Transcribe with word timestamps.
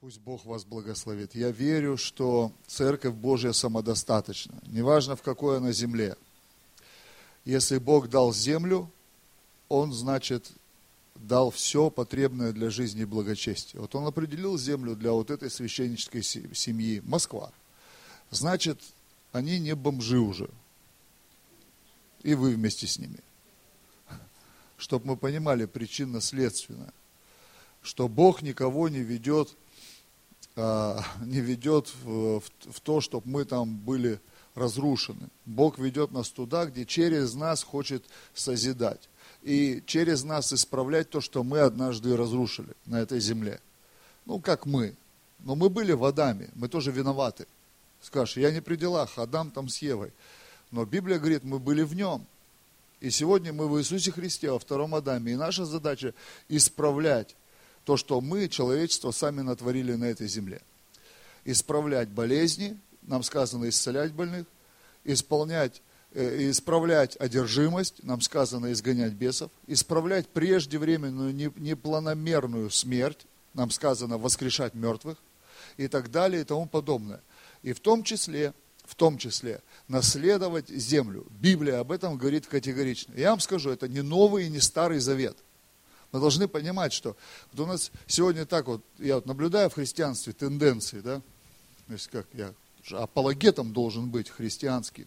Пусть 0.00 0.20
Бог 0.20 0.44
вас 0.44 0.64
благословит. 0.64 1.34
Я 1.34 1.50
верю, 1.50 1.96
что 1.96 2.52
Церковь 2.68 3.14
Божья 3.14 3.50
самодостаточна. 3.50 4.54
Неважно, 4.68 5.16
в 5.16 5.22
какой 5.22 5.56
она 5.56 5.72
земле. 5.72 6.16
Если 7.44 7.78
Бог 7.78 8.08
дал 8.08 8.32
землю, 8.32 8.88
Он, 9.68 9.92
значит, 9.92 10.52
дал 11.16 11.50
все 11.50 11.90
потребное 11.90 12.52
для 12.52 12.70
жизни 12.70 13.02
и 13.02 13.06
благочестия. 13.06 13.80
Вот 13.80 13.96
Он 13.96 14.06
определил 14.06 14.56
землю 14.56 14.94
для 14.94 15.10
вот 15.10 15.32
этой 15.32 15.50
священнической 15.50 16.22
семьи, 16.22 17.02
Москва. 17.04 17.50
Значит, 18.30 18.80
они 19.32 19.58
не 19.58 19.74
бомжи 19.74 20.20
уже. 20.20 20.48
И 22.22 22.34
вы 22.34 22.54
вместе 22.54 22.86
с 22.86 23.00
ними. 23.00 23.18
Чтобы 24.76 25.08
мы 25.08 25.16
понимали 25.16 25.64
причинно-следственно. 25.64 26.92
Что 27.82 28.06
Бог 28.06 28.42
никого 28.42 28.88
не 28.88 29.00
ведет 29.00 29.56
не 31.24 31.40
ведет 31.40 31.92
в, 32.02 32.40
в, 32.40 32.42
в 32.72 32.80
то, 32.80 33.00
чтобы 33.00 33.28
мы 33.28 33.44
там 33.44 33.76
были 33.76 34.20
разрушены. 34.54 35.28
Бог 35.46 35.78
ведет 35.78 36.10
нас 36.10 36.30
туда, 36.30 36.66
где 36.66 36.84
через 36.84 37.34
нас 37.34 37.62
хочет 37.62 38.04
созидать. 38.34 39.08
И 39.42 39.82
через 39.86 40.24
нас 40.24 40.52
исправлять 40.52 41.10
то, 41.10 41.20
что 41.20 41.44
мы 41.44 41.60
однажды 41.60 42.16
разрушили 42.16 42.74
на 42.86 43.00
этой 43.00 43.20
земле. 43.20 43.60
Ну, 44.26 44.40
как 44.40 44.66
мы. 44.66 44.94
Но 45.40 45.54
мы 45.54 45.68
были 45.68 45.92
водами, 45.92 46.50
мы 46.54 46.68
тоже 46.68 46.90
виноваты. 46.90 47.46
Скажешь, 48.02 48.36
я 48.36 48.50
не 48.50 48.60
при 48.60 48.76
делах, 48.76 49.16
Адам 49.16 49.50
там 49.52 49.68
с 49.68 49.78
Евой. 49.78 50.12
Но 50.72 50.84
Библия 50.84 51.18
говорит, 51.18 51.44
мы 51.44 51.60
были 51.60 51.82
в 51.82 51.94
нем. 51.94 52.26
И 53.00 53.10
сегодня 53.10 53.52
мы 53.52 53.68
в 53.68 53.78
Иисусе 53.78 54.10
Христе, 54.10 54.50
во 54.50 54.58
втором 54.58 54.94
Адаме. 54.96 55.32
И 55.32 55.36
наша 55.36 55.64
задача 55.64 56.14
исправлять 56.48 57.36
то, 57.88 57.96
что 57.96 58.20
мы, 58.20 58.48
человечество, 58.48 59.12
сами 59.12 59.40
натворили 59.40 59.94
на 59.94 60.04
этой 60.04 60.28
земле. 60.28 60.60
Исправлять 61.46 62.10
болезни, 62.10 62.78
нам 63.00 63.22
сказано 63.22 63.66
исцелять 63.66 64.12
больных, 64.12 64.44
исполнять, 65.04 65.80
э, 66.12 66.50
исправлять 66.50 67.16
одержимость, 67.16 68.04
нам 68.04 68.20
сказано 68.20 68.72
изгонять 68.72 69.14
бесов, 69.14 69.50
исправлять 69.66 70.28
преждевременную 70.28 71.32
непланомерную 71.32 72.68
смерть, 72.68 73.24
нам 73.54 73.70
сказано 73.70 74.18
воскрешать 74.18 74.74
мертвых 74.74 75.16
и 75.78 75.88
так 75.88 76.10
далее 76.10 76.42
и 76.42 76.44
тому 76.44 76.66
подобное. 76.66 77.22
И 77.62 77.72
в 77.72 77.80
том 77.80 78.02
числе, 78.02 78.52
в 78.84 78.96
том 78.96 79.16
числе, 79.16 79.62
наследовать 79.88 80.68
землю. 80.68 81.26
Библия 81.40 81.80
об 81.80 81.90
этом 81.90 82.18
говорит 82.18 82.48
категорично. 82.48 83.14
Я 83.16 83.30
вам 83.30 83.40
скажу, 83.40 83.70
это 83.70 83.88
не 83.88 84.02
новый 84.02 84.44
и 84.44 84.50
не 84.50 84.60
старый 84.60 84.98
завет. 84.98 85.38
Мы 86.12 86.20
должны 86.20 86.48
понимать, 86.48 86.92
что 86.92 87.16
вот 87.52 87.60
у 87.60 87.66
нас 87.66 87.90
сегодня 88.06 88.46
так 88.46 88.66
вот, 88.66 88.82
я 88.98 89.16
вот 89.16 89.26
наблюдаю 89.26 89.68
в 89.68 89.74
христианстве 89.74 90.32
тенденции, 90.32 91.00
да, 91.00 91.20
то 91.86 91.92
есть 91.92 92.08
как 92.08 92.26
я 92.32 92.54
апологетом 92.90 93.72
должен 93.72 94.08
быть 94.08 94.30
христианским. 94.30 95.06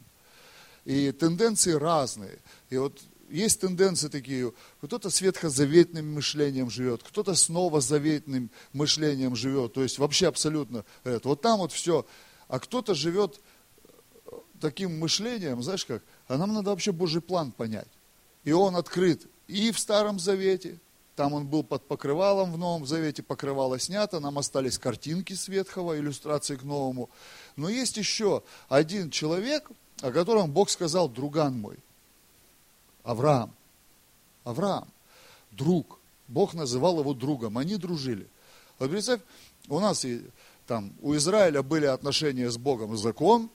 И 0.86 1.12
тенденции 1.12 1.74
разные. 1.74 2.40
И 2.70 2.78
вот 2.78 3.00
есть 3.30 3.62
тенденции 3.62 4.10
такие, 4.10 4.52
кто-то 4.82 5.10
с 5.10 5.22
ветхозаветным 5.22 6.14
мышлением 6.14 6.70
живет, 6.70 7.02
кто-то 7.04 7.34
с 7.34 7.50
новозаветным 7.50 8.50
мышлением 8.74 9.36
живет, 9.36 9.74
то 9.74 9.84
есть 9.84 10.00
вообще 10.00 10.28
абсолютно 10.28 10.84
это. 11.04 11.30
Вот 11.30 11.42
там 11.42 11.60
вот 11.60 11.72
все. 11.72 12.06
А 12.48 12.60
кто-то 12.60 12.94
живет 12.94 13.40
таким 14.60 15.00
мышлением, 15.00 15.64
знаешь 15.64 15.86
как, 15.86 16.04
а 16.28 16.38
нам 16.38 16.54
надо 16.54 16.72
вообще 16.72 16.92
Божий 16.92 17.22
план 17.22 17.52
понять. 17.52 17.88
И 18.44 18.52
он 18.52 18.76
открыт 18.76 19.28
и 19.48 19.72
в 19.72 19.80
Старом 19.80 20.20
Завете, 20.20 20.80
там 21.16 21.34
он 21.34 21.46
был 21.46 21.64
под 21.64 21.88
покрывалом 21.88 22.52
в 22.52 22.58
Новом 22.58 22.86
Завете, 22.86 23.22
покрывало 23.22 23.80
снято, 23.80 24.20
нам 24.20 24.38
остались 24.38 24.78
картинки 24.78 25.34
с 25.34 25.48
Ветхого, 25.48 25.98
иллюстрации 25.98 26.56
к 26.56 26.64
Новому. 26.64 27.10
Но 27.56 27.70
есть 27.70 27.98
еще 27.98 28.44
один 28.70 29.12
человек, 29.12 29.70
о 30.02 30.12
котором 30.12 30.52
Бог 30.52 30.70
сказал, 30.70 31.10
друган 31.10 31.60
мой, 31.60 31.78
Авраам. 33.04 33.54
Авраам, 34.44 34.88
друг. 35.52 36.00
Бог 36.28 36.54
называл 36.54 37.00
его 37.00 37.14
другом, 37.14 37.58
они 37.58 37.76
дружили. 37.76 38.26
Вот 38.80 38.90
представь, 38.90 39.22
у 39.68 39.80
нас 39.80 40.06
и 40.06 40.22
там, 40.66 40.94
у 41.02 41.14
Израиля 41.16 41.62
были 41.62 41.86
отношения 41.86 42.50
с 42.50 42.58
Богом, 42.58 42.96
закон, 42.96 43.50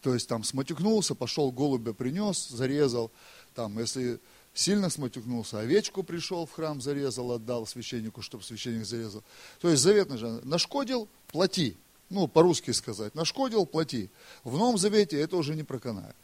то 0.00 0.14
есть 0.14 0.28
там 0.28 0.44
сматюкнулся, 0.44 1.14
пошел 1.14 1.52
голубя 1.52 1.92
принес, 1.92 2.48
зарезал, 2.48 3.10
там, 3.54 3.78
если 3.78 4.18
сильно 4.54 4.88
сматюкнулся, 4.88 5.58
овечку 5.58 6.02
пришел 6.02 6.46
в 6.46 6.52
храм, 6.52 6.80
зарезал, 6.80 7.32
отдал 7.32 7.66
священнику, 7.66 8.22
чтобы 8.22 8.44
священник 8.44 8.86
зарезал. 8.86 9.22
То 9.60 9.68
есть 9.68 9.82
заветный 9.82 10.16
же, 10.16 10.40
нашкодил, 10.44 11.08
плати. 11.28 11.76
Ну, 12.08 12.28
по-русски 12.28 12.70
сказать, 12.70 13.14
нашкодил, 13.14 13.66
плати. 13.66 14.10
В 14.44 14.56
Новом 14.56 14.78
Завете 14.78 15.20
это 15.20 15.36
уже 15.36 15.54
не 15.54 15.64
проканает. 15.64 16.14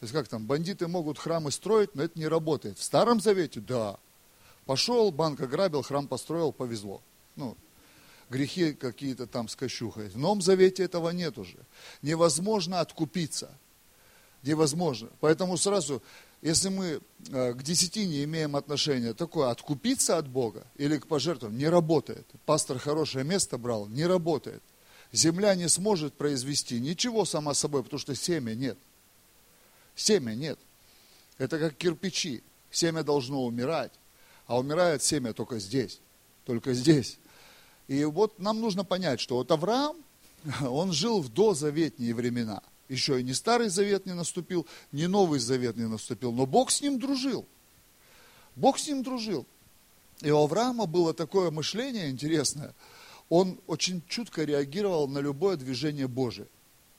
То 0.00 0.04
есть 0.04 0.12
как 0.12 0.28
там, 0.28 0.46
бандиты 0.46 0.88
могут 0.88 1.18
храмы 1.18 1.50
строить, 1.50 1.94
но 1.94 2.04
это 2.04 2.18
не 2.18 2.28
работает. 2.28 2.78
В 2.78 2.82
Старом 2.82 3.20
Завете, 3.20 3.60
да. 3.60 3.98
Пошел, 4.64 5.10
банк 5.10 5.40
ограбил, 5.40 5.82
храм 5.82 6.06
построил, 6.06 6.52
повезло. 6.52 7.02
Ну, 7.36 7.56
грехи 8.30 8.72
какие-то 8.74 9.26
там 9.26 9.48
с 9.48 9.56
кощухой. 9.56 10.08
В 10.08 10.16
Новом 10.16 10.40
Завете 10.40 10.84
этого 10.84 11.10
нет 11.10 11.36
уже. 11.36 11.58
Невозможно 12.00 12.80
откупиться. 12.80 13.50
Невозможно. 14.44 15.08
Поэтому 15.20 15.56
сразу 15.56 16.00
если 16.40 16.68
мы 16.68 17.00
э, 17.30 17.52
к 17.52 17.62
десятине 17.62 18.22
имеем 18.24 18.54
отношение 18.54 19.12
такое, 19.12 19.50
откупиться 19.50 20.18
от 20.18 20.28
Бога 20.28 20.66
или 20.76 20.98
к 20.98 21.06
пожертвованию, 21.06 21.58
не 21.58 21.68
работает. 21.68 22.26
Пастор 22.46 22.78
хорошее 22.78 23.24
место 23.24 23.58
брал, 23.58 23.86
не 23.88 24.06
работает. 24.06 24.62
Земля 25.10 25.54
не 25.54 25.68
сможет 25.68 26.14
произвести 26.14 26.78
ничего 26.78 27.24
сама 27.24 27.54
собой, 27.54 27.82
потому 27.82 27.98
что 27.98 28.14
семя 28.14 28.54
нет. 28.54 28.78
Семя 29.96 30.34
нет. 30.34 30.58
Это 31.38 31.58
как 31.58 31.76
кирпичи. 31.76 32.42
Семя 32.70 33.02
должно 33.02 33.44
умирать, 33.44 33.92
а 34.46 34.58
умирает 34.58 35.02
семя 35.02 35.32
только 35.32 35.58
здесь. 35.58 36.00
Только 36.44 36.74
здесь. 36.74 37.18
И 37.88 38.04
вот 38.04 38.38
нам 38.38 38.60
нужно 38.60 38.84
понять, 38.84 39.20
что 39.20 39.36
вот 39.36 39.50
Авраам, 39.50 39.96
он 40.60 40.92
жил 40.92 41.20
в 41.20 41.32
дозаветние 41.32 42.14
времена– 42.14 42.62
еще 42.88 43.20
и 43.20 43.22
не 43.22 43.34
Старый 43.34 43.68
Завет 43.68 44.06
не 44.06 44.14
наступил, 44.14 44.66
не 44.92 45.06
Новый 45.06 45.40
Завет 45.40 45.76
не 45.76 45.86
наступил, 45.86 46.32
но 46.32 46.46
Бог 46.46 46.70
с 46.70 46.80
ним 46.80 46.98
дружил. 46.98 47.46
Бог 48.56 48.78
с 48.78 48.86
ним 48.88 49.02
дружил. 49.02 49.46
И 50.20 50.30
у 50.30 50.38
Авраама 50.38 50.86
было 50.86 51.14
такое 51.14 51.50
мышление 51.50 52.10
интересное. 52.10 52.74
Он 53.28 53.60
очень 53.66 54.02
чутко 54.08 54.44
реагировал 54.44 55.06
на 55.06 55.18
любое 55.18 55.56
движение 55.56 56.08
Божие. 56.08 56.48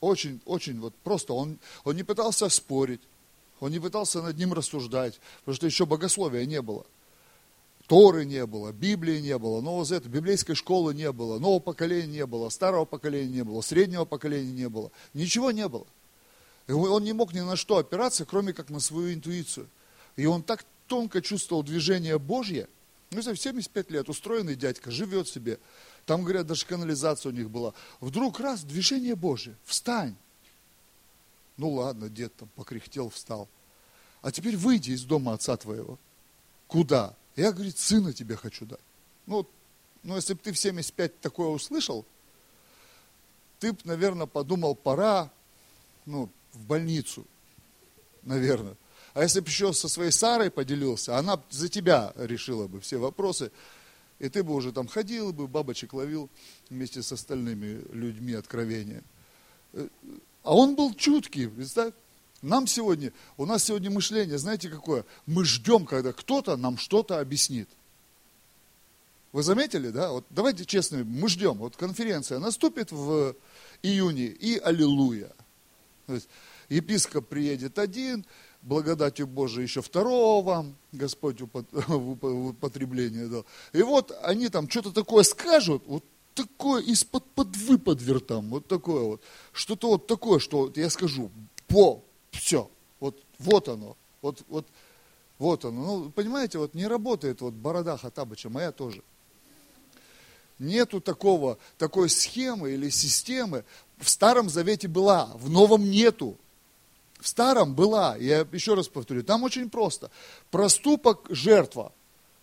Очень, 0.00 0.40
очень 0.46 0.80
вот 0.80 0.94
просто. 0.96 1.34
Он, 1.34 1.58
он 1.84 1.96
не 1.96 2.02
пытался 2.02 2.48
спорить, 2.48 3.02
он 3.58 3.72
не 3.72 3.78
пытался 3.78 4.22
над 4.22 4.38
ним 4.38 4.54
рассуждать, 4.54 5.20
потому 5.40 5.54
что 5.54 5.66
еще 5.66 5.84
богословия 5.84 6.46
не 6.46 6.62
было. 6.62 6.86
Торы 7.90 8.24
не 8.24 8.46
было, 8.46 8.70
Библии 8.70 9.18
не 9.18 9.36
было, 9.36 9.60
нового 9.60 9.84
завета, 9.84 10.08
библейской 10.08 10.54
школы 10.54 10.94
не 10.94 11.10
было, 11.10 11.40
нового 11.40 11.58
поколения 11.58 12.18
не 12.18 12.24
было, 12.24 12.48
старого 12.48 12.84
поколения 12.84 13.38
не 13.38 13.42
было, 13.42 13.62
среднего 13.62 14.04
поколения 14.04 14.52
не 14.52 14.68
было. 14.68 14.92
Ничего 15.12 15.50
не 15.50 15.66
было. 15.66 15.88
И 16.68 16.72
он 16.72 17.02
не 17.02 17.12
мог 17.12 17.34
ни 17.34 17.40
на 17.40 17.56
что 17.56 17.78
опираться, 17.78 18.24
кроме 18.24 18.52
как 18.52 18.70
на 18.70 18.78
свою 18.78 19.12
интуицию. 19.12 19.68
И 20.14 20.24
он 20.24 20.44
так 20.44 20.64
тонко 20.86 21.20
чувствовал 21.20 21.64
движение 21.64 22.16
Божье. 22.20 22.68
Ну, 23.10 23.22
в 23.22 23.36
75 23.36 23.90
лет 23.90 24.08
устроенный 24.08 24.54
дядька, 24.54 24.92
живет 24.92 25.26
себе. 25.26 25.58
Там, 26.06 26.22
говорят, 26.22 26.46
даже 26.46 26.66
канализация 26.66 27.30
у 27.30 27.34
них 27.34 27.50
была. 27.50 27.74
Вдруг 27.98 28.38
раз, 28.38 28.62
движение 28.62 29.16
Божье, 29.16 29.56
встань. 29.64 30.14
Ну 31.56 31.70
ладно, 31.70 32.08
дед 32.08 32.36
там 32.36 32.48
покряхтел, 32.54 33.10
встал. 33.10 33.48
А 34.22 34.30
теперь 34.30 34.56
выйди 34.56 34.92
из 34.92 35.02
дома 35.02 35.32
отца 35.32 35.56
твоего. 35.56 35.98
Куда? 36.68 37.16
Я, 37.36 37.52
говорит, 37.52 37.78
сына 37.78 38.12
тебе 38.12 38.36
хочу 38.36 38.66
дать. 38.66 38.80
Ну, 39.26 39.46
ну 40.02 40.16
если 40.16 40.34
бы 40.34 40.40
ты 40.40 40.52
в 40.52 40.58
75 40.58 41.20
такое 41.20 41.48
услышал, 41.48 42.04
ты 43.58 43.72
бы, 43.72 43.78
наверное, 43.84 44.26
подумал, 44.26 44.74
пора 44.74 45.30
ну, 46.06 46.30
в 46.52 46.64
больницу, 46.64 47.26
наверное. 48.22 48.76
А 49.14 49.22
если 49.22 49.40
бы 49.40 49.48
еще 49.48 49.72
со 49.72 49.88
своей 49.88 50.12
Сарой 50.12 50.50
поделился, 50.50 51.16
она 51.16 51.42
за 51.50 51.68
тебя 51.68 52.12
решила 52.16 52.68
бы 52.68 52.80
все 52.80 52.98
вопросы, 52.98 53.50
и 54.18 54.28
ты 54.28 54.42
бы 54.42 54.54
уже 54.54 54.72
там 54.72 54.86
ходил 54.86 55.32
бы, 55.32 55.48
бабочек 55.48 55.92
ловил 55.92 56.28
вместе 56.68 57.02
с 57.02 57.10
остальными 57.12 57.82
людьми 57.92 58.34
откровения. 58.34 59.02
Э, 59.72 59.88
а 60.42 60.54
он 60.54 60.76
был 60.76 60.94
чуткий, 60.94 61.48
представь. 61.48 61.94
Нам 62.42 62.66
сегодня, 62.66 63.12
у 63.36 63.44
нас 63.44 63.64
сегодня 63.64 63.90
мышление, 63.90 64.38
знаете 64.38 64.68
какое? 64.68 65.04
Мы 65.26 65.44
ждем, 65.44 65.84
когда 65.84 66.12
кто-то 66.12 66.56
нам 66.56 66.78
что-то 66.78 67.20
объяснит. 67.20 67.68
Вы 69.32 69.42
заметили, 69.42 69.90
да? 69.90 70.10
Вот 70.10 70.24
давайте 70.30 70.64
честно, 70.64 71.04
мы 71.04 71.28
ждем. 71.28 71.58
Вот 71.58 71.76
конференция 71.76 72.38
наступит 72.38 72.92
в 72.92 73.36
июне, 73.82 74.26
и 74.26 74.58
аллилуйя. 74.58 75.30
То 76.06 76.14
есть 76.14 76.28
епископ 76.68 77.28
приедет 77.28 77.78
один, 77.78 78.24
благодатью 78.62 79.26
Божией 79.26 79.64
еще 79.64 79.82
второго 79.82 80.44
вам 80.44 80.76
Господь 80.92 81.40
употребление 81.88 83.28
дал. 83.28 83.46
И 83.72 83.82
вот 83.82 84.12
они 84.22 84.48
там 84.48 84.68
что-то 84.68 84.92
такое 84.92 85.22
скажут, 85.24 85.82
вот 85.86 86.04
такое 86.34 86.82
из-под 86.82 87.24
под 87.32 87.54
выподвер 87.56 88.20
там, 88.20 88.48
вот 88.48 88.66
такое 88.66 89.02
вот. 89.02 89.22
Что-то 89.52 89.88
вот 89.88 90.06
такое, 90.06 90.38
что 90.38 90.62
вот 90.62 90.76
я 90.76 90.90
скажу, 90.90 91.30
по, 91.68 92.02
все, 92.40 92.70
вот, 93.00 93.22
вот 93.38 93.68
оно, 93.68 93.96
вот, 94.22 94.42
вот, 94.48 94.66
вот 95.38 95.64
оно. 95.66 95.84
Ну, 95.84 96.10
понимаете, 96.10 96.58
вот 96.58 96.72
не 96.74 96.86
работает 96.86 97.42
вот 97.42 97.52
борода 97.52 97.98
Хатабыча, 97.98 98.48
моя 98.48 98.72
тоже. 98.72 99.02
Нету 100.58 101.02
такого, 101.02 101.58
такой 101.76 102.08
схемы 102.08 102.72
или 102.72 102.88
системы. 102.88 103.64
В 103.98 104.08
Старом 104.08 104.48
Завете 104.48 104.88
была, 104.88 105.26
в 105.34 105.50
Новом 105.50 105.90
нету. 105.90 106.38
В 107.18 107.28
Старом 107.28 107.74
была, 107.74 108.16
я 108.16 108.46
еще 108.52 108.72
раз 108.72 108.88
повторю, 108.88 109.22
там 109.22 109.42
очень 109.42 109.68
просто. 109.68 110.10
Проступок 110.50 111.26
жертва 111.28 111.92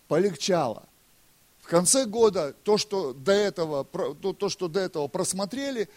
полегчало. 0.06 0.84
В 1.60 1.66
конце 1.66 2.04
года 2.04 2.54
то, 2.62 2.78
что 2.78 3.12
до 3.12 3.32
этого, 3.32 3.84
то, 3.84 4.32
то, 4.32 4.48
что 4.48 4.68
до 4.68 4.78
этого 4.78 5.08
просмотрели, 5.08 5.88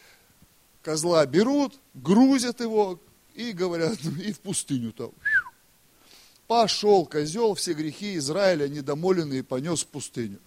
козла 0.82 1.24
берут, 1.28 1.80
грузят 1.94 2.62
его 2.62 3.00
и 3.36 3.52
говорят, 3.52 3.98
«Ну, 4.04 4.12
и 4.22 4.32
в 4.32 4.40
пустыню-то. 4.40 5.14
Пошел 6.48 7.06
козел, 7.06 7.54
все 7.56 7.74
грехи 7.74 8.18
Израиля 8.18 8.68
недомоленные 8.68 9.44
понес 9.44 9.84
в 9.84 9.88
пустыню. 9.88 10.40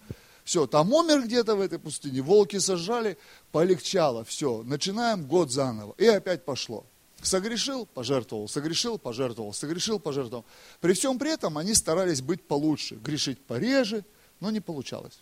Все, 0.43 0.67
там 0.67 0.93
умер 0.93 1.23
где-то 1.23 1.55
в 1.55 1.61
этой 1.61 1.79
пустыне, 1.79 2.21
волки 2.21 2.59
сожрали, 2.59 3.17
полегчало, 3.51 4.23
все, 4.23 4.61
начинаем 4.61 5.25
год 5.25 5.51
заново. 5.51 5.95
И 5.97 6.05
опять 6.05 6.45
пошло. 6.45 6.85
Согрешил, 7.23 7.87
пожертвовал, 7.87 8.47
согрешил, 8.47 8.99
пожертвовал, 8.99 9.53
согрешил, 9.53 9.99
пожертвовал. 9.99 10.45
При 10.81 10.93
всем 10.93 11.17
при 11.17 11.33
этом 11.33 11.57
они 11.57 11.73
старались 11.73 12.21
быть 12.21 12.43
получше, 12.43 12.95
грешить 12.95 13.39
пореже, 13.39 14.05
но 14.39 14.51
не 14.51 14.59
получалось. 14.59 15.19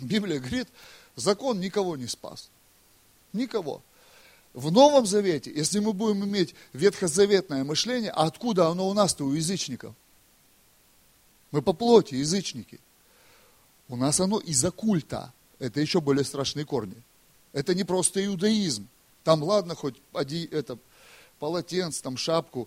Библия 0.00 0.38
говорит, 0.38 0.68
закон 1.16 1.60
никого 1.60 1.96
не 1.98 2.06
спас. 2.06 2.48
Никого. 3.34 3.82
В 4.56 4.72
Новом 4.72 5.04
Завете, 5.04 5.52
если 5.54 5.80
мы 5.80 5.92
будем 5.92 6.24
иметь 6.24 6.54
ветхозаветное 6.72 7.62
мышление, 7.62 8.10
а 8.10 8.24
откуда 8.24 8.68
оно 8.68 8.88
у 8.88 8.94
нас-то, 8.94 9.24
у 9.24 9.34
язычников? 9.34 9.94
Мы 11.50 11.60
по 11.60 11.74
плоти 11.74 12.14
язычники. 12.14 12.80
У 13.88 13.96
нас 13.96 14.18
оно 14.18 14.38
из-за 14.38 14.70
культа. 14.70 15.34
Это 15.58 15.82
еще 15.82 16.00
более 16.00 16.24
страшные 16.24 16.64
корни. 16.64 16.96
Это 17.52 17.74
не 17.74 17.84
просто 17.84 18.24
иудаизм. 18.24 18.88
Там, 19.24 19.42
ладно, 19.42 19.74
хоть 19.74 20.00
оди, 20.14 20.48
это, 20.50 20.78
полотенце, 21.38 22.02
там 22.02 22.16
шапку, 22.16 22.66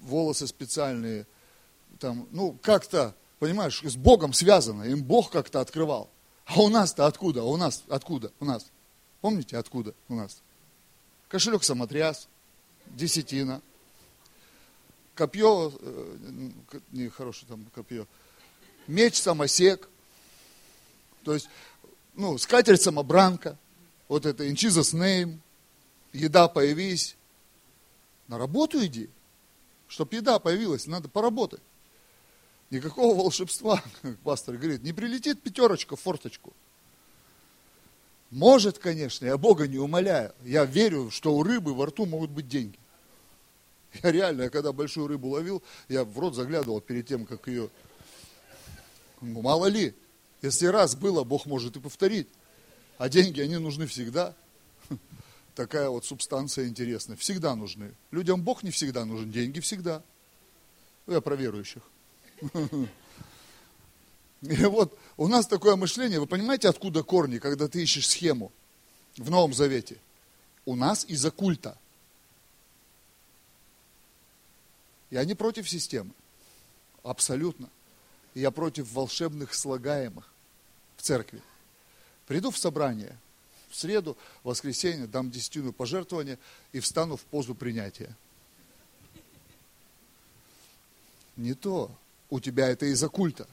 волосы 0.00 0.48
специальные, 0.48 1.28
там, 2.00 2.26
ну, 2.32 2.58
как-то, 2.60 3.14
понимаешь, 3.38 3.80
с 3.80 3.94
Богом 3.94 4.32
связано, 4.32 4.82
им 4.82 5.04
Бог 5.04 5.30
как-то 5.30 5.60
открывал. 5.60 6.10
А 6.46 6.60
у 6.60 6.68
нас-то 6.68 7.06
откуда? 7.06 7.44
У 7.44 7.56
нас 7.56 7.84
откуда? 7.88 8.32
У 8.40 8.44
нас. 8.44 8.66
Помните, 9.20 9.56
откуда 9.56 9.94
у 10.08 10.16
нас? 10.16 10.42
Кошелек 11.32 11.64
самотряс, 11.64 12.28
десятина, 12.88 13.62
копье, 15.14 15.72
э, 15.80 16.16
не 16.90 17.08
хорошее 17.08 17.48
там 17.48 17.64
копье, 17.74 18.06
меч 18.86 19.18
самосек, 19.18 19.88
то 21.24 21.32
есть, 21.32 21.48
ну, 22.12 22.36
скатерть 22.36 22.82
самобранка, 22.82 23.56
вот 24.08 24.26
это 24.26 24.46
in 24.46 24.52
Jesus 24.52 24.92
name, 24.94 25.38
еда 26.12 26.48
появись, 26.48 27.16
на 28.28 28.36
работу 28.36 28.84
иди, 28.84 29.08
чтобы 29.88 30.16
еда 30.16 30.38
появилась, 30.38 30.86
надо 30.86 31.08
поработать. 31.08 31.62
Никакого 32.68 33.16
волшебства, 33.16 33.82
как 34.02 34.18
пастор 34.18 34.58
говорит, 34.58 34.82
не 34.82 34.92
прилетит 34.92 35.40
пятерочка 35.40 35.96
в 35.96 36.00
форточку. 36.00 36.52
Может, 38.32 38.78
конечно, 38.78 39.26
я 39.26 39.36
Бога 39.36 39.68
не 39.68 39.76
умоляю. 39.76 40.34
Я 40.42 40.64
верю, 40.64 41.10
что 41.10 41.36
у 41.36 41.42
рыбы 41.42 41.74
во 41.74 41.86
рту 41.86 42.06
могут 42.06 42.30
быть 42.30 42.48
деньги. 42.48 42.78
Я 44.02 44.10
реально, 44.10 44.48
когда 44.48 44.72
большую 44.72 45.06
рыбу 45.06 45.28
ловил, 45.28 45.62
я 45.90 46.02
в 46.02 46.18
рот 46.18 46.34
заглядывал 46.34 46.80
перед 46.80 47.06
тем, 47.06 47.26
как 47.26 47.46
ее... 47.46 47.68
Ну, 49.20 49.42
мало 49.42 49.66
ли, 49.66 49.94
если 50.40 50.64
раз 50.64 50.96
было, 50.96 51.24
Бог 51.24 51.44
может 51.44 51.76
и 51.76 51.80
повторить. 51.80 52.26
А 52.96 53.10
деньги, 53.10 53.38
они 53.42 53.58
нужны 53.58 53.86
всегда. 53.86 54.34
Такая 55.54 55.90
вот 55.90 56.06
субстанция 56.06 56.68
интересная. 56.68 57.18
Всегда 57.18 57.54
нужны. 57.54 57.92
Людям 58.10 58.42
Бог 58.42 58.62
не 58.62 58.70
всегда 58.70 59.04
нужен, 59.04 59.30
деньги 59.30 59.60
всегда. 59.60 60.02
Я 61.06 61.20
про 61.20 61.36
верующих. 61.36 61.82
И 64.42 64.56
вот 64.66 64.98
у 65.16 65.28
нас 65.28 65.46
такое 65.46 65.76
мышление, 65.76 66.20
вы 66.20 66.26
понимаете, 66.26 66.68
откуда 66.68 67.02
корни, 67.02 67.38
когда 67.38 67.68
ты 67.68 67.82
ищешь 67.82 68.08
схему 68.08 68.52
в 69.16 69.30
Новом 69.30 69.54
Завете? 69.54 69.96
У 70.64 70.76
нас 70.76 71.04
из-за 71.06 71.30
культа. 71.30 71.76
Я 75.10 75.24
не 75.24 75.34
против 75.34 75.68
системы. 75.68 76.10
Абсолютно. 77.02 77.68
Я 78.34 78.50
против 78.50 78.90
волшебных 78.92 79.54
слагаемых 79.54 80.32
в 80.96 81.02
церкви. 81.02 81.42
Приду 82.26 82.50
в 82.50 82.58
собрание 82.58 83.18
в 83.72 83.76
среду, 83.76 84.16
в 84.42 84.48
воскресенье, 84.48 85.06
дам 85.06 85.30
десятину 85.30 85.72
пожертвования 85.72 86.38
и 86.72 86.80
встану 86.80 87.16
в 87.16 87.22
позу 87.22 87.54
принятия. 87.54 88.14
Не 91.36 91.54
то 91.54 91.90
у 92.28 92.38
тебя 92.38 92.68
это 92.68 92.86
из-за 92.86 93.08
культа. 93.08 93.48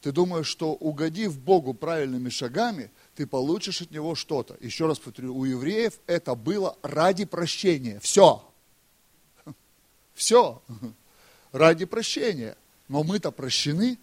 Ты 0.00 0.12
думаешь, 0.12 0.46
что 0.46 0.72
угодив 0.74 1.38
Богу 1.38 1.74
правильными 1.74 2.28
шагами, 2.28 2.90
ты 3.16 3.26
получишь 3.26 3.82
от 3.82 3.90
Него 3.90 4.14
что-то. 4.14 4.56
Еще 4.60 4.86
раз 4.86 4.98
повторю, 4.98 5.36
у 5.36 5.44
евреев 5.44 5.98
это 6.06 6.34
было 6.34 6.76
ради 6.82 7.24
прощения. 7.24 7.98
Все. 8.00 8.44
Все. 10.14 10.62
Ради 11.50 11.84
прощения. 11.84 12.56
Но 12.86 13.02
мы-то 13.02 13.32
прощены. 13.32 13.98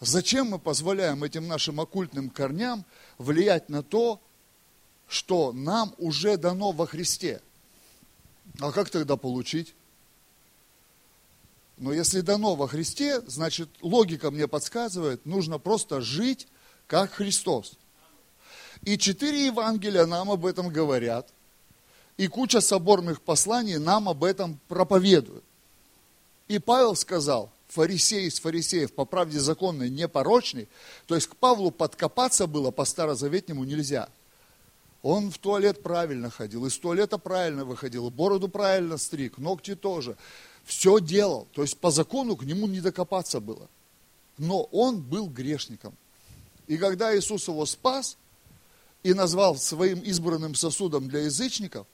Зачем 0.00 0.48
мы 0.48 0.58
позволяем 0.58 1.24
этим 1.24 1.46
нашим 1.46 1.80
оккультным 1.80 2.30
корням 2.30 2.84
влиять 3.16 3.68
на 3.68 3.82
то, 3.82 4.20
что 5.08 5.52
нам 5.52 5.94
уже 5.98 6.36
дано 6.36 6.72
во 6.72 6.86
Христе? 6.86 7.40
А 8.60 8.72
как 8.72 8.90
тогда 8.90 9.16
получить? 9.16 9.74
Но 11.78 11.92
если 11.92 12.20
дано 12.20 12.56
во 12.56 12.66
Христе, 12.66 13.20
значит, 13.26 13.68
логика 13.82 14.30
мне 14.30 14.48
подсказывает, 14.48 15.24
нужно 15.24 15.58
просто 15.58 16.00
жить 16.00 16.48
как 16.86 17.12
Христос. 17.12 17.74
И 18.82 18.98
четыре 18.98 19.46
Евангелия 19.46 20.06
нам 20.06 20.30
об 20.30 20.44
этом 20.44 20.68
говорят. 20.68 21.28
И 22.16 22.26
куча 22.26 22.60
соборных 22.60 23.22
посланий 23.22 23.78
нам 23.78 24.08
об 24.08 24.24
этом 24.24 24.58
проповедуют. 24.66 25.44
И 26.48 26.58
Павел 26.58 26.96
сказал, 26.96 27.50
фарисей 27.68 28.26
из 28.26 28.40
фарисеев, 28.40 28.92
по 28.92 29.04
правде 29.04 29.38
законной, 29.38 29.88
непорочный, 29.88 30.68
то 31.06 31.14
есть 31.14 31.28
к 31.28 31.36
Павлу 31.36 31.70
подкопаться 31.70 32.46
было 32.46 32.70
по 32.70 32.84
старозаветнему 32.84 33.64
нельзя. 33.64 34.08
Он 35.02 35.30
в 35.30 35.38
туалет 35.38 35.82
правильно 35.82 36.28
ходил, 36.28 36.66
из 36.66 36.76
туалета 36.76 37.18
правильно 37.18 37.64
выходил, 37.64 38.10
бороду 38.10 38.48
правильно 38.48 38.96
стриг, 38.96 39.38
ногти 39.38 39.76
тоже 39.76 40.16
все 40.68 41.00
делал. 41.00 41.48
То 41.52 41.62
есть 41.62 41.78
по 41.78 41.90
закону 41.90 42.36
к 42.36 42.44
нему 42.44 42.66
не 42.66 42.80
докопаться 42.80 43.40
было. 43.40 43.68
Но 44.36 44.64
он 44.64 45.00
был 45.00 45.26
грешником. 45.26 45.96
И 46.66 46.76
когда 46.76 47.16
Иисус 47.16 47.48
его 47.48 47.64
спас 47.64 48.18
и 49.02 49.14
назвал 49.14 49.56
своим 49.56 50.00
избранным 50.00 50.54
сосудом 50.54 51.08
для 51.08 51.20
язычников, 51.20 51.86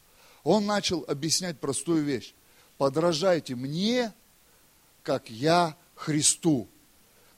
он 0.43 0.67
начал 0.67 1.05
объяснять 1.07 1.61
простую 1.61 2.03
вещь. 2.03 2.35
Подражайте 2.77 3.55
мне, 3.55 4.13
как 5.05 5.31
я 5.31 5.77
Христу. 5.95 6.67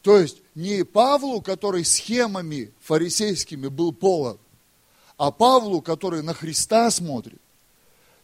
То 0.00 0.18
есть 0.18 0.38
не 0.54 0.84
Павлу, 0.84 1.42
который 1.42 1.84
схемами 1.84 2.72
фарисейскими 2.80 3.68
был 3.68 3.92
полон, 3.92 4.38
а 5.18 5.30
Павлу, 5.30 5.82
который 5.82 6.22
на 6.22 6.32
Христа 6.32 6.90
смотрит. 6.90 7.40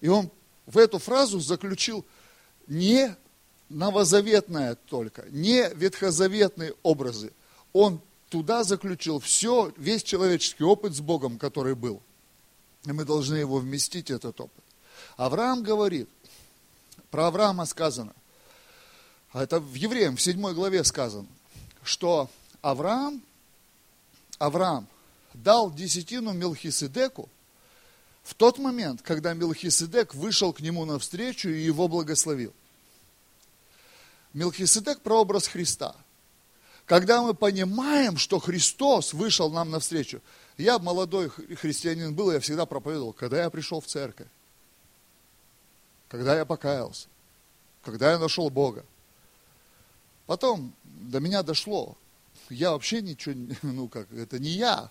И 0.00 0.08
он 0.08 0.30
в 0.64 0.78
эту 0.78 0.98
фразу 0.98 1.40
заключил 1.40 2.06
не 2.66 3.16
новозаветное 3.68 4.76
только, 4.86 5.24
не 5.30 5.68
ветхозаветные 5.74 6.74
образы. 6.82 7.32
Он 7.72 8.00
туда 8.28 8.64
заключил 8.64 9.18
все, 9.20 9.72
весь 9.76 10.02
человеческий 10.02 10.64
опыт 10.64 10.94
с 10.94 11.00
Богом, 11.00 11.38
который 11.38 11.74
был. 11.74 12.00
И 12.84 12.92
мы 12.92 13.04
должны 13.04 13.36
его 13.36 13.58
вместить, 13.58 14.10
этот 14.10 14.40
опыт. 14.40 14.64
Авраам 15.16 15.62
говорит, 15.62 16.08
про 17.10 17.28
Авраама 17.28 17.66
сказано, 17.66 18.12
а 19.32 19.42
это 19.42 19.60
в 19.60 19.74
Евреям, 19.74 20.16
в 20.16 20.22
7 20.22 20.52
главе 20.52 20.84
сказано, 20.84 21.28
что 21.82 22.28
Авраам, 22.60 23.22
Авраам 24.38 24.86
дал 25.34 25.72
десятину 25.72 26.32
Мелхиседеку 26.32 27.28
в 28.22 28.34
тот 28.34 28.58
момент, 28.58 29.02
когда 29.02 29.34
Мелхиседек 29.34 30.14
вышел 30.14 30.52
к 30.52 30.60
нему 30.60 30.84
навстречу 30.84 31.48
и 31.48 31.60
его 31.60 31.88
благословил. 31.88 32.52
Мелхиседек– 34.32 35.00
прообраз 35.02 35.48
Христа. 35.48 35.94
Когда 36.86 37.22
мы 37.22 37.34
понимаем, 37.34 38.16
что 38.16 38.38
Христос 38.38 39.12
вышел 39.12 39.50
нам 39.50 39.70
навстречу. 39.70 40.20
Я 40.56 40.78
молодой 40.78 41.30
христианин 41.30 42.14
был, 42.14 42.30
я 42.30 42.40
всегда 42.40 42.66
проповедовал, 42.66 43.12
когда 43.12 43.42
я 43.42 43.50
пришел 43.50 43.80
в 43.80 43.86
церковь, 43.86 44.28
когда 46.08 46.36
я 46.36 46.44
покаялся, 46.44 47.08
когда 47.82 48.12
я 48.12 48.18
нашел 48.18 48.50
Бога. 48.50 48.84
Потом 50.26 50.74
до 50.84 51.20
меня 51.20 51.42
дошло, 51.42 51.96
я 52.50 52.72
вообще 52.72 53.00
ничего, 53.00 53.34
ну 53.62 53.88
как, 53.88 54.12
это 54.12 54.38
не 54.38 54.50
я, 54.50 54.90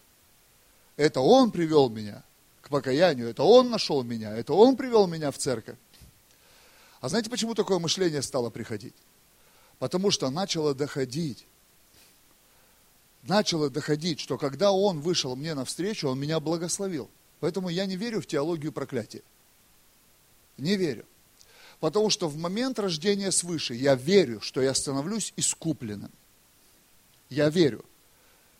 это 0.98 1.22
Он 1.22 1.52
привел 1.52 1.90
меня 1.90 2.24
к 2.62 2.70
покаянию, 2.70 3.30
это 3.30 3.44
Он 3.44 3.70
нашел 3.70 4.04
меня, 4.04 4.36
это 4.36 4.54
Он 4.54 4.76
привел 4.78 5.08
меня 5.08 5.32
в 5.32 5.38
церковь. 5.38 5.78
А 7.02 7.10
знаете, 7.10 7.30
почему 7.30 7.56
такое 7.56 7.80
мышление 7.80 8.22
стало 8.22 8.50
приходить? 8.50 8.94
Потому 9.80 10.12
что 10.12 10.30
начало 10.30 10.76
доходить, 10.76 11.46
начало 13.24 13.70
доходить, 13.70 14.20
что 14.20 14.38
когда 14.38 14.72
Он 14.72 15.02
вышел 15.02 15.36
мне 15.36 15.56
навстречу, 15.56 16.08
Он 16.08 16.20
меня 16.20 16.40
благословил. 16.40 17.10
Поэтому 17.40 17.70
я 17.70 17.88
не 17.88 17.96
верю 17.96 18.22
в 18.22 18.28
теологию 18.28 18.72
проклятия. 18.72 19.24
Не 20.58 20.78
верю. 20.78 21.06
Потому 21.80 22.12
что 22.12 22.28
в 22.28 22.38
момент 22.38 22.78
рождения 22.78 23.32
свыше 23.32 23.74
я 23.74 23.96
верю, 23.96 24.40
что 24.42 24.62
я 24.62 24.76
становлюсь 24.76 25.34
искупленным. 25.36 26.12
Я 27.32 27.50
верю. 27.50 27.84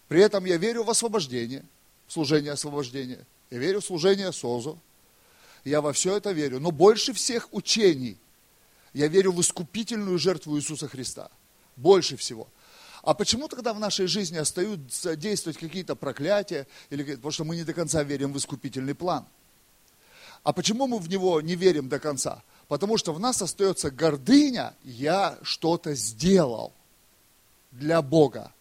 При 0.08 0.22
этом 0.22 0.46
я 0.46 0.58
верю 0.58 0.84
в 0.84 0.90
освобождение, 0.90 1.64
в 2.08 2.14
служение 2.14 2.52
освобождения. 2.52 3.24
Я 3.52 3.60
верю 3.60 3.82
в 3.82 3.86
служение 3.86 4.32
СОЗу. 4.32 4.80
Я 5.64 5.82
во 5.82 5.94
все 5.94 6.18
это 6.18 6.32
верю. 6.32 6.60
Но 6.60 6.72
больше 6.72 7.14
всех 7.14 7.54
учений 7.54 8.18
я 8.94 9.08
верю 9.08 9.34
в 9.34 9.42
искупительную 9.42 10.18
жертву 10.18 10.58
Иисуса 10.58 10.88
Христа. 10.88 11.30
Больше 11.76 12.18
всего. 12.18 12.48
А 13.04 13.14
почему 13.14 13.48
тогда 13.48 13.74
в 13.74 13.80
нашей 13.80 14.08
жизни 14.08 14.38
остаются 14.38 15.16
действовать 15.16 15.58
какие-то 15.58 15.96
проклятия? 15.96 16.68
Или, 16.90 17.16
потому 17.16 17.32
что 17.32 17.44
мы 17.44 17.56
не 17.56 17.64
до 17.64 17.74
конца 17.74 18.04
верим 18.04 18.32
в 18.34 18.38
искупительный 18.38 18.96
план. 18.96 19.26
А 20.44 20.54
почему 20.54 20.88
мы 20.88 20.98
в 20.98 21.10
него 21.10 21.42
не 21.42 21.56
верим 21.56 21.90
до 21.90 22.00
конца? 22.00 22.44
Потому 22.68 22.98
что 22.98 23.14
в 23.14 23.20
нас 23.20 23.42
остается 23.42 23.92
гордыня, 23.92 24.74
я 24.84 25.38
что-то 25.42 25.94
сделал 25.94 26.74
для 27.72 28.02
Бога. 28.02 28.54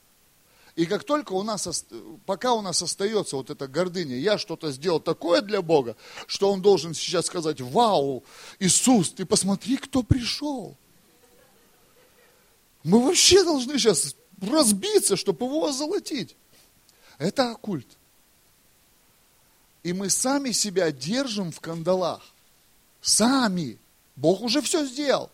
И 0.77 0.87
как 0.87 1.05
только 1.05 1.33
у 1.33 1.43
нас, 1.43 1.85
пока 2.27 2.55
у 2.55 2.63
нас 2.63 2.81
остается 2.83 3.37
вот 3.37 3.51
эта 3.51 3.67
гордыня, 3.67 4.17
я 4.17 4.39
что-то 4.39 4.71
сделал 4.71 5.01
такое 5.01 5.41
для 5.41 5.63
Бога, 5.63 5.97
что 6.27 6.51
Он 6.51 6.63
должен 6.63 6.95
сейчас 6.95 7.27
сказать, 7.27 7.61
вау, 7.61 8.23
Иисус, 8.59 9.11
ты 9.11 9.25
посмотри, 9.25 9.77
кто 9.77 10.03
пришел. 10.03 10.77
Мы 12.83 13.05
вообще 13.05 13.45
должны 13.45 13.79
сейчас 13.79 14.15
разбиться, 14.41 15.17
чтобы 15.17 15.47
его 15.47 15.67
озолотить. 15.67 16.37
Это 17.19 17.51
оккульт. 17.51 17.87
И 19.83 19.93
мы 19.93 20.11
сами 20.11 20.53
себя 20.53 20.91
держим 20.93 21.53
в 21.53 21.61
кандалах. 21.61 22.23
Сами. 23.01 23.79
Бог 24.17 24.43
уже 24.43 24.61
все 24.61 24.85
сделал. 24.85 25.31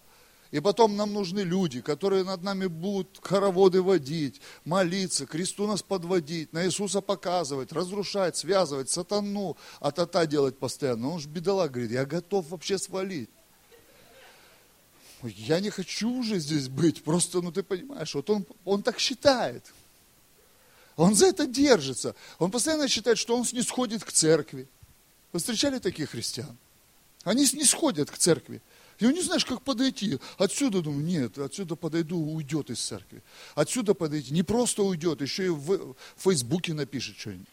И 0.52 0.60
потом 0.60 0.96
нам 0.96 1.12
нужны 1.12 1.40
люди, 1.40 1.80
которые 1.80 2.22
над 2.22 2.42
нами 2.42 2.66
будут 2.66 3.18
хороводы 3.22 3.82
водить, 3.82 4.40
молиться, 4.64 5.26
кресту 5.26 5.66
нас 5.66 5.82
подводить, 5.82 6.52
на 6.52 6.66
Иисуса 6.66 7.00
показывать, 7.00 7.72
разрушать, 7.72 8.36
связывать, 8.36 8.88
сатану, 8.88 9.56
а 9.80 9.90
тата 9.90 10.26
делать 10.26 10.56
постоянно. 10.56 11.10
Он 11.10 11.18
же 11.18 11.28
бедолаг 11.28 11.72
говорит, 11.72 11.90
я 11.90 12.06
готов 12.06 12.48
вообще 12.50 12.78
свалить. 12.78 13.30
Я 15.22 15.60
не 15.60 15.70
хочу 15.70 16.10
уже 16.10 16.38
здесь 16.38 16.68
быть, 16.68 17.02
просто, 17.02 17.40
ну 17.40 17.50
ты 17.50 17.62
понимаешь, 17.62 18.14
вот 18.14 18.30
он, 18.30 18.46
он 18.64 18.82
так 18.82 19.00
считает. 19.00 19.64
Он 20.96 21.14
за 21.14 21.26
это 21.26 21.46
держится. 21.46 22.14
Он 22.38 22.50
постоянно 22.50 22.88
считает, 22.88 23.18
что 23.18 23.36
он 23.36 23.44
снисходит 23.44 24.04
к 24.04 24.12
церкви. 24.12 24.68
Вы 25.32 25.40
встречали 25.40 25.78
таких 25.78 26.10
христиан? 26.10 26.56
Они 27.24 27.44
снисходят 27.44 28.10
к 28.10 28.16
церкви. 28.16 28.62
И 28.98 29.06
не 29.06 29.20
знаешь, 29.20 29.44
как 29.44 29.62
подойти. 29.62 30.18
Отсюда, 30.38 30.80
думаю, 30.80 31.04
нет, 31.04 31.38
отсюда 31.38 31.76
подойду, 31.76 32.18
уйдет 32.18 32.70
из 32.70 32.80
церкви. 32.80 33.22
Отсюда 33.54 33.94
подойти, 33.94 34.32
не 34.32 34.42
просто 34.42 34.82
уйдет, 34.82 35.20
еще 35.20 35.46
и 35.46 35.50
в, 35.50 35.94
Фейсбуке 36.16 36.72
напишет 36.72 37.16
что-нибудь. 37.18 37.46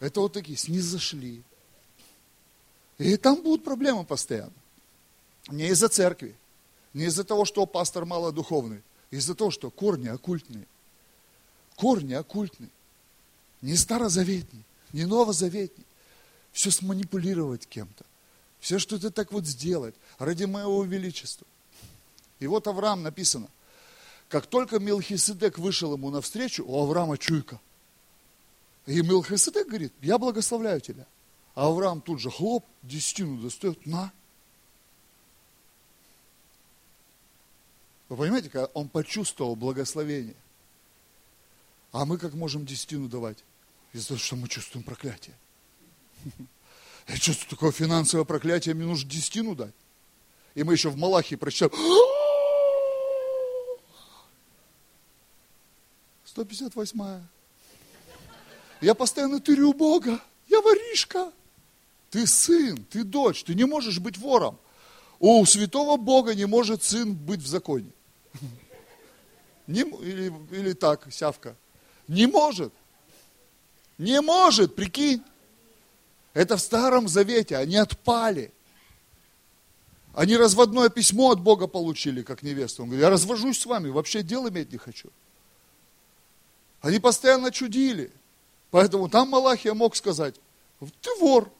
Это, 0.00 0.20
вот 0.20 0.32
такие, 0.32 0.56
снизошли. 0.56 1.42
И 2.98 3.16
там 3.16 3.42
будут 3.42 3.64
проблемы 3.64 4.04
постоянно. 4.04 4.52
Не 5.48 5.68
из-за 5.68 5.88
церкви, 5.88 6.36
не 6.94 7.06
из-за 7.06 7.24
того, 7.24 7.44
что 7.44 7.66
пастор 7.66 8.04
малодуховный, 8.04 8.82
из-за 9.10 9.34
того, 9.34 9.50
что 9.50 9.70
корни 9.70 10.08
оккультные. 10.08 10.66
Корни 11.74 12.14
оккультные. 12.14 12.70
Не 13.60 13.76
старозаветные, 13.76 14.62
не 14.92 15.04
новозаветные. 15.04 15.84
Все 16.52 16.70
сманипулировать 16.70 17.66
кем-то. 17.66 18.04
Все 18.62 18.78
что-то 18.78 19.10
так 19.10 19.32
вот 19.32 19.44
сделать 19.44 19.96
ради 20.20 20.44
моего 20.44 20.84
величества. 20.84 21.44
И 22.38 22.46
вот 22.46 22.68
Авраам 22.68 23.02
написано, 23.02 23.48
как 24.28 24.46
только 24.46 24.78
Мелхиседек 24.78 25.58
вышел 25.58 25.92
ему 25.94 26.10
навстречу, 26.10 26.64
у 26.64 26.80
Авраама 26.80 27.18
чуйка. 27.18 27.60
И 28.86 29.02
Мелхиседек 29.02 29.66
говорит, 29.66 29.92
я 30.00 30.16
благословляю 30.16 30.80
тебя. 30.80 31.06
А 31.56 31.66
Авраам 31.66 32.00
тут 32.00 32.20
же 32.20 32.30
хлоп, 32.30 32.64
десятину 32.84 33.42
достает, 33.42 33.84
на. 33.84 34.12
Вы 38.08 38.16
понимаете, 38.16 38.48
когда 38.48 38.66
он 38.74 38.88
почувствовал 38.88 39.56
благословение. 39.56 40.36
А 41.90 42.04
мы 42.04 42.16
как 42.16 42.34
можем 42.34 42.64
десятину 42.64 43.08
давать? 43.08 43.38
Из-за 43.92 44.08
того, 44.08 44.20
что 44.20 44.36
мы 44.36 44.46
чувствуем 44.46 44.84
проклятие. 44.84 45.34
Я 47.12 47.18
чувствую 47.18 47.50
такое 47.50 47.72
финансовое 47.72 48.24
проклятие, 48.24 48.74
мне 48.74 48.86
нужно 48.86 49.10
десятину 49.10 49.54
дать. 49.54 49.74
И 50.54 50.62
мы 50.62 50.72
еще 50.72 50.88
в 50.88 50.96
Малахии 50.96 51.36
прочитали. 51.36 51.70
158. 56.24 57.20
Я 58.80 58.94
постоянно 58.94 59.40
тырю 59.40 59.74
Бога. 59.74 60.18
Я 60.48 60.62
воришка. 60.62 61.30
Ты 62.08 62.26
сын, 62.26 62.82
ты 62.84 63.04
дочь, 63.04 63.44
ты 63.44 63.54
не 63.54 63.64
можешь 63.64 63.98
быть 63.98 64.16
вором. 64.16 64.58
У 65.20 65.44
святого 65.44 65.98
Бога 65.98 66.34
не 66.34 66.46
может 66.46 66.82
сын 66.82 67.14
быть 67.14 67.40
в 67.40 67.46
законе. 67.46 67.90
Не, 69.66 69.82
или, 69.82 70.32
или 70.50 70.72
так, 70.72 71.12
сявка. 71.12 71.56
Не 72.08 72.26
может. 72.26 72.72
Не 73.98 74.22
может, 74.22 74.74
прикинь. 74.74 75.22
Это 76.34 76.56
в 76.56 76.60
Старом 76.60 77.08
Завете, 77.08 77.56
они 77.56 77.76
отпали. 77.76 78.52
Они 80.14 80.36
разводное 80.36 80.88
письмо 80.88 81.30
от 81.30 81.40
Бога 81.40 81.66
получили, 81.66 82.22
как 82.22 82.42
невеста. 82.42 82.82
Он 82.82 82.88
говорит, 82.88 83.04
я 83.04 83.10
развожусь 83.10 83.60
с 83.60 83.66
вами, 83.66 83.88
вообще 83.88 84.22
дел 84.22 84.48
иметь 84.48 84.72
не 84.72 84.78
хочу. 84.78 85.08
Они 86.80 86.98
постоянно 86.98 87.50
чудили. 87.50 88.10
Поэтому 88.70 89.08
там 89.08 89.28
Малахия 89.28 89.74
мог 89.74 89.96
сказать, 89.96 90.34
ты 91.00 91.10
вор. 91.20 91.50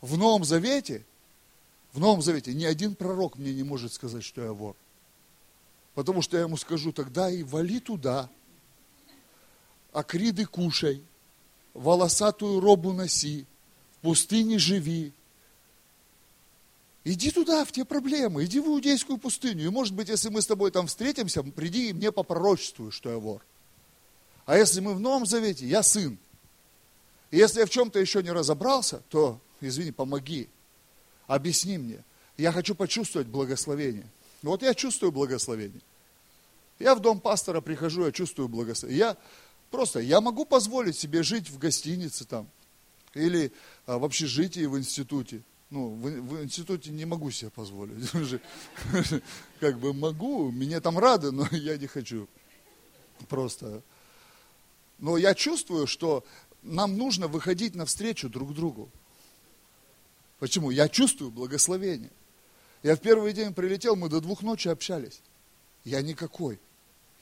В 0.00 0.18
Новом 0.18 0.44
Завете, 0.44 1.04
в 1.92 2.00
Новом 2.00 2.22
Завете 2.22 2.52
ни 2.54 2.64
один 2.64 2.96
пророк 2.96 3.38
мне 3.38 3.54
не 3.54 3.62
может 3.62 3.92
сказать, 3.92 4.24
что 4.24 4.42
я 4.42 4.52
вор. 4.52 4.74
Потому 5.94 6.22
что 6.22 6.36
я 6.36 6.42
ему 6.42 6.56
скажу, 6.56 6.90
тогда 6.92 7.30
и 7.30 7.42
вали 7.42 7.78
туда, 7.78 8.28
акриды 9.92 10.46
кушай, 10.46 11.02
волосатую 11.74 12.60
робу 12.60 12.92
носи, 12.92 13.46
пустыне 14.02 14.58
живи. 14.58 15.12
Иди 17.04 17.30
туда, 17.30 17.64
в 17.64 17.72
те 17.72 17.84
проблемы, 17.84 18.44
иди 18.44 18.60
в 18.60 18.66
иудейскую 18.66 19.18
пустыню. 19.18 19.64
И 19.64 19.70
может 19.70 19.94
быть, 19.94 20.08
если 20.08 20.28
мы 20.28 20.42
с 20.42 20.46
тобой 20.46 20.70
там 20.70 20.86
встретимся, 20.86 21.42
приди 21.42 21.90
и 21.90 21.92
мне 21.92 22.12
попророчествуй, 22.12 22.92
что 22.92 23.10
я 23.10 23.16
вор. 23.16 23.44
А 24.46 24.56
если 24.56 24.80
мы 24.80 24.94
в 24.94 25.00
Новом 25.00 25.26
Завете, 25.26 25.66
я 25.66 25.82
сын. 25.82 26.18
И 27.30 27.38
если 27.38 27.60
я 27.60 27.66
в 27.66 27.70
чем-то 27.70 27.98
еще 27.98 28.22
не 28.22 28.30
разобрался, 28.30 29.02
то, 29.08 29.40
извини, 29.60 29.90
помоги, 29.90 30.48
объясни 31.26 31.78
мне. 31.78 32.04
Я 32.36 32.52
хочу 32.52 32.74
почувствовать 32.74 33.28
благословение. 33.28 34.06
Вот 34.42 34.62
я 34.62 34.74
чувствую 34.74 35.12
благословение. 35.12 35.80
Я 36.78 36.94
в 36.94 37.00
дом 37.00 37.20
пастора 37.20 37.60
прихожу, 37.60 38.04
я 38.04 38.12
чувствую 38.12 38.48
благословение. 38.48 38.98
Я 38.98 39.16
просто, 39.70 40.00
я 40.00 40.20
могу 40.20 40.44
позволить 40.44 40.96
себе 40.96 41.22
жить 41.22 41.48
в 41.48 41.58
гостинице 41.58 42.24
там, 42.24 42.48
или 43.14 43.52
а, 43.86 43.98
в 43.98 44.04
общежитии 44.04 44.66
в 44.66 44.78
институте. 44.78 45.42
Ну, 45.70 45.88
в, 45.88 46.02
в 46.02 46.44
институте 46.44 46.90
не 46.90 47.04
могу 47.04 47.30
себе 47.30 47.50
позволить. 47.50 48.10
Как 49.60 49.78
бы 49.78 49.94
могу, 49.94 50.50
меня 50.50 50.80
там 50.80 50.98
рады, 50.98 51.32
но 51.32 51.46
я 51.52 51.76
не 51.76 51.86
хочу. 51.86 52.28
Просто. 53.28 53.82
Но 54.98 55.16
я 55.16 55.34
чувствую, 55.34 55.86
что 55.86 56.24
нам 56.62 56.96
нужно 56.96 57.26
выходить 57.26 57.74
навстречу 57.74 58.28
друг 58.28 58.54
другу. 58.54 58.90
Почему? 60.38 60.70
Я 60.70 60.88
чувствую 60.88 61.30
благословение. 61.30 62.10
Я 62.82 62.96
в 62.96 63.00
первый 63.00 63.32
день 63.32 63.54
прилетел, 63.54 63.96
мы 63.96 64.08
до 64.08 64.20
двух 64.20 64.42
ночи 64.42 64.68
общались. 64.68 65.20
Я 65.84 66.02
никакой. 66.02 66.60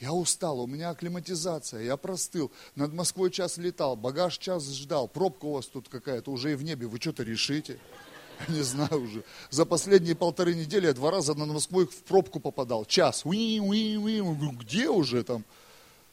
Я 0.01 0.15
устал, 0.15 0.61
у 0.61 0.67
меня 0.67 0.91
акклиматизация, 0.91 1.83
я 1.83 1.99
простыл, 1.99 2.51
над 2.75 2.95
Москвой 2.95 3.31
час 3.31 3.59
летал, 3.59 3.97
багаж 3.97 4.39
час 4.39 4.67
ждал, 4.73 5.09
пробка 5.09 5.45
у 5.45 5.53
вас 5.53 5.67
тут 5.67 5.91
какая-то, 5.91 6.31
уже 6.31 6.53
и 6.53 6.55
в 6.55 6.63
небе, 6.63 6.87
вы 6.87 6.99
что-то 6.99 7.23
решите? 7.23 7.79
Не 8.49 8.63
знаю 8.63 9.03
уже. 9.03 9.25
За 9.51 9.67
последние 9.67 10.15
полторы 10.15 10.55
недели 10.55 10.87
я 10.87 10.95
два 10.95 11.11
раза 11.11 11.35
над 11.35 11.49
Москвой 11.49 11.87
в 11.87 12.03
пробку 12.05 12.41
попадал, 12.41 12.87
час. 12.87 13.27
Уи, 13.27 13.61
уи. 13.61 14.21
Где 14.61 14.89
уже 14.89 15.23
там? 15.23 15.45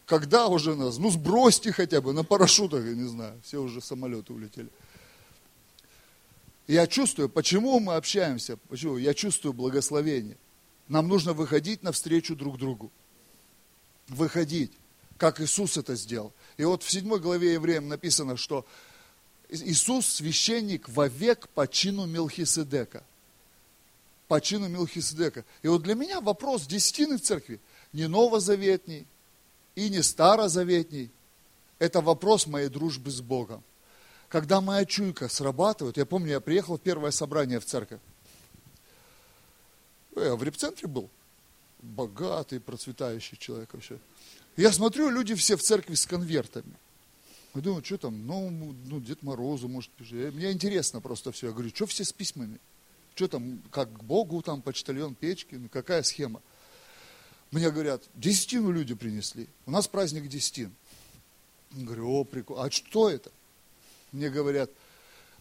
Когда 0.06 0.48
уже 0.48 0.75
нас? 0.75 0.98
Ну 0.98 1.10
сбросьте 1.10 1.72
хотя 1.72 2.01
бы 2.01 2.12
на 2.12 2.25
парашютах, 2.25 2.84
я 2.84 2.94
не 2.94 3.08
знаю. 3.08 3.39
Все 3.44 3.62
уже 3.62 3.79
самолеты 3.79 4.34
улетели. 4.34 4.70
Я 6.67 6.88
чувствую, 6.88 7.29
почему 7.29 7.79
мы 7.79 7.96
общаемся, 7.96 8.58
почему? 8.67 8.98
Я 8.98 9.13
чувствую 9.13 9.53
благословение. 9.53 10.38
Нам 10.89 11.08
нужно 11.08 11.32
выходить 11.32 11.84
навстречу 11.84 12.36
друг 12.36 12.58
другу. 12.58 12.91
Выходить, 14.08 14.72
как 15.18 15.42
Иисус 15.42 15.78
это 15.78 15.96
сделал. 15.96 16.34
И 16.58 16.64
вот 16.64 16.84
в 16.84 16.92
7 16.92 17.18
главе 17.18 17.54
Евреям 17.54 17.88
написано, 17.88 18.38
что 18.38 18.66
Иисус 19.50 20.08
священник 20.08 20.90
вовек 20.90 21.48
по 21.50 21.68
чину 21.68 22.06
Мелхиседека. 22.06 23.04
По 24.28 24.42
чину 24.42 24.68
Мелхиседека. 24.68 25.46
И 25.62 25.68
вот 25.68 25.84
для 25.84 25.96
меня 25.96 26.22
вопрос 26.22 26.66
десятины 26.66 27.18
церкви 27.18 27.60
не 27.94 28.08
новозаветний 28.08 29.06
и 29.76 29.90
не 29.90 30.02
старозаветний. 30.02 31.12
Это 31.80 32.02
вопрос 32.02 32.48
моей 32.48 32.70
дружбы 32.70 33.12
с 33.12 33.22
Богом. 33.22 33.64
Когда 34.30 34.60
моя 34.60 34.84
чуйка 34.86 35.30
срабатывает, 35.30 35.98
я 35.98 36.06
помню, 36.06 36.32
я 36.32 36.40
приехал 36.42 36.78
в 36.78 36.82
первое 36.82 37.12
собрание 37.12 37.60
в 37.60 37.66
церковь. 37.66 38.00
Я 40.16 40.36
в 40.36 40.44
репцентре 40.44 40.88
был. 40.88 41.10
Богатый, 41.81 42.60
процветающий 42.60 43.38
человек 43.38 43.74
вообще. 43.74 44.00
Я 44.55 44.72
смотрю, 44.72 45.10
люди 45.10 45.36
все 45.36 45.55
в 45.55 45.62
церкви 45.62 45.93
с 45.93 46.05
конвертами. 46.05 46.74
Я 47.53 47.62
думаю, 47.62 47.84
что 47.84 47.98
там, 47.98 48.25
ну, 48.25 48.50
ну 48.86 49.00
Дед 49.00 49.24
Морозу, 49.24 49.67
может, 49.67 49.91
пишет. 49.91 50.34
Мне 50.34 50.51
интересно 50.51 51.01
просто 51.01 51.31
все. 51.31 51.48
Я 51.48 51.53
говорю, 51.53 51.69
что 51.69 51.86
все 51.86 52.03
с 52.03 52.13
письмами? 52.13 52.60
Что 53.15 53.27
там, 53.27 53.62
как 53.72 53.91
к 53.91 54.03
Богу 54.03 54.41
там, 54.41 54.62
почтальон 54.62 55.15
печки, 55.15 55.55
ну, 55.55 55.69
какая 55.69 56.03
схема? 56.03 56.41
Мне 57.51 57.72
говорят, 57.72 58.03
десятину 58.15 58.72
люди 58.72 58.93
принесли. 58.93 59.48
У 59.65 59.72
нас 59.72 59.88
праздник 59.88 60.27
десятин. 60.27 60.74
Я 61.72 61.86
говорю, 61.86 62.10
о, 62.12 62.24
прикольно. 62.25 62.63
А 62.63 62.72
что 62.72 63.10
это? 63.10 63.31
Мне 64.12 64.29
говорят, 64.29 64.69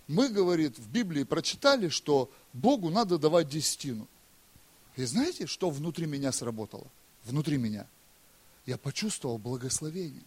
мы, 0.08 0.28
говорит, 0.28 0.78
в 0.78 0.88
Библии 0.88 1.24
прочитали, 1.24 1.88
что 1.88 2.30
Богу 2.52 2.90
надо 2.90 3.18
давать 3.18 3.48
десятину. 3.48 4.08
И 4.96 5.04
знаете, 5.04 5.46
что 5.46 5.70
внутри 5.70 6.06
меня 6.06 6.32
сработало? 6.32 6.86
Внутри 7.24 7.58
меня. 7.58 7.86
Я 8.64 8.78
почувствовал 8.78 9.38
благословение. 9.38 10.24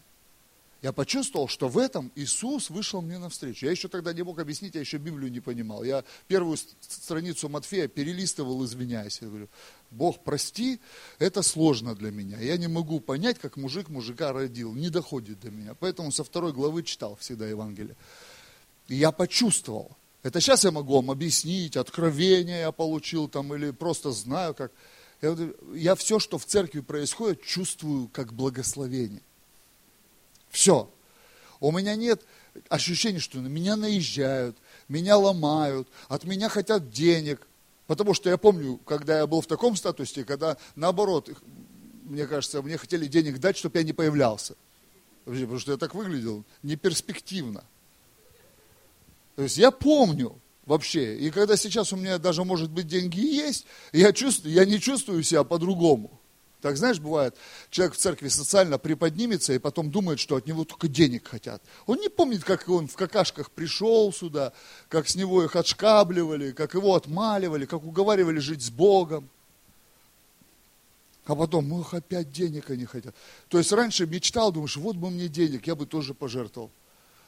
Я 0.82 0.94
почувствовал, 0.94 1.50
что 1.50 1.68
в 1.68 1.78
этом 1.78 2.10
Иисус 2.16 2.70
вышел 2.70 3.02
мне 3.02 3.18
навстречу. 3.18 3.66
Я 3.66 3.72
еще 3.72 3.90
тогда 3.90 4.14
не 4.14 4.24
мог 4.24 4.40
объяснить, 4.40 4.76
я 4.76 4.80
еще 4.80 4.98
Библию 4.98 5.30
не 5.30 5.42
понимал. 5.42 5.84
Я 5.84 6.06
первую 6.28 6.58
страницу 6.80 7.50
Матфея 7.50 7.90
перелистывал, 7.90 8.64
извиняясь. 8.64 9.20
Я 9.22 9.28
говорю, 9.28 9.50
Бог, 9.92 10.24
прости, 10.24 10.80
это 11.18 11.42
сложно 11.42 11.96
для 11.96 12.12
меня. 12.12 12.40
Я 12.40 12.56
не 12.56 12.68
могу 12.68 13.02
понять, 13.02 13.40
как 13.40 13.58
мужик 13.58 13.90
мужика 13.90 14.32
родил. 14.32 14.74
Не 14.74 14.90
доходит 14.90 15.42
до 15.42 15.52
меня. 15.52 15.74
Поэтому 15.74 16.14
со 16.14 16.24
второй 16.24 16.54
главы 16.54 16.84
читал 16.84 17.18
всегда 17.18 17.46
Евангелие. 17.46 17.98
И 18.88 18.96
я 18.96 19.12
почувствовал. 19.12 19.98
Это 20.22 20.42
сейчас 20.42 20.66
я 20.66 20.72
могу 20.72 20.96
вам 20.96 21.12
объяснить, 21.12 21.78
откровение 21.78 22.62
я 22.62 22.72
получил 22.72 23.30
там, 23.30 23.54
или 23.54 23.72
просто 23.72 24.12
знаю, 24.12 24.54
как. 24.54 24.72
Я, 25.22 25.36
я 25.74 25.96
все, 25.96 26.20
что 26.20 26.38
в 26.38 26.46
церкви 26.46 26.80
происходит, 26.80 27.42
чувствую 27.42 28.08
как 28.08 28.32
благословение. 28.34 29.22
Все. 30.50 30.90
У 31.60 31.72
меня 31.72 31.96
нет 31.96 32.22
ощущения, 32.70 33.20
что 33.20 33.40
на 33.40 33.48
меня 33.48 33.76
наезжают, 33.76 34.58
меня 34.88 35.18
ломают, 35.18 35.88
от 36.08 36.24
меня 36.24 36.48
хотят 36.48 36.90
денег. 36.90 37.48
Потому 37.88 38.14
что 38.14 38.30
я 38.30 38.38
помню, 38.38 38.78
когда 38.86 39.18
я 39.18 39.28
был 39.28 39.42
в 39.42 39.48
таком 39.48 39.76
статусе, 39.76 40.24
когда 40.24 40.58
наоборот, 40.76 41.30
мне 42.04 42.28
кажется, 42.28 42.62
мне 42.62 42.78
хотели 42.78 43.08
денег 43.08 43.40
дать, 43.40 43.58
чтобы 43.58 43.80
я 43.80 43.84
не 43.84 43.94
появлялся. 43.94 44.56
Потому 45.26 45.60
что 45.60 45.72
я 45.72 45.78
так 45.78 45.96
выглядел 45.96 46.44
неперспективно. 46.64 47.64
То 49.40 49.44
есть 49.44 49.58
я 49.58 49.72
помню 49.72 50.38
вообще, 50.66 51.16
и 51.16 51.32
когда 51.32 51.56
сейчас 51.56 51.94
у 51.94 51.96
меня 51.96 52.18
даже, 52.18 52.44
может 52.44 52.70
быть, 52.70 52.88
деньги 52.88 53.22
есть, 53.22 53.66
я, 53.94 54.12
чувствую, 54.12 54.54
я 54.54 54.66
не 54.66 54.82
чувствую 54.82 55.24
себя 55.24 55.46
по-другому. 55.46 56.20
Так 56.60 56.76
знаешь, 56.76 57.00
бывает, 57.00 57.38
человек 57.70 57.96
в 57.96 57.98
церкви 57.98 58.28
социально 58.28 58.78
приподнимется 58.78 59.54
и 59.54 59.58
потом 59.58 59.92
думает, 59.92 60.20
что 60.20 60.36
от 60.36 60.46
него 60.46 60.66
только 60.66 60.90
денег 60.90 61.30
хотят. 61.30 61.64
Он 61.86 62.00
не 62.00 62.10
помнит, 62.10 62.44
как 62.44 62.68
он 62.68 62.90
в 62.90 62.98
какашках 62.98 63.50
пришел 63.52 64.12
сюда, 64.12 64.52
как 64.90 65.08
с 65.08 65.16
него 65.16 65.42
их 65.42 65.56
отшкабливали, 65.56 66.52
как 66.52 66.74
его 66.74 66.94
отмаливали, 66.94 67.64
как 67.64 67.86
уговаривали 67.86 68.40
жить 68.40 68.62
с 68.62 68.70
Богом. 68.70 69.30
А 71.24 71.34
потом, 71.34 71.72
ох, 71.72 71.94
опять 71.94 72.30
денег 72.30 72.72
они 72.72 72.84
хотят. 72.84 73.16
То 73.48 73.58
есть 73.58 73.72
раньше 73.72 74.06
мечтал, 74.06 74.52
думаешь, 74.52 74.76
вот 74.76 74.98
бы 74.98 75.10
мне 75.10 75.30
денег, 75.30 75.66
я 75.66 75.76
бы 75.76 75.86
тоже 75.86 76.14
пожертвовал. 76.14 76.72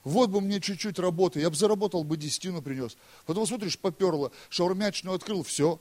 Вот 0.03 0.29
бы 0.29 0.41
мне 0.41 0.59
чуть-чуть 0.59 0.97
работы, 0.99 1.39
я 1.39 1.49
бы 1.49 1.55
заработал 1.55 2.03
бы 2.03 2.17
десятину 2.17 2.61
принес. 2.61 2.97
Потом 3.25 3.45
смотришь, 3.45 3.77
поперло, 3.77 4.31
шаурмячную 4.49 5.15
открыл, 5.15 5.43
все, 5.43 5.79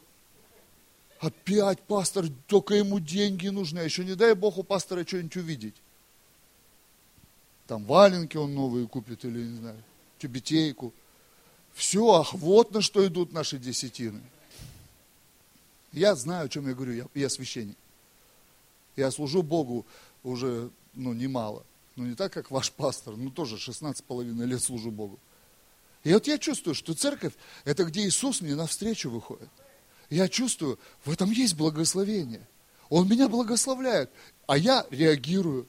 Опять 1.21 1.83
пастор, 1.83 2.27
только 2.47 2.75
ему 2.75 2.99
деньги 2.99 3.49
нужны, 3.49 3.81
а 3.81 3.83
еще 3.83 4.05
не 4.07 4.15
дай 4.15 4.35
Бог 4.35 4.57
у 4.57 4.63
пастора 4.63 5.07
что-нибудь 5.07 5.37
увидеть. 5.37 5.75
Там 7.67 7.85
валенки 7.85 8.39
он 8.39 8.55
новые 8.55 8.89
купит 8.89 9.27
или, 9.27 9.45
не 9.45 9.59
знаю, 9.59 9.83
тюбетейку. 10.19 10.95
Все, 11.75 12.11
ах, 12.11 12.33
вот 12.33 12.73
на 12.73 12.81
что 12.81 13.07
идут 13.07 13.35
наши 13.35 13.59
десятины. 13.59 14.23
Я 15.93 16.15
знаю, 16.15 16.47
о 16.47 16.49
чем 16.49 16.67
я 16.67 16.75
говорю, 16.75 16.95
я, 16.95 17.07
я 17.15 17.29
священник. 17.29 17.77
Я 18.97 19.11
служу 19.11 19.43
Богу 19.43 19.85
уже, 20.23 20.71
ну, 20.95 21.13
немало. 21.13 21.65
Ну, 22.01 22.07
не 22.07 22.15
так, 22.15 22.33
как 22.33 22.51
ваш 22.51 22.73
пастор, 22.73 23.17
ну, 23.17 23.31
тоже 23.31 23.59
16 23.59 24.05
половиной 24.05 24.47
лет 24.47 24.63
служу 24.63 24.91
Богу. 24.91 25.19
И 26.03 26.13
вот 26.13 26.27
я 26.27 26.39
чувствую, 26.39 26.75
что 26.75 26.95
церковь, 26.95 27.35
это 27.65 27.85
где 27.85 28.07
Иисус 28.07 28.41
мне 28.41 28.55
навстречу 28.55 29.11
выходит 29.11 29.49
я 30.11 30.29
чувствую, 30.29 30.79
в 31.05 31.11
этом 31.11 31.31
есть 31.31 31.55
благословение. 31.55 32.47
Он 32.89 33.09
меня 33.09 33.29
благословляет, 33.29 34.11
а 34.47 34.59
я 34.59 34.85
реагирую. 34.91 35.67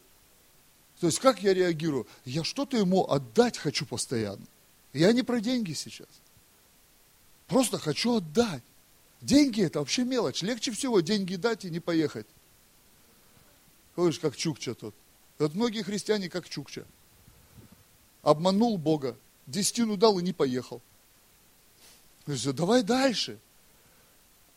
То 0.99 1.07
есть 1.07 1.19
как 1.19 1.41
я 1.43 1.53
реагирую? 1.53 2.07
Я 2.25 2.43
что-то 2.43 2.77
ему 2.77 3.09
отдать 3.09 3.57
хочу 3.57 3.85
постоянно. 3.85 4.45
Я 4.93 5.13
не 5.13 5.21
про 5.21 5.39
деньги 5.39 5.73
сейчас. 5.73 6.07
Просто 7.47 7.77
хочу 7.77 8.17
отдать. 8.17 8.63
Деньги 9.21 9.63
это 9.63 9.79
вообще 9.79 10.03
мелочь. 10.03 10.41
Легче 10.41 10.71
всего 10.71 10.99
деньги 11.01 11.35
дать 11.35 11.65
и 11.65 11.69
не 11.69 11.79
поехать. 11.79 12.25
Видишь, 13.95 14.19
как 14.19 14.35
Чукча 14.35 14.73
тут. 14.73 14.95
Вот 15.41 15.55
многие 15.55 15.81
христиане 15.81 16.29
как 16.29 16.47
Чукча. 16.47 16.85
Обманул 18.21 18.77
Бога, 18.77 19.17
десятину 19.47 19.97
дал 19.97 20.19
и 20.19 20.23
не 20.23 20.33
поехал. 20.33 20.81
Есть, 22.27 22.53
давай 22.53 22.83
дальше. 22.83 23.39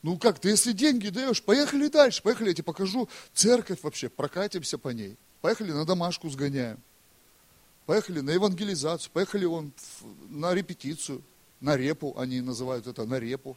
Ну 0.02 0.18
как, 0.18 0.38
ты 0.38 0.50
если 0.50 0.72
деньги 0.72 1.08
даешь, 1.08 1.42
поехали 1.42 1.88
дальше, 1.88 2.22
поехали, 2.22 2.48
я 2.48 2.54
тебе 2.54 2.64
покажу 2.64 3.08
церковь 3.32 3.82
вообще, 3.82 4.10
прокатимся 4.10 4.76
по 4.76 4.90
ней. 4.90 5.16
Поехали 5.40 5.72
на 5.72 5.86
домашку 5.86 6.28
сгоняем. 6.28 6.78
Поехали 7.86 8.20
на 8.20 8.30
евангелизацию, 8.30 9.10
поехали 9.10 9.46
он 9.46 9.72
на 10.28 10.52
репетицию, 10.52 11.22
на 11.60 11.78
репу, 11.78 12.14
они 12.18 12.42
называют 12.42 12.86
это 12.86 13.06
на 13.06 13.18
репу. 13.18 13.56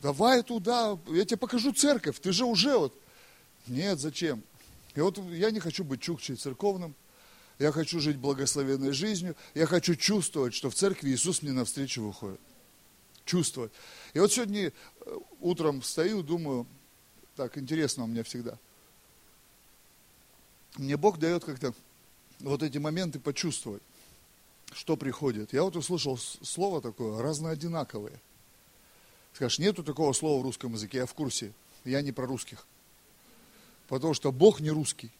Давай 0.00 0.44
туда, 0.44 0.96
я 1.08 1.24
тебе 1.24 1.36
покажу 1.36 1.72
церковь, 1.72 2.20
ты 2.20 2.30
же 2.30 2.44
уже 2.44 2.78
вот. 2.78 2.94
Нет, 3.66 3.98
зачем? 3.98 4.44
И 4.96 5.00
вот 5.00 5.18
я 5.30 5.50
не 5.50 5.60
хочу 5.60 5.84
быть 5.84 6.00
чукчей 6.00 6.34
церковным, 6.36 6.94
я 7.58 7.70
хочу 7.70 8.00
жить 8.00 8.16
благословенной 8.16 8.92
жизнью, 8.92 9.36
я 9.54 9.66
хочу 9.66 9.94
чувствовать, 9.94 10.54
что 10.54 10.68
в 10.68 10.74
церкви 10.74 11.10
Иисус 11.10 11.42
мне 11.42 11.52
навстречу 11.52 12.02
выходит 12.02 12.40
чувствовать. 13.26 13.72
И 14.14 14.20
вот 14.20 14.32
сегодня 14.32 14.68
э, 14.68 15.18
утром 15.40 15.82
встаю, 15.82 16.22
думаю, 16.22 16.66
так 17.34 17.58
интересно 17.58 18.04
у 18.04 18.06
меня 18.06 18.22
всегда. 18.22 18.56
Мне 20.76 20.96
Бог 20.96 21.18
дает 21.18 21.44
как-то 21.44 21.74
вот 22.40 22.62
эти 22.62 22.78
моменты 22.78 23.18
почувствовать, 23.18 23.82
что 24.72 24.96
приходит. 24.96 25.52
Я 25.52 25.64
вот 25.64 25.76
услышал 25.76 26.16
слово 26.16 26.80
такое, 26.80 27.20
разноодинаковые. 27.20 28.20
Скажешь, 29.34 29.58
нету 29.58 29.82
такого 29.82 30.12
слова 30.12 30.40
в 30.40 30.44
русском 30.44 30.72
языке, 30.72 30.98
я 30.98 31.06
в 31.06 31.14
курсе, 31.14 31.52
я 31.84 32.00
не 32.00 32.12
про 32.12 32.26
русских. 32.26 32.66
Потому 33.88 34.14
что 34.14 34.32
Бог 34.32 34.60
не 34.60 34.70
русский, 34.70 35.10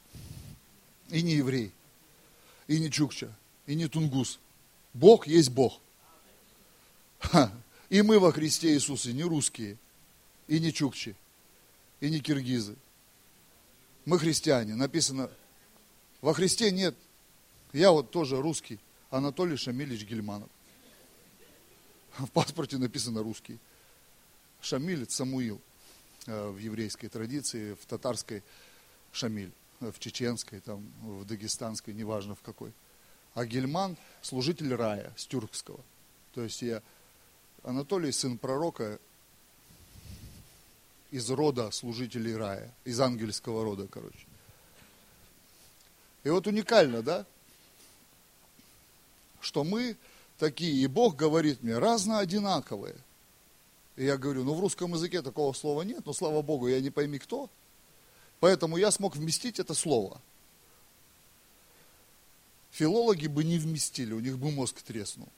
и 1.10 1.22
не 1.22 1.34
еврей, 1.34 1.72
и 2.66 2.80
не 2.80 2.90
чукча, 2.90 3.32
и 3.66 3.74
не 3.74 3.88
тунгус. 3.88 4.40
Бог 4.92 5.26
есть 5.26 5.50
Бог. 5.50 5.80
И 7.88 8.02
мы 8.02 8.18
во 8.18 8.32
Христе 8.32 8.74
Иисусе 8.74 9.12
не 9.12 9.22
русские, 9.22 9.76
и 10.48 10.58
не 10.58 10.72
чукчи, 10.72 11.14
и 12.00 12.10
не 12.10 12.20
киргизы. 12.20 12.74
Мы 14.04 14.18
христиане. 14.18 14.74
Написано, 14.74 15.30
во 16.20 16.34
Христе 16.34 16.70
нет. 16.70 16.96
Я 17.72 17.92
вот 17.92 18.10
тоже 18.10 18.40
русский. 18.40 18.78
Анатолий 19.10 19.56
Шамилевич 19.56 20.04
Гельманов. 20.04 20.48
В 22.18 22.28
паспорте 22.28 22.78
написано 22.78 23.22
русский. 23.22 23.58
Шамиль 24.60 25.08
Самуил 25.08 25.60
в 26.26 26.58
еврейской 26.58 27.08
традиции, 27.08 27.74
в 27.74 27.86
татарской 27.86 28.42
Шамиль, 29.12 29.52
э, 29.80 29.90
в 29.90 29.98
чеченской, 29.98 30.60
там, 30.60 30.86
в 31.02 31.24
дагестанской, 31.24 31.94
неважно 31.94 32.34
в 32.34 32.42
какой. 32.42 32.72
А 33.34 33.44
Гельман– 33.44 33.96
служитель 34.22 34.74
рая, 34.74 35.12
с 35.16 35.26
тюркского. 35.26 35.80
То 36.34 36.42
есть 36.42 36.62
я 36.62 36.82
Анатолий, 37.62 38.12
сын 38.12 38.38
пророка, 38.38 38.98
из 41.10 41.30
рода 41.30 41.70
служителей 41.70 42.36
рая, 42.36 42.72
из 42.84 43.00
ангельского 43.00 43.64
рода, 43.64 43.86
короче. 43.88 44.26
И 46.24 46.28
вот 46.28 46.46
уникально, 46.46 47.02
да, 47.02 47.26
что 49.40 49.64
мы 49.64 49.96
такие, 50.38 50.72
и 50.72 50.86
Бог 50.86 51.16
говорит 51.16 51.62
мне, 51.62 51.78
разно 51.78 52.18
одинаковые. 52.18 52.96
И 53.96 54.04
я 54.04 54.18
говорю, 54.18 54.44
ну 54.44 54.54
в 54.54 54.60
русском 54.60 54.92
языке 54.92 55.22
такого 55.22 55.52
слова 55.54 55.82
нет, 55.82 56.04
но 56.04 56.12
слава 56.12 56.42
Богу, 56.42 56.68
я 56.68 56.80
не 56.80 56.90
пойми 56.90 57.18
кто. 57.18 57.48
Поэтому 58.40 58.76
я 58.76 58.90
смог 58.90 59.16
вместить 59.16 59.58
это 59.58 59.72
слово. 59.72 60.20
Филологи 62.72 63.26
бы 63.26 63.42
не 63.42 63.58
вместили, 63.58 64.12
у 64.12 64.20
них 64.20 64.38
бы 64.38 64.50
мозг 64.50 64.82
треснул. 64.82 65.28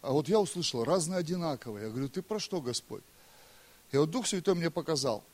А 0.00 0.12
вот 0.12 0.28
я 0.28 0.38
услышал, 0.38 0.84
разные 0.84 1.18
одинаковые. 1.18 1.86
Я 1.86 1.90
говорю, 1.90 2.08
ты 2.08 2.22
про 2.22 2.38
что, 2.38 2.60
Господь? 2.60 3.02
И 3.90 3.96
вот 3.96 4.10
Дух 4.10 4.28
Святой 4.28 4.54
мне 4.54 4.70
показал, 4.70 5.24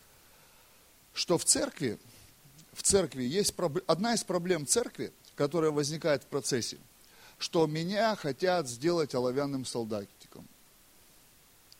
что 1.12 1.36
в 1.36 1.44
церкви, 1.44 1.98
в 2.72 2.82
церкви 2.82 3.24
есть 3.24 3.52
одна 3.86 4.14
из 4.14 4.24
проблем 4.24 4.66
церкви, 4.66 5.12
которая 5.34 5.70
возникает 5.70 6.22
в 6.22 6.26
процессе, 6.26 6.78
что 7.36 7.66
меня 7.66 8.16
хотят 8.16 8.68
сделать 8.68 9.14
оловянным 9.14 9.66
солдатиком. 9.66 10.46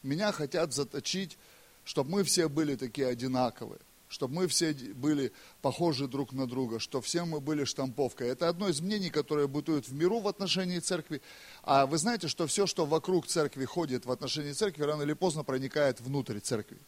Меня 0.02 0.32
хотят 0.32 0.72
заточить, 0.72 1.36
чтобы 1.84 2.10
мы 2.10 2.24
все 2.24 2.48
были 2.48 2.76
такие 2.76 3.08
одинаковые 3.08 3.80
чтобы 4.10 4.34
мы 4.34 4.48
все 4.48 4.72
были 4.72 5.32
похожи 5.62 6.08
друг 6.08 6.32
на 6.32 6.48
друга, 6.48 6.80
что 6.80 7.00
все 7.00 7.24
мы 7.24 7.40
были 7.40 7.62
штамповкой. 7.62 8.28
Это 8.28 8.48
одно 8.48 8.68
из 8.68 8.80
мнений, 8.80 9.08
которое 9.08 9.46
бытует 9.46 9.88
в 9.88 9.94
миру 9.94 10.18
в 10.18 10.26
отношении 10.26 10.80
церкви. 10.80 11.22
А 11.62 11.86
вы 11.86 11.96
знаете, 11.96 12.26
что 12.26 12.48
все, 12.48 12.66
что 12.66 12.86
вокруг 12.86 13.28
церкви 13.28 13.64
ходит 13.64 14.06
в 14.06 14.10
отношении 14.10 14.52
церкви, 14.52 14.82
рано 14.82 15.02
или 15.02 15.12
поздно 15.12 15.44
проникает 15.44 16.00
внутрь 16.00 16.40
церкви. 16.40 16.78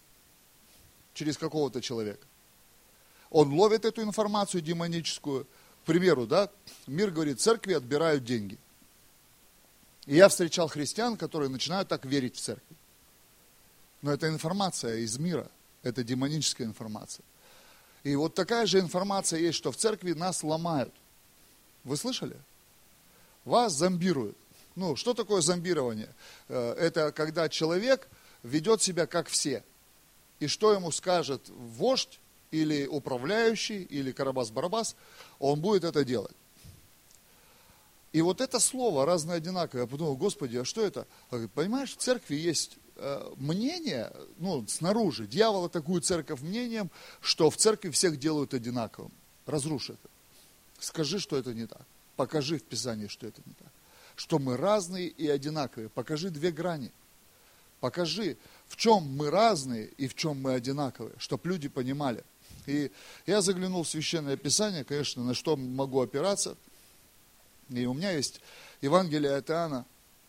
Через 1.14 1.38
какого-то 1.38 1.80
человека. 1.80 2.26
Он 3.30 3.52
ловит 3.52 3.84
эту 3.84 4.02
информацию 4.02 4.60
демоническую. 4.60 5.44
К 5.44 5.86
примеру, 5.86 6.26
да, 6.26 6.50
мир 6.88 7.12
говорит, 7.12 7.40
церкви 7.40 7.74
отбирают 7.74 8.24
деньги. 8.24 8.58
И 10.06 10.16
я 10.16 10.28
встречал 10.28 10.66
христиан, 10.66 11.16
которые 11.16 11.48
начинают 11.48 11.88
так 11.88 12.04
верить 12.04 12.34
в 12.34 12.40
церковь. 12.40 12.76
Но 14.02 14.12
это 14.12 14.28
информация 14.28 14.98
из 14.98 15.18
мира– 15.18 15.48
это 15.82 16.04
демоническая 16.04 16.66
информация. 16.66 17.24
И 18.02 18.14
вот 18.16 18.34
такая 18.34 18.66
же 18.66 18.80
информация 18.80 19.38
есть, 19.38 19.56
что 19.56 19.70
в 19.70 19.76
церкви 19.76 20.12
нас 20.12 20.42
ломают. 20.42 20.92
Вы 21.84 21.96
слышали? 21.96 22.36
Вас 23.44 23.72
зомбируют. 23.72 24.36
Ну, 24.74 24.96
что 24.96 25.14
такое 25.14 25.40
зомбирование? 25.40 26.08
Э, 26.48 26.72
это 26.72 27.12
когда 27.12 27.48
человек 27.48 28.08
ведет 28.42 28.82
себя 28.82 29.06
как 29.06 29.28
все. 29.28 29.62
И 30.40 30.48
что 30.48 30.72
ему 30.72 30.90
скажет 30.90 31.42
вождь, 31.48 32.18
или 32.52 32.86
управляющий, 32.86 33.82
или 33.82 34.12
Карабас-Барабас, 34.12 34.94
он 35.38 35.60
будет 35.60 35.84
это 35.84 36.04
делать. 36.04 36.36
И 38.12 38.20
вот 38.20 38.42
это 38.42 38.60
слово 38.60 39.06
разное 39.06 39.36
одинаковое. 39.36 39.84
Я 39.84 39.88
подумал, 39.88 40.16
Господи, 40.16 40.58
а 40.58 40.64
что 40.64 40.84
это? 40.84 41.06
Понимаешь, 41.54 41.92
в 41.92 41.96
церкви 41.96 42.36
есть 42.36 42.76
мнение, 43.36 44.12
ну, 44.38 44.66
снаружи, 44.68 45.26
дьявол 45.26 45.66
атакует 45.66 46.04
церковь 46.04 46.40
мнением, 46.40 46.90
что 47.20 47.50
в 47.50 47.56
церкви 47.56 47.90
всех 47.90 48.18
делают 48.18 48.54
одинаковым. 48.54 49.12
Разрушь 49.46 49.90
это. 49.90 50.08
Скажи, 50.78 51.18
что 51.18 51.36
это 51.36 51.54
не 51.54 51.66
так. 51.66 51.82
Покажи 52.16 52.58
в 52.58 52.64
Писании, 52.64 53.06
что 53.06 53.26
это 53.26 53.40
не 53.44 53.54
так. 53.54 53.72
Что 54.14 54.38
мы 54.38 54.56
разные 54.56 55.08
и 55.08 55.26
одинаковые. 55.28 55.88
Покажи 55.88 56.30
две 56.30 56.50
грани. 56.50 56.92
Покажи, 57.80 58.36
в 58.68 58.76
чем 58.76 59.02
мы 59.16 59.30
разные 59.30 59.88
и 59.96 60.06
в 60.06 60.14
чем 60.14 60.40
мы 60.40 60.54
одинаковые, 60.54 61.14
чтобы 61.18 61.48
люди 61.48 61.68
понимали. 61.68 62.22
И 62.66 62.92
я 63.26 63.40
заглянул 63.40 63.82
в 63.82 63.88
Священное 63.88 64.36
Писание, 64.36 64.84
конечно, 64.84 65.24
на 65.24 65.34
что 65.34 65.56
могу 65.56 66.00
опираться. 66.00 66.56
И 67.70 67.86
у 67.86 67.94
меня 67.94 68.12
есть 68.12 68.40
Евангелие 68.82 69.34
от 69.34 69.50
Иоанна. 69.50 69.86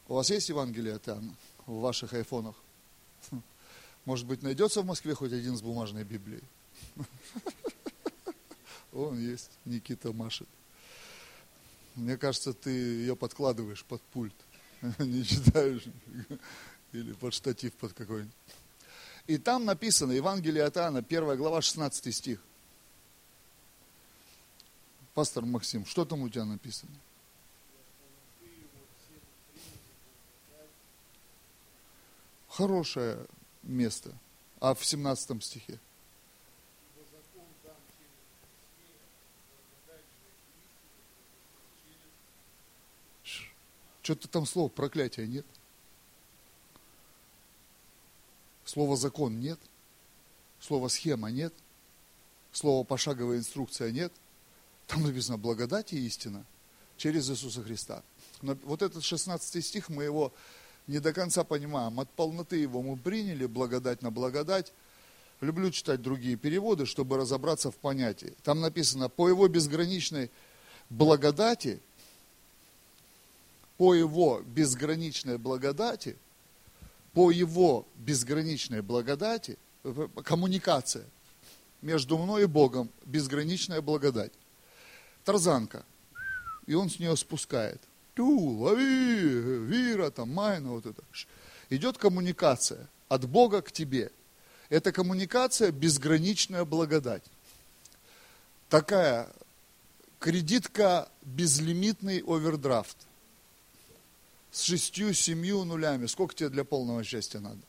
У 0.08 0.16
вас 0.16 0.32
есть 0.32 0.50
Евангелие 0.50 0.96
от 0.96 1.08
Иоанна 1.08 1.36
в 1.66 1.80
ваших 1.80 2.14
айфонах? 2.14 2.56
Может 4.06 4.26
быть, 4.26 4.42
найдется 4.42 4.82
в 4.82 4.86
Москве 4.86 5.14
хоть 5.14 5.34
один 5.34 5.58
с 5.58 5.62
бумажной 5.62 6.04
Библией? 6.04 6.44
Он 8.94 9.18
есть, 9.20 9.52
Никита 9.66 10.14
машет. 10.14 10.48
Мне 11.96 12.18
кажется, 12.18 12.54
ты 12.54 12.70
ее 12.70 13.16
подкладываешь 13.16 13.84
под 13.86 14.02
пульт, 14.02 14.36
не 15.00 15.24
читаешь, 15.24 15.86
или 16.92 17.14
под 17.14 17.34
штатив 17.34 17.74
под 17.74 17.94
какой-нибудь. 17.94 18.34
И 19.28 19.38
там 19.38 19.66
написано, 19.66 20.12
Евангелие 20.12 20.64
от 20.64 20.76
Иоанна, 20.78 21.00
1 21.00 21.38
глава, 21.38 21.62
16 21.62 22.14
стих. 22.14 22.40
Пастор 25.14 25.46
Максим, 25.46 25.86
что 25.86 26.04
там 26.04 26.22
у 26.22 26.30
тебя 26.30 26.46
написано? 26.46 26.92
Хорошее 32.56 33.18
место. 33.64 34.14
А 34.60 34.76
в 34.76 34.86
17 34.86 35.44
стихе? 35.44 35.80
Что-то 44.04 44.28
там 44.28 44.46
слово 44.46 44.70
проклятия 44.70 45.26
нет. 45.26 45.48
Слова 48.66 48.98
закон 48.98 49.40
нет. 49.40 49.60
Слова 50.60 50.90
схема 50.90 51.32
нет. 51.32 51.54
Слова 52.52 52.84
пошаговая 52.84 53.40
инструкция 53.40 53.90
нет. 53.92 54.14
Там 54.86 55.02
написано 55.02 55.40
благодать 55.40 55.92
и 55.94 56.06
истина 56.06 56.46
через 56.98 57.32
Иисуса 57.32 57.64
Христа. 57.64 58.04
Но 58.44 58.54
вот 58.64 58.84
этот 58.84 59.04
16 59.04 59.66
стих 59.66 59.90
мы 59.90 60.04
его 60.04 60.32
не 60.88 61.00
до 61.00 61.14
конца 61.14 61.44
понимаем. 61.44 62.00
От 62.00 62.10
полноты 62.10 62.58
его 62.58 62.82
мы 62.82 62.98
приняли, 62.98 63.46
благодать 63.46 64.02
на 64.02 64.12
благодать. 64.12 64.74
Люблю 65.42 65.72
читать 65.72 66.02
другие 66.02 66.36
переводы, 66.36 66.86
чтобы 66.86 67.18
разобраться 67.18 67.72
в 67.72 67.76
понятии. 67.76 68.34
Там 68.44 68.62
написано, 68.62 69.10
по 69.10 69.28
его 69.28 69.48
безграничной 69.48 70.32
благодати, 70.90 71.80
по 73.78 73.94
его 73.94 74.42
безграничной 74.46 75.38
благодати, 75.38 76.18
по 77.14 77.32
его 77.32 77.86
безграничной 77.96 78.82
благодати, 78.82 79.58
коммуникация 80.24 81.06
между 81.82 82.18
мной 82.18 82.44
и 82.44 82.46
Богом, 82.46 82.90
безграничная 83.06 83.82
благодать. 83.82 84.32
Тарзанка. 85.26 85.86
И 86.66 86.74
он 86.74 86.90
с 86.90 87.00
нее 87.00 87.16
спускает 87.18 87.82
тю, 88.16 88.40
лови, 88.40 89.66
вира, 89.66 90.10
там, 90.10 90.30
майна, 90.30 90.72
вот 90.72 90.86
это. 90.86 91.04
Идет 91.70 91.98
коммуникация 91.98 92.88
от 93.10 93.26
Бога 93.28 93.62
к 93.62 93.72
тебе. 93.72 94.12
Эта 94.70 94.92
коммуникация 94.92 95.72
безграничная 95.72 96.66
благодать. 96.66 97.24
Такая 98.70 99.30
кредитка 100.20 101.10
безлимитный 101.22 102.24
овердрафт. 102.26 102.98
С 104.52 104.62
шестью, 104.62 105.14
семью 105.14 105.64
нулями. 105.64 106.06
Сколько 106.06 106.36
тебе 106.36 106.50
для 106.50 106.64
полного 106.64 107.04
счастья 107.04 107.40
надо? 107.40 107.60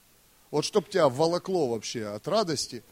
Вот 0.51 0.65
чтобы 0.65 0.89
тебя 0.89 1.09
волокло 1.09 1.69
вообще 1.69 2.07
от 2.07 2.29
радости. 2.29 2.83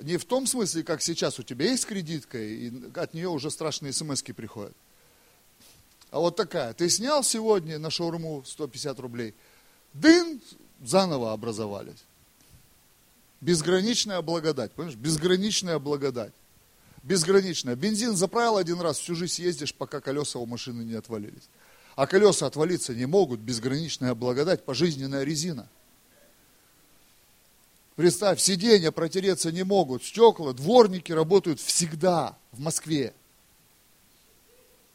Не 0.00 0.16
в 0.16 0.24
том 0.24 0.46
смысле, 0.46 0.82
как 0.82 1.00
сейчас 1.00 1.38
у 1.38 1.44
тебя 1.44 1.66
есть 1.66 1.86
кредитка, 1.86 2.38
и 2.38 2.72
от 2.94 3.14
нее 3.14 3.28
уже 3.28 3.50
страшные 3.50 3.92
смс 3.92 4.22
приходят 4.22 4.76
а 6.14 6.20
вот 6.20 6.36
такая. 6.36 6.72
Ты 6.74 6.88
снял 6.88 7.24
сегодня 7.24 7.76
на 7.76 7.90
шаурму 7.90 8.44
150 8.46 9.00
рублей, 9.00 9.34
дын, 9.94 10.40
заново 10.80 11.32
образовались. 11.32 12.04
Безграничная 13.40 14.22
благодать, 14.22 14.70
понимаешь? 14.70 14.96
Безграничная 14.96 15.80
благодать. 15.80 16.32
Безграничная. 17.02 17.74
Бензин 17.74 18.14
заправил 18.14 18.58
один 18.58 18.80
раз, 18.80 19.00
всю 19.00 19.16
жизнь 19.16 19.42
ездишь, 19.42 19.74
пока 19.74 20.00
колеса 20.00 20.38
у 20.38 20.46
машины 20.46 20.82
не 20.82 20.94
отвалились. 20.94 21.48
А 21.96 22.06
колеса 22.06 22.46
отвалиться 22.46 22.94
не 22.94 23.06
могут, 23.06 23.40
безграничная 23.40 24.14
благодать, 24.14 24.64
пожизненная 24.64 25.24
резина. 25.24 25.68
Представь, 27.96 28.40
сиденья 28.40 28.92
протереться 28.92 29.50
не 29.50 29.64
могут, 29.64 30.04
стекла, 30.04 30.52
дворники 30.52 31.10
работают 31.10 31.58
всегда 31.58 32.38
в 32.52 32.60
Москве. 32.60 33.14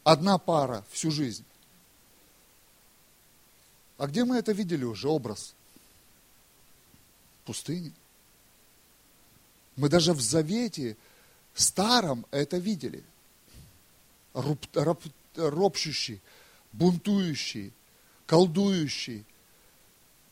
Одна 0.04 0.38
пара 0.38 0.84
всю 0.90 1.10
жизнь. 1.10 1.44
А 3.98 4.06
где 4.06 4.24
мы 4.24 4.36
это 4.36 4.52
видели 4.52 4.84
уже, 4.84 5.08
образ? 5.08 5.54
В 7.42 7.46
пустыне. 7.46 7.92
Мы 9.76 9.88
даже 9.88 10.12
в 10.12 10.20
Завете 10.20 10.96
старом 11.54 12.26
это 12.30 12.56
видели. 12.56 13.04
Роб, 14.32 14.58
роб, 14.74 15.02
ропщущий, 15.36 16.20
бунтующий, 16.72 17.72
колдующий, 18.26 19.24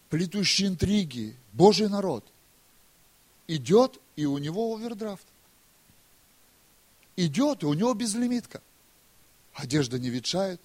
плетущий 0.09 0.66
интриги, 0.66 1.37
Божий 1.52 1.88
народ– 1.88 2.24
идет, 3.48 3.98
и 4.14 4.26
у 4.26 4.38
него 4.38 4.76
овердрафт. 4.76 5.26
Идет, 7.16 7.64
и 7.64 7.66
у 7.66 7.74
него 7.74 7.94
безлимитка. 7.94 8.62
Одежда 9.59 9.99
не 9.99 10.09
ветшает, 10.09 10.61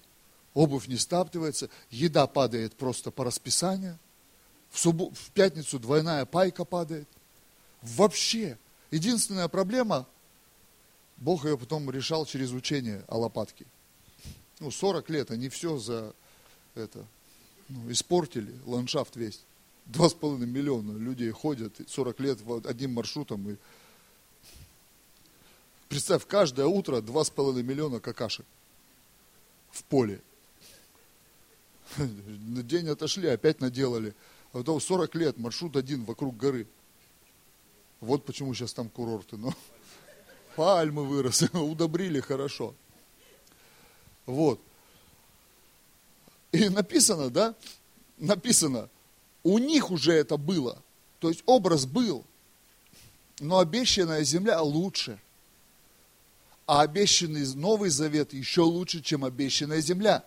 обувь 0.54 0.86
не 0.86 0.96
стаптывается, 0.96 1.68
еда 1.90 2.28
падает 2.28 2.76
просто 2.76 3.10
по 3.10 3.24
расписанию. 3.24 3.98
В, 4.70 4.78
суббо... 4.78 5.10
в 5.12 5.30
пятницу 5.32 5.80
двойная 5.80 6.24
пайка 6.26 6.64
падает. 6.64 7.08
Вообще. 7.82 8.56
Единственная 8.92 9.48
проблема, 9.48 10.06
Бог 11.16 11.44
ее 11.44 11.58
потом 11.58 11.90
решал 11.90 12.24
через 12.24 12.52
учение 12.52 13.04
о 13.08 13.18
лопатке. 13.18 13.66
Ну, 14.60 14.70
40 14.70 15.10
лет, 15.10 15.32
они 15.32 15.48
все 15.48 15.76
за 15.78 16.14
это, 16.76 17.04
ну, 17.68 17.90
испортили, 17.90 18.54
ландшафт 18.64 19.16
весь. 19.16 19.40
Два 19.86 20.08
с 20.08 20.14
половиной 20.14 20.46
миллиона 20.46 20.96
людей 20.96 21.32
ходят 21.32 21.80
40 21.88 22.20
лет 22.20 22.38
одним 22.64 22.94
маршрутом. 22.94 23.50
И... 23.50 23.56
Представь, 25.88 26.24
каждое 26.28 26.66
утро 26.66 27.00
два 27.00 27.24
с 27.24 27.30
половиной 27.30 27.64
миллиона 27.64 27.98
какашек 27.98 28.46
в 29.74 29.84
поле. 29.84 30.20
На 31.96 32.62
день 32.62 32.88
отошли, 32.88 33.28
опять 33.28 33.60
наделали. 33.60 34.14
А 34.52 34.58
потом 34.58 34.80
40 34.80 35.14
лет, 35.16 35.36
маршрут 35.36 35.76
один 35.76 36.04
вокруг 36.04 36.36
горы. 36.36 36.66
Вот 38.00 38.24
почему 38.24 38.54
сейчас 38.54 38.72
там 38.72 38.88
курорты. 38.88 39.36
Но 39.36 39.52
пальмы 40.56 41.04
выросли, 41.04 41.48
удобрили 41.56 42.20
хорошо. 42.20 42.74
Вот. 44.26 44.60
И 46.52 46.68
написано, 46.68 47.30
да? 47.30 47.54
Написано, 48.16 48.88
у 49.42 49.58
них 49.58 49.90
уже 49.90 50.12
это 50.12 50.36
было. 50.36 50.80
То 51.18 51.28
есть 51.28 51.42
образ 51.46 51.84
был. 51.84 52.24
Но 53.40 53.58
обещанная 53.58 54.22
земля 54.22 54.62
лучше. 54.62 55.20
А 56.66 56.80
обещанный 56.80 57.46
Новый 57.54 57.90
Завет 57.90 58.32
еще 58.32 58.62
лучше, 58.62 59.02
чем 59.02 59.24
обещанная 59.24 59.80
земля. 59.80 60.24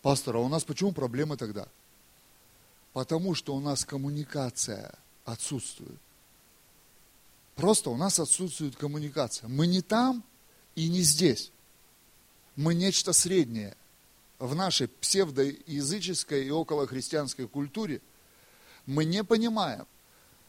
Пастор, 0.00 0.36
а 0.36 0.38
у 0.40 0.48
нас 0.48 0.64
почему 0.64 0.92
проблемы 0.92 1.36
тогда? 1.36 1.68
Потому 2.92 3.34
что 3.34 3.54
у 3.54 3.60
нас 3.60 3.84
коммуникация 3.84 4.94
отсутствует. 5.24 5.98
Просто 7.54 7.90
у 7.90 7.96
нас 7.96 8.18
отсутствует 8.18 8.76
коммуникация. 8.76 9.48
Мы 9.48 9.66
не 9.66 9.82
там 9.82 10.24
и 10.74 10.88
не 10.88 11.02
здесь. 11.02 11.52
Мы 12.56 12.74
нечто 12.74 13.12
среднее 13.12 13.76
в 14.42 14.56
нашей 14.56 14.88
псевдоязыческой 14.88 16.46
и 16.46 16.50
околохристианской 16.50 17.46
культуре, 17.46 18.00
мы 18.86 19.04
не 19.04 19.22
понимаем, 19.22 19.86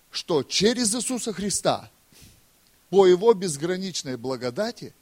что 0.10 0.42
через 0.42 0.96
Иисуса 0.96 1.32
Христа, 1.32 1.92
по 2.94 3.08
Его 3.08 3.34
безграничной 3.34 4.18
благодати, 4.18 4.94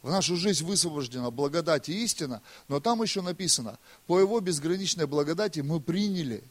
в 0.00 0.08
нашу 0.08 0.34
жизнь 0.34 0.64
высвобождена 0.64 1.30
благодать 1.30 1.90
и 1.90 2.02
истина, 2.02 2.40
но 2.68 2.80
там 2.80 3.02
еще 3.02 3.20
написано, 3.20 3.78
по 4.06 4.18
Его 4.18 4.40
безграничной 4.40 5.06
благодати 5.06 5.60
мы 5.60 5.78
приняли 5.78 6.42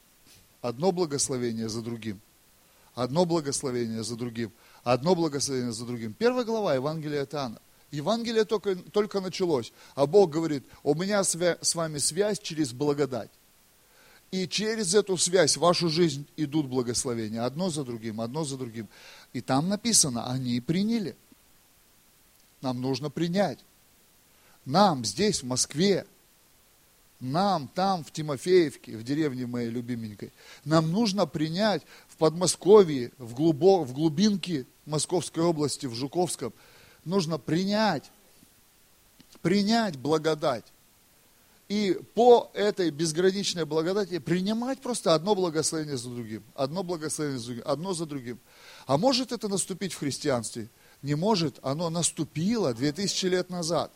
одно 0.62 0.92
благословение 0.92 1.68
за 1.68 1.82
другим, 1.82 2.22
одно 2.94 3.26
благословение 3.26 4.04
за 4.04 4.16
другим, 4.16 4.52
одно 4.84 5.16
благословение 5.16 5.74
за 5.74 5.84
другим. 5.84 6.14
Первая 6.14 6.46
глава 6.46 6.76
Евангелия 6.76 7.24
от 7.24 7.34
Иоанна. 7.34 7.60
Евангелие 7.90 8.46
только, 8.46 8.76
только 8.76 9.20
началось, 9.20 9.74
а 9.96 10.06
Бог 10.06 10.30
говорит, 10.30 10.64
у 10.84 10.94
меня 10.94 11.24
с 11.24 11.74
вами 11.74 11.98
связь 11.98 12.38
через 12.38 12.72
благодать. 12.72 13.32
И 14.32 14.48
через 14.48 14.94
эту 14.94 15.18
связь 15.18 15.56
в 15.56 15.62
вашу 15.62 15.90
жизнь 15.90 16.28
идут 16.36 16.68
благословения, 16.68 17.46
одно 17.46 17.70
за 17.70 17.84
другим, 17.84 18.20
одно 18.20 18.44
за 18.44 18.58
другим. 18.58 18.88
И 19.34 19.42
там 19.42 19.70
написано, 19.70 20.30
они 20.30 20.60
приняли. 20.60 21.16
Нам 22.62 22.82
нужно 22.82 23.10
принять. 23.10 23.60
Нам 24.66 25.06
здесь, 25.06 25.44
в 25.44 25.46
Москве, 25.46 26.06
нам 27.20 27.70
там, 27.70 28.04
в 28.04 28.12
Тимофеевке, 28.12 28.98
в 28.98 29.04
деревне 29.04 29.46
моей 29.46 29.70
любименькой, 29.70 30.34
нам 30.66 30.92
нужно 30.92 31.26
принять 31.26 31.84
в 32.10 32.18
Подмосковье, 32.18 33.12
в, 33.18 33.34
глубо, 33.34 33.86
в 33.86 33.94
глубинке 33.94 34.66
Московской 34.86 35.44
области, 35.44 35.86
в 35.86 35.94
Жуковском– 35.94 36.54
нужно 37.08 37.40
принять, 37.40 38.12
принять 39.42 39.98
благодать. 39.98 40.66
И 41.70 42.00
по 42.14 42.50
этой 42.54 42.92
безграничной 42.92 43.66
благодати 43.66 44.20
принимать 44.20 44.80
просто 44.80 45.14
одно 45.14 45.36
благословение 45.36 45.98
за 45.98 46.10
другим, 46.10 46.44
одно 46.56 46.82
благословение 46.82 47.40
за 47.40 47.46
другим, 47.48 47.64
одно 47.66 47.94
за 47.94 48.06
другим. 48.06 48.40
А 48.86 48.98
может 48.98 49.34
это 49.34 49.50
наступить 49.50 49.94
в 49.94 50.00
христианстве? 50.00 50.70
Не 51.02 51.16
может, 51.16 51.60
оно 51.62 51.90
наступило 51.90 52.74
2000 52.74 53.26
лет 53.26 53.50
назад. 53.50 53.92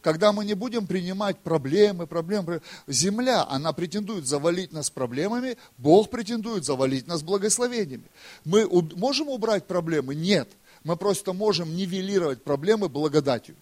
Когда 0.00 0.32
мы 0.32 0.46
не 0.46 0.54
будем 0.54 0.86
принимать 0.86 1.38
проблемы, 1.38 2.06
проблемы, 2.06 2.62
земля, 2.86 3.46
она 3.46 3.74
претендует 3.74 4.26
завалить 4.26 4.72
нас 4.72 4.88
проблемами, 4.88 5.58
Бог 5.76 6.08
претендует 6.08 6.64
завалить 6.64 7.06
нас 7.06 7.22
благословениями. 7.22 8.04
Мы 8.46 8.66
можем 8.96 9.28
убрать 9.28 9.66
проблемы? 9.66 10.14
Нет. 10.14 10.48
Мы 10.84 10.96
просто 10.96 11.34
можем 11.34 11.76
нивелировать 11.76 12.42
проблемы 12.42 12.88
благодатью, 12.88 13.54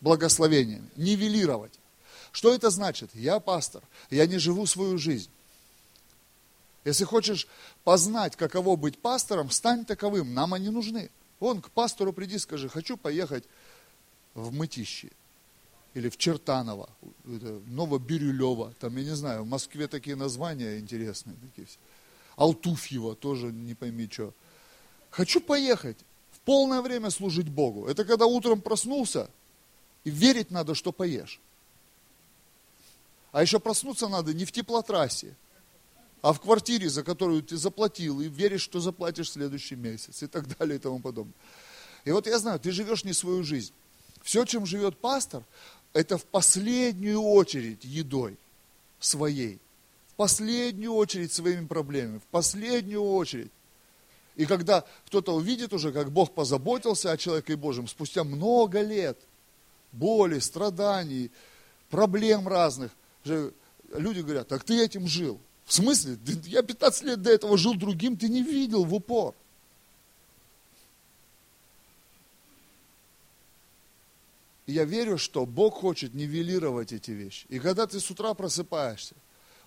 благословениями, 0.00 0.88
нивелировать. 0.96 1.79
Что 2.32 2.54
это 2.54 2.70
значит? 2.70 3.10
Я 3.14 3.40
пастор, 3.40 3.82
я 4.10 4.26
не 4.26 4.38
живу 4.38 4.66
свою 4.66 4.98
жизнь. 4.98 5.30
Если 6.84 7.04
хочешь 7.04 7.46
познать, 7.84 8.36
каково 8.36 8.76
быть 8.76 8.98
пастором, 8.98 9.50
стань 9.50 9.84
таковым, 9.84 10.32
нам 10.34 10.54
они 10.54 10.70
нужны. 10.70 11.10
Вон 11.38 11.60
к 11.60 11.70
пастору 11.70 12.12
приди, 12.12 12.38
скажи, 12.38 12.68
хочу 12.68 12.96
поехать 12.96 13.44
в 14.34 14.52
Мытище 14.52 15.10
или 15.94 16.08
в 16.08 16.16
Чертаново, 16.16 16.88
Новобирюлево, 17.24 18.74
там, 18.78 18.96
я 18.96 19.04
не 19.04 19.16
знаю, 19.16 19.42
в 19.42 19.48
Москве 19.48 19.88
такие 19.88 20.16
названия 20.16 20.78
интересные. 20.78 21.36
Такие 21.48 21.66
все. 21.66 21.78
Алтуфьево, 22.36 23.16
тоже 23.16 23.46
не 23.46 23.74
пойми 23.74 24.08
что. 24.10 24.32
Хочу 25.10 25.40
поехать 25.40 25.98
в 26.32 26.40
полное 26.40 26.80
время 26.80 27.10
служить 27.10 27.48
Богу. 27.48 27.86
Это 27.86 28.04
когда 28.04 28.26
утром 28.26 28.60
проснулся, 28.60 29.28
и 30.04 30.10
верить 30.10 30.50
надо, 30.50 30.74
что 30.74 30.92
поешь. 30.92 31.40
А 33.32 33.42
еще 33.42 33.60
проснуться 33.60 34.08
надо 34.08 34.34
не 34.34 34.44
в 34.44 34.52
теплотрассе, 34.52 35.36
а 36.22 36.32
в 36.32 36.40
квартире, 36.40 36.88
за 36.88 37.02
которую 37.02 37.42
ты 37.42 37.56
заплатил, 37.56 38.20
и 38.20 38.28
веришь, 38.28 38.62
что 38.62 38.80
заплатишь 38.80 39.30
в 39.30 39.32
следующий 39.32 39.76
месяц, 39.76 40.22
и 40.22 40.26
так 40.26 40.46
далее, 40.58 40.76
и 40.76 40.78
тому 40.80 41.00
подобное. 41.00 41.34
И 42.04 42.10
вот 42.10 42.26
я 42.26 42.38
знаю, 42.38 42.58
ты 42.58 42.72
живешь 42.72 43.04
не 43.04 43.12
свою 43.12 43.42
жизнь. 43.42 43.72
Все, 44.22 44.44
чем 44.44 44.66
живет 44.66 44.98
пастор, 44.98 45.44
это 45.92 46.18
в 46.18 46.24
последнюю 46.24 47.20
очередь 47.20 47.84
едой 47.84 48.36
своей. 48.98 49.60
В 50.08 50.14
последнюю 50.14 50.92
очередь 50.92 51.32
своими 51.32 51.66
проблемами. 51.66 52.18
В 52.18 52.24
последнюю 52.24 53.02
очередь. 53.02 53.50
И 54.36 54.46
когда 54.46 54.84
кто-то 55.06 55.34
увидит 55.34 55.72
уже, 55.72 55.92
как 55.92 56.10
Бог 56.10 56.32
позаботился 56.32 57.10
о 57.10 57.16
человеке 57.16 57.56
Божьем, 57.56 57.88
спустя 57.88 58.24
много 58.24 58.80
лет 58.82 59.18
боли, 59.92 60.38
страданий, 60.38 61.30
проблем 61.88 62.46
разных, 62.46 62.92
люди 63.24 64.20
говорят, 64.20 64.48
так 64.48 64.64
ты 64.64 64.82
этим 64.82 65.06
жил. 65.06 65.40
В 65.64 65.72
смысле? 65.72 66.18
Я 66.46 66.62
15 66.62 67.02
лет 67.04 67.22
до 67.22 67.30
этого 67.30 67.56
жил 67.56 67.74
другим, 67.74 68.16
ты 68.16 68.28
не 68.28 68.42
видел 68.42 68.84
в 68.84 68.94
упор. 68.94 69.34
И 74.66 74.72
я 74.72 74.84
верю, 74.84 75.18
что 75.18 75.46
Бог 75.46 75.74
хочет 75.74 76.14
нивелировать 76.14 76.92
эти 76.92 77.10
вещи. 77.10 77.44
И 77.48 77.58
когда 77.58 77.86
ты 77.86 77.98
с 77.98 78.10
утра 78.10 78.34
просыпаешься, 78.34 79.16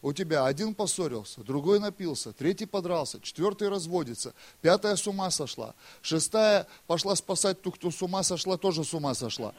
у 0.02 0.12
тебя 0.12 0.46
один 0.46 0.76
поссорился, 0.76 1.42
другой 1.42 1.80
напился, 1.80 2.34
третий 2.34 2.66
подрался, 2.66 3.20
четвертый 3.22 3.70
разводится, 3.70 4.34
пятая 4.62 4.98
с 4.98 5.08
ума 5.08 5.32
сошла, 5.32 5.76
шестая 6.02 6.68
пошла 6.88 7.16
спасать 7.16 7.62
ту, 7.62 7.72
кто 7.72 7.90
с 7.90 8.02
ума 8.02 8.24
сошла, 8.24 8.58
тоже 8.58 8.84
с 8.84 8.94
ума 8.94 9.14
сошла. 9.14 9.54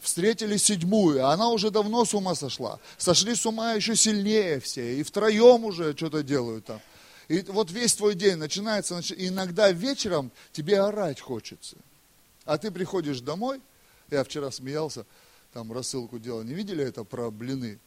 Встретили 0.00 0.56
седьмую, 0.56 1.26
а 1.26 1.32
она 1.32 1.50
уже 1.50 1.70
давно 1.70 2.04
с 2.04 2.14
ума 2.14 2.34
сошла. 2.34 2.78
Сошли 2.98 3.34
с 3.34 3.44
ума 3.46 3.72
еще 3.72 3.96
сильнее 3.96 4.60
все, 4.60 4.98
и 4.98 5.02
втроем 5.02 5.64
уже 5.64 5.96
что-то 5.96 6.22
делают 6.22 6.64
там. 6.66 6.80
И 7.28 7.42
вот 7.42 7.70
весь 7.70 7.94
твой 7.94 8.14
день 8.14 8.36
начинается, 8.36 9.00
иногда 9.16 9.70
вечером 9.70 10.32
тебе 10.52 10.80
орать 10.80 11.20
хочется. 11.20 11.76
А 12.44 12.58
ты 12.58 12.70
приходишь 12.70 13.20
домой, 13.20 13.60
я 14.10 14.24
вчера 14.24 14.50
смеялся, 14.50 15.06
там 15.52 15.72
рассылку 15.72 16.18
делал, 16.18 16.42
не 16.42 16.54
видели 16.54 16.84
это 16.84 17.04
про 17.04 17.30
блины? 17.30 17.78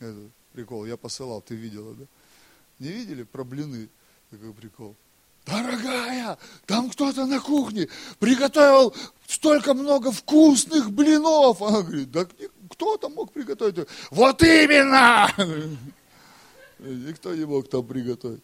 Это 0.00 0.18
прикол, 0.52 0.86
я 0.86 0.96
посылал, 0.96 1.40
ты 1.40 1.54
видела, 1.54 1.94
да? 1.94 2.04
Не 2.80 2.88
видели 2.88 3.22
про 3.22 3.44
блины? 3.44 3.88
Такой 4.30 4.52
прикол. 4.52 4.96
Дорогая, 5.46 6.38
там 6.66 6.90
кто-то 6.90 7.26
на 7.26 7.40
кухне 7.40 7.88
приготовил 8.20 8.94
столько 9.26 9.74
много 9.74 10.12
вкусных 10.12 10.90
блинов. 10.92 11.60
Она 11.60 11.82
говорит, 11.82 12.10
да 12.10 12.26
кто 12.70 12.96
там 12.96 13.14
мог 13.14 13.32
приготовить? 13.32 13.88
Вот 14.10 14.42
именно! 14.42 15.28
Никто 16.78 17.34
не 17.34 17.44
мог 17.44 17.68
там 17.68 17.84
приготовить. 17.84 18.42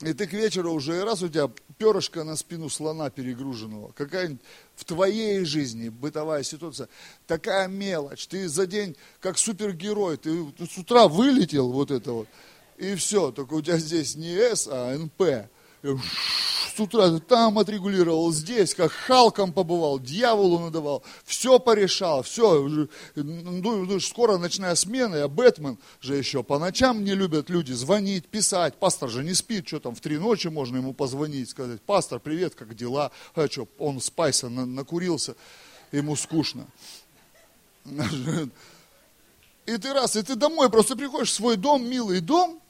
И 0.00 0.14
ты 0.14 0.26
к 0.26 0.32
вечеру 0.32 0.72
уже, 0.72 1.04
раз 1.04 1.22
у 1.22 1.28
тебя 1.28 1.50
перышко 1.76 2.24
на 2.24 2.34
спину 2.34 2.70
слона 2.70 3.10
перегруженного, 3.10 3.92
какая-нибудь 3.92 4.40
в 4.76 4.84
твоей 4.86 5.44
жизни 5.44 5.90
бытовая 5.90 6.42
ситуация, 6.42 6.88
такая 7.26 7.68
мелочь, 7.68 8.26
ты 8.26 8.48
за 8.48 8.66
день 8.66 8.96
как 9.20 9.36
супергерой, 9.36 10.16
ты 10.16 10.46
с 10.58 10.78
утра 10.78 11.06
вылетел 11.06 11.70
вот 11.70 11.90
это 11.90 12.12
вот, 12.12 12.28
и 12.78 12.94
все, 12.94 13.30
только 13.30 13.52
у 13.52 13.60
тебя 13.60 13.76
здесь 13.76 14.16
не 14.16 14.34
С, 14.34 14.66
а 14.70 14.96
НП 14.96 15.50
с 15.82 16.78
утра 16.78 17.18
там 17.20 17.58
отрегулировал, 17.58 18.32
здесь, 18.32 18.74
как 18.74 18.92
Халком 18.92 19.52
побывал, 19.52 19.98
дьяволу 19.98 20.58
надавал, 20.58 21.02
все 21.24 21.58
порешал, 21.58 22.22
все, 22.22 22.88
ну, 23.16 23.84
ну, 23.84 24.00
скоро 24.00 24.38
ночная 24.38 24.74
смена, 24.74 25.16
я 25.16 25.28
Бэтмен 25.28 25.78
же 26.00 26.16
еще, 26.16 26.42
по 26.42 26.58
ночам 26.58 27.04
не 27.04 27.14
любят 27.14 27.50
люди 27.50 27.72
звонить, 27.72 28.26
писать, 28.26 28.76
пастор 28.76 29.10
же 29.10 29.24
не 29.24 29.34
спит, 29.34 29.66
что 29.66 29.80
там, 29.80 29.94
в 29.94 30.00
три 30.00 30.18
ночи 30.18 30.48
можно 30.48 30.76
ему 30.76 30.92
позвонить, 30.92 31.50
сказать, 31.50 31.80
пастор, 31.82 32.20
привет, 32.20 32.54
как 32.54 32.74
дела, 32.74 33.10
а 33.34 33.48
что, 33.48 33.66
он 33.78 34.00
спайса 34.00 34.48
накурился, 34.48 35.34
ему 35.92 36.14
скучно. 36.16 36.66
И 39.66 39.76
ты 39.76 39.92
раз, 39.92 40.16
и 40.16 40.22
ты 40.22 40.36
домой 40.36 40.70
просто 40.70 40.96
приходишь 40.96 41.30
в 41.30 41.34
свой 41.34 41.56
дом, 41.56 41.88
милый 41.88 42.20
дом, 42.20 42.60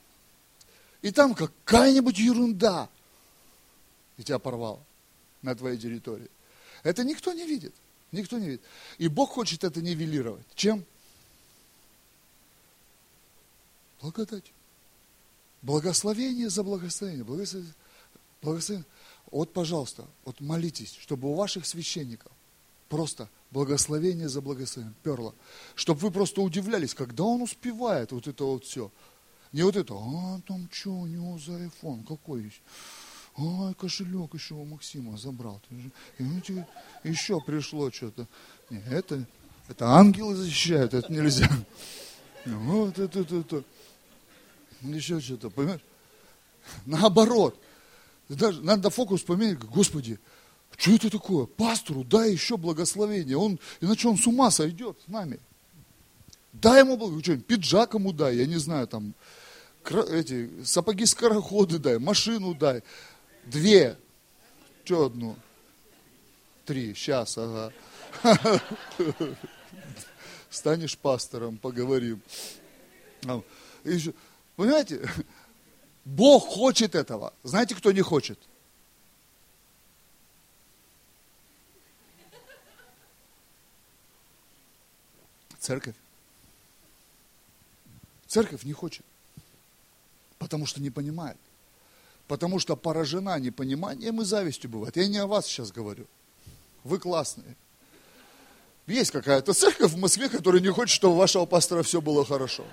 и 1.02 1.10
там 1.10 1.34
какая-нибудь 1.34 2.18
ерунда– 2.18 2.88
и 4.20 4.22
тебя 4.22 4.38
порвало 4.38 4.84
на 5.40 5.54
твоей 5.54 5.78
территории. 5.78 6.28
Это 6.82 7.04
никто 7.04 7.32
не 7.32 7.46
видит. 7.46 7.74
Никто 8.12 8.38
не 8.38 8.48
видит. 8.48 8.62
И 8.98 9.08
Бог 9.08 9.30
хочет 9.30 9.64
это 9.64 9.80
нивелировать. 9.80 10.44
Чем? 10.54 10.84
Благодать. 14.02 14.52
Благословение 15.62 16.50
за 16.50 16.62
благословение. 16.62 17.24
Благословение. 17.24 17.74
благословение. 18.42 18.86
Вот, 19.30 19.54
пожалуйста, 19.54 20.06
вот 20.26 20.38
молитесь, 20.40 20.94
чтобы 21.00 21.30
у 21.30 21.34
ваших 21.34 21.64
священников 21.64 22.32
просто 22.90 23.26
благословение 23.50 24.28
за 24.28 24.42
благословение 24.42 24.94
перло. 25.02 25.34
Чтобы 25.76 26.00
вы 26.00 26.10
просто 26.10 26.42
удивлялись, 26.42 26.92
когда 26.92 27.24
он 27.24 27.40
успевает 27.40 28.12
вот 28.12 28.26
это 28.26 28.44
вот 28.44 28.66
все. 28.66 28.90
Не 29.52 29.62
вот 29.62 29.76
это, 29.76 29.94
а 29.94 30.40
там 30.46 30.68
что 30.70 30.90
у 30.90 31.06
него 31.06 31.38
за 31.38 31.52
iPhone, 31.52 32.04
какой 32.06 32.42
есть? 32.44 32.60
Ой, 33.36 33.74
кошелек 33.74 34.34
еще 34.34 34.54
у 34.54 34.64
Максима 34.64 35.16
забрал. 35.16 35.60
Еще 37.04 37.40
пришло 37.40 37.90
что-то. 37.90 38.26
Нет, 38.68 38.86
это, 38.88 39.24
это 39.68 39.86
ангелы 39.86 40.34
защищают, 40.34 40.94
это 40.94 41.12
нельзя. 41.12 41.48
Вот 42.44 42.98
это, 42.98 43.20
это, 43.20 43.36
это. 43.36 43.64
Еще 44.82 45.20
что-то, 45.20 45.50
понимаешь? 45.50 45.82
Наоборот. 46.86 47.58
Даже 48.28 48.62
надо 48.62 48.90
фокус 48.90 49.22
поменять, 49.22 49.58
Господи, 49.58 50.18
что 50.76 50.92
это 50.92 51.10
такое? 51.10 51.46
Пастору 51.46 52.04
дай 52.04 52.30
еще 52.30 52.56
благословение. 52.56 53.36
Он, 53.36 53.58
иначе 53.80 54.08
он 54.08 54.16
с 54.16 54.26
ума 54.26 54.50
сойдет 54.50 54.98
с 55.04 55.08
нами. 55.08 55.40
Дай 56.52 56.80
ему 56.80 56.96
благословение, 56.96 57.44
пиджак 57.44 57.94
ему 57.94 58.12
дай, 58.12 58.36
я 58.36 58.46
не 58.46 58.56
знаю, 58.56 58.86
там, 58.86 59.14
эти, 59.84 60.50
сапоги-скороходы 60.64 61.78
дай, 61.78 61.98
машину 61.98 62.54
дай, 62.54 62.82
Две. 63.44 63.98
Че 64.84 65.06
одну? 65.06 65.36
Три. 66.64 66.94
Сейчас, 66.94 67.36
ага. 67.38 67.72
Станешь 70.50 70.98
пастором, 70.98 71.58
поговорим. 71.58 72.20
Понимаете, 74.56 75.08
Бог 76.04 76.46
хочет 76.46 76.94
этого. 76.94 77.32
Знаете, 77.42 77.74
кто 77.74 77.92
не 77.92 78.02
хочет? 78.02 78.38
Церковь. 85.58 85.94
Церковь 88.26 88.64
не 88.64 88.72
хочет, 88.72 89.04
потому 90.38 90.66
что 90.66 90.80
не 90.80 90.90
понимает 90.90 91.36
потому 92.30 92.60
что 92.60 92.76
поражена 92.76 93.40
непониманием 93.40 94.20
и 94.20 94.24
завистью 94.24 94.70
бывает. 94.70 94.96
Я 94.96 95.08
не 95.08 95.18
о 95.18 95.26
вас 95.26 95.46
сейчас 95.46 95.72
говорю. 95.72 96.06
Вы 96.84 97.00
классные. 97.00 97.56
Есть 98.86 99.10
какая-то 99.10 99.52
церковь 99.52 99.90
в 99.90 99.98
Москве, 99.98 100.28
которая 100.28 100.62
не 100.62 100.68
хочет, 100.68 100.94
чтобы 100.94 101.14
у 101.14 101.16
вашего 101.16 101.44
пастора 101.44 101.82
все 101.82 102.00
было 102.00 102.24
хорошо. 102.24 102.64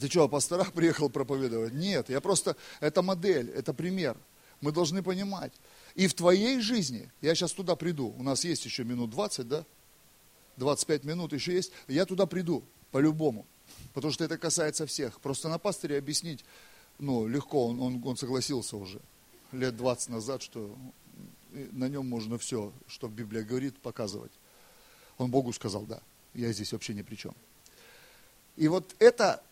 Ты 0.00 0.08
что, 0.08 0.24
о 0.24 0.28
пасторах 0.28 0.72
приехал 0.72 1.10
проповедовать? 1.10 1.74
Нет, 1.74 2.08
я 2.08 2.22
просто, 2.22 2.56
это 2.80 3.02
модель, 3.02 3.50
это 3.50 3.74
пример. 3.74 4.16
Мы 4.62 4.72
должны 4.72 5.02
понимать. 5.02 5.52
И 5.94 6.06
в 6.06 6.14
твоей 6.14 6.58
жизни, 6.62 7.12
я 7.20 7.34
сейчас 7.34 7.52
туда 7.52 7.76
приду, 7.76 8.14
у 8.16 8.22
нас 8.22 8.44
есть 8.44 8.64
еще 8.64 8.84
минут 8.84 9.10
20, 9.10 9.46
да? 9.46 9.66
25 10.56 11.04
минут 11.04 11.34
еще 11.34 11.52
есть, 11.52 11.70
я 11.86 12.06
туда 12.06 12.24
приду, 12.24 12.64
по-любому. 12.90 13.46
Потому 13.94 14.12
что 14.12 14.24
это 14.24 14.38
касается 14.38 14.86
всех. 14.86 15.20
Просто 15.20 15.48
на 15.48 15.58
пастыре 15.58 15.98
объяснить, 15.98 16.44
ну, 16.98 17.26
легко, 17.26 17.68
он, 17.68 17.80
он, 17.80 18.02
он 18.04 18.16
согласился 18.16 18.76
уже 18.76 19.00
лет 19.52 19.76
20 19.76 20.08
назад, 20.08 20.42
что 20.42 20.74
на 21.52 21.88
нем 21.88 22.08
можно 22.08 22.38
все, 22.38 22.72
что 22.86 23.08
Библия 23.08 23.42
говорит, 23.42 23.78
показывать. 23.78 24.32
Он 25.18 25.30
Богу 25.30 25.52
сказал, 25.52 25.82
да, 25.82 26.00
я 26.34 26.52
здесь 26.52 26.72
вообще 26.72 26.94
ни 26.94 27.02
при 27.02 27.16
чем. 27.16 27.34
И 28.56 28.68
вот 28.68 28.94
это 28.98 29.42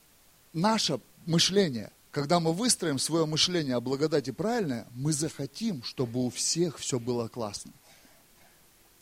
наше 0.53 1.01
мышление, 1.27 1.93
когда 2.11 2.41
мы 2.41 2.53
выстроим 2.53 2.99
свое 2.99 3.27
мышление 3.27 3.77
о 3.77 3.81
благодати 3.81 4.31
правильное, 4.31 4.87
мы 4.93 5.13
захотим, 5.13 5.83
чтобы 5.83 6.25
у 6.25 6.31
всех 6.31 6.79
все 6.79 6.99
было 6.99 7.29
классно. 7.29 7.73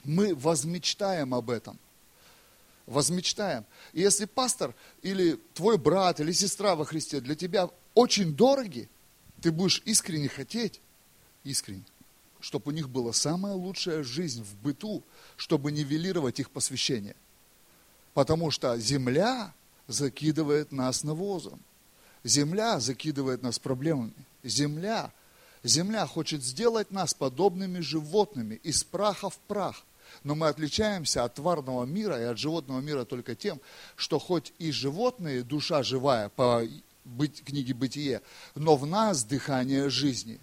Мы 0.05 0.35
возмечтаем 0.35 1.35
об 1.35 1.51
этом 1.51 1.79
возмечтаем. 2.89 3.65
И 3.93 4.01
если 4.01 4.25
пастор 4.25 4.75
или 5.03 5.39
твой 5.55 5.79
брат 5.79 6.21
или 6.21 6.33
сестра 6.33 6.75
во 6.75 6.85
Христе 6.85 7.21
для 7.21 7.35
тебя 7.35 7.71
очень 7.95 8.35
дороги, 8.35 8.89
ты 9.41 9.53
будешь 9.53 9.83
искренне 9.85 10.29
хотеть, 10.29 10.81
искренне, 11.45 11.85
чтобы 12.41 12.73
у 12.73 12.75
них 12.75 12.89
была 12.89 13.13
самая 13.13 13.55
лучшая 13.55 14.03
жизнь 14.03 14.43
в 14.43 14.55
быту, 14.63 15.03
чтобы 15.37 15.71
нивелировать 15.71 16.41
их 16.41 16.51
посвящение. 16.51 17.17
Потому 18.15 18.51
что 18.51 18.77
земля 18.79 19.53
закидывает 19.87 20.73
нас 20.73 21.05
навозом. 21.05 21.61
Земля 22.25 22.81
закидывает 22.81 23.43
нас 23.43 23.59
проблемами. 23.59 24.13
Земля, 24.43 25.13
земля 25.63 26.07
хочет 26.07 26.43
сделать 26.43 26.91
нас 26.91 27.15
подобными 27.15 27.81
животными, 27.81 28.57
из 28.65 28.83
праха 28.83 29.31
в 29.31 29.39
прах. 29.39 29.85
Но 30.25 30.35
мы 30.35 30.49
отличаемся 30.49 31.25
от 31.25 31.35
тварного 31.35 31.85
мира 31.85 32.21
и 32.21 32.25
от 32.25 32.39
животного 32.39 32.81
мира 32.81 33.05
только 33.05 33.35
тем, 33.35 33.61
что 33.97 34.19
хоть 34.19 34.53
и 34.59 34.71
животные, 34.71 35.43
душа 35.43 35.83
живая 35.83 36.29
по 36.29 36.63
книге 37.45 37.75
«Бытие», 37.75 38.23
но 38.55 38.77
в 38.77 38.87
нас 38.87 39.25
дыхание 39.25 39.89
жизни. 39.89 40.41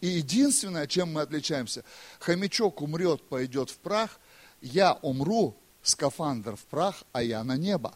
И 0.00 0.06
единственное, 0.06 0.86
чем 0.86 1.12
мы 1.12 1.22
отличаемся, 1.22 1.84
хомячок 2.20 2.82
умрет, 2.82 3.22
пойдет 3.28 3.70
в 3.70 3.78
прах, 3.78 4.20
я 4.60 4.94
умру, 5.02 5.56
скафандр 5.82 6.56
в 6.56 6.64
прах, 6.66 7.02
а 7.12 7.22
я 7.22 7.42
на 7.42 7.56
небо. 7.56 7.94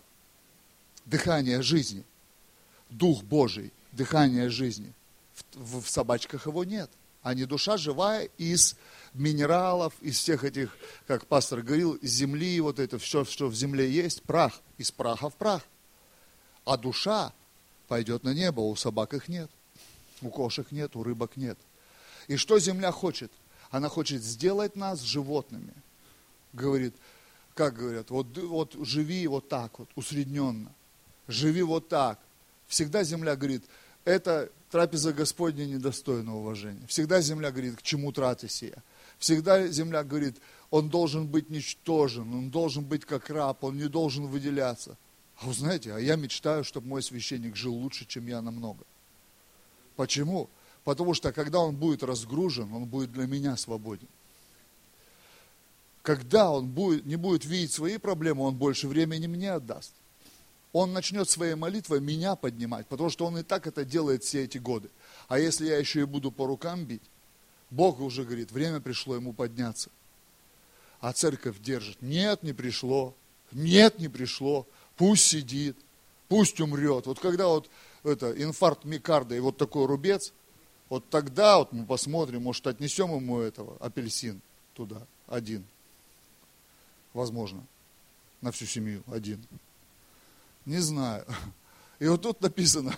Дыхание 1.04 1.62
жизни. 1.62 2.04
Дух 2.90 3.22
Божий, 3.22 3.72
дыхание 3.92 4.48
жизни. 4.48 4.92
В, 5.34 5.58
в, 5.58 5.84
в 5.84 5.90
собачках 5.90 6.46
его 6.46 6.64
нет. 6.64 6.90
Они 7.22 7.44
душа 7.44 7.76
живая 7.76 8.28
из 8.36 8.76
минералов, 9.14 9.94
из 10.00 10.18
всех 10.18 10.44
этих, 10.44 10.76
как 11.06 11.26
пастор 11.26 11.62
говорил, 11.62 11.98
земли, 12.02 12.60
вот 12.60 12.78
это 12.78 12.98
все, 12.98 13.24
что 13.24 13.48
в 13.48 13.54
земле 13.54 13.90
есть, 13.90 14.22
прах, 14.22 14.60
из 14.78 14.90
праха 14.90 15.30
в 15.30 15.36
прах. 15.36 15.62
А 16.64 16.76
душа 16.76 17.32
пойдет 17.88 18.24
на 18.24 18.34
небо, 18.34 18.60
у 18.60 18.74
собак 18.74 19.14
их 19.14 19.28
нет, 19.28 19.50
у 20.20 20.30
кошек 20.30 20.70
нет, 20.72 20.96
у 20.96 21.02
рыбок 21.02 21.36
нет. 21.36 21.58
И 22.26 22.36
что 22.36 22.58
земля 22.58 22.90
хочет? 22.90 23.30
Она 23.70 23.88
хочет 23.88 24.22
сделать 24.22 24.76
нас 24.76 25.00
животными. 25.00 25.74
Говорит, 26.52 26.94
как 27.54 27.74
говорят, 27.74 28.10
вот, 28.10 28.36
вот 28.36 28.74
живи 28.80 29.26
вот 29.26 29.48
так 29.48 29.78
вот, 29.78 29.88
усредненно. 29.94 30.72
Живи 31.28 31.62
вот 31.62 31.88
так. 31.88 32.18
Всегда 32.66 33.04
земля 33.04 33.36
говорит, 33.36 33.64
это 34.04 34.50
трапеза 34.70 35.12
Господня 35.12 35.64
недостойна 35.64 36.36
уважения. 36.36 36.86
Всегда 36.86 37.20
земля 37.20 37.50
говорит, 37.50 37.76
к 37.76 37.82
чему 37.82 38.12
траты 38.12 38.48
сия. 38.48 38.82
Всегда 39.18 39.66
земля 39.68 40.02
говорит, 40.02 40.36
он 40.70 40.88
должен 40.88 41.26
быть 41.26 41.50
ничтожен, 41.50 42.32
он 42.34 42.50
должен 42.50 42.84
быть 42.84 43.04
как 43.04 43.30
раб, 43.30 43.62
он 43.62 43.76
не 43.76 43.88
должен 43.88 44.26
выделяться. 44.26 44.96
А 45.36 45.46
вы 45.46 45.54
знаете, 45.54 45.94
а 45.94 45.98
я 45.98 46.16
мечтаю, 46.16 46.64
чтобы 46.64 46.88
мой 46.88 47.02
священник 47.02 47.56
жил 47.56 47.74
лучше, 47.74 48.06
чем 48.06 48.26
я 48.26 48.40
намного. 48.40 48.84
Почему? 49.96 50.48
Потому 50.84 51.14
что 51.14 51.32
когда 51.32 51.60
он 51.60 51.76
будет 51.76 52.02
разгружен, 52.02 52.72
он 52.72 52.86
будет 52.86 53.12
для 53.12 53.26
меня 53.26 53.56
свободен. 53.56 54.08
Когда 56.02 56.50
он 56.50 56.66
будет, 56.66 57.06
не 57.06 57.16
будет 57.16 57.44
видеть 57.44 57.72
свои 57.72 57.98
проблемы, 57.98 58.42
он 58.42 58.56
больше 58.56 58.88
времени 58.88 59.28
мне 59.28 59.52
отдаст. 59.52 59.92
Он 60.72 60.92
начнет 60.92 61.28
своей 61.28 61.54
молитвой 61.54 62.00
меня 62.00 62.34
поднимать, 62.34 62.86
потому 62.86 63.10
что 63.10 63.26
он 63.26 63.38
и 63.38 63.42
так 63.42 63.66
это 63.66 63.84
делает 63.84 64.24
все 64.24 64.44
эти 64.44 64.58
годы. 64.58 64.90
А 65.28 65.38
если 65.38 65.66
я 65.66 65.76
еще 65.76 66.00
и 66.00 66.04
буду 66.04 66.32
по 66.32 66.46
рукам 66.46 66.84
бить, 66.84 67.02
Бог 67.70 68.00
уже 68.00 68.24
говорит, 68.24 68.52
время 68.52 68.80
пришло 68.80 69.14
ему 69.14 69.32
подняться. 69.32 69.90
А 71.00 71.12
церковь 71.12 71.60
держит. 71.60 72.00
Нет, 72.00 72.42
не 72.42 72.52
пришло. 72.52 73.14
Нет, 73.50 73.98
не 73.98 74.08
пришло. 74.08 74.66
Пусть 74.96 75.24
сидит. 75.24 75.76
Пусть 76.28 76.60
умрет. 76.60 77.06
Вот 77.06 77.18
когда 77.18 77.48
вот 77.48 77.68
это, 78.04 78.30
инфаркт 78.30 78.84
микарда 78.84 79.34
и 79.34 79.40
вот 79.40 79.58
такой 79.58 79.86
рубец, 79.86 80.32
вот 80.88 81.08
тогда 81.10 81.58
вот 81.58 81.72
мы 81.72 81.84
посмотрим, 81.86 82.42
может, 82.42 82.66
отнесем 82.66 83.14
ему 83.14 83.40
этого, 83.40 83.76
апельсин 83.80 84.40
туда, 84.74 85.06
один. 85.26 85.64
Возможно. 87.14 87.66
На 88.40 88.52
всю 88.52 88.66
семью 88.66 89.02
один. 89.06 89.42
Не 90.64 90.78
знаю. 90.78 91.26
И 91.98 92.06
вот 92.06 92.22
тут 92.22 92.40
написано, 92.40 92.96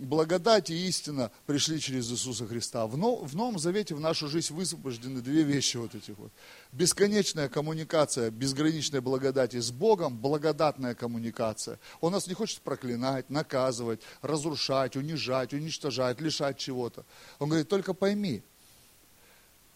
благодать 0.00 0.70
и 0.70 0.88
истина 0.88 1.30
пришли 1.46 1.78
через 1.80 2.10
Иисуса 2.10 2.46
Христа. 2.46 2.86
В, 2.86 2.96
Новом 2.96 3.58
Завете 3.58 3.94
в 3.94 4.00
нашу 4.00 4.28
жизнь 4.28 4.54
высвобождены 4.54 5.20
две 5.20 5.42
вещи 5.42 5.76
вот 5.76 5.94
этих 5.94 6.16
вот. 6.18 6.32
Бесконечная 6.72 7.48
коммуникация, 7.48 8.30
безграничная 8.30 9.00
благодати 9.00 9.58
с 9.58 9.70
Богом, 9.70 10.16
благодатная 10.16 10.94
коммуникация. 10.94 11.78
Он 12.00 12.12
нас 12.12 12.26
не 12.26 12.34
хочет 12.34 12.60
проклинать, 12.60 13.28
наказывать, 13.30 14.00
разрушать, 14.22 14.96
унижать, 14.96 15.52
уничтожать, 15.52 16.20
лишать 16.20 16.58
чего-то. 16.58 17.04
Он 17.38 17.48
говорит, 17.48 17.68
только 17.68 17.94
пойми, 17.94 18.42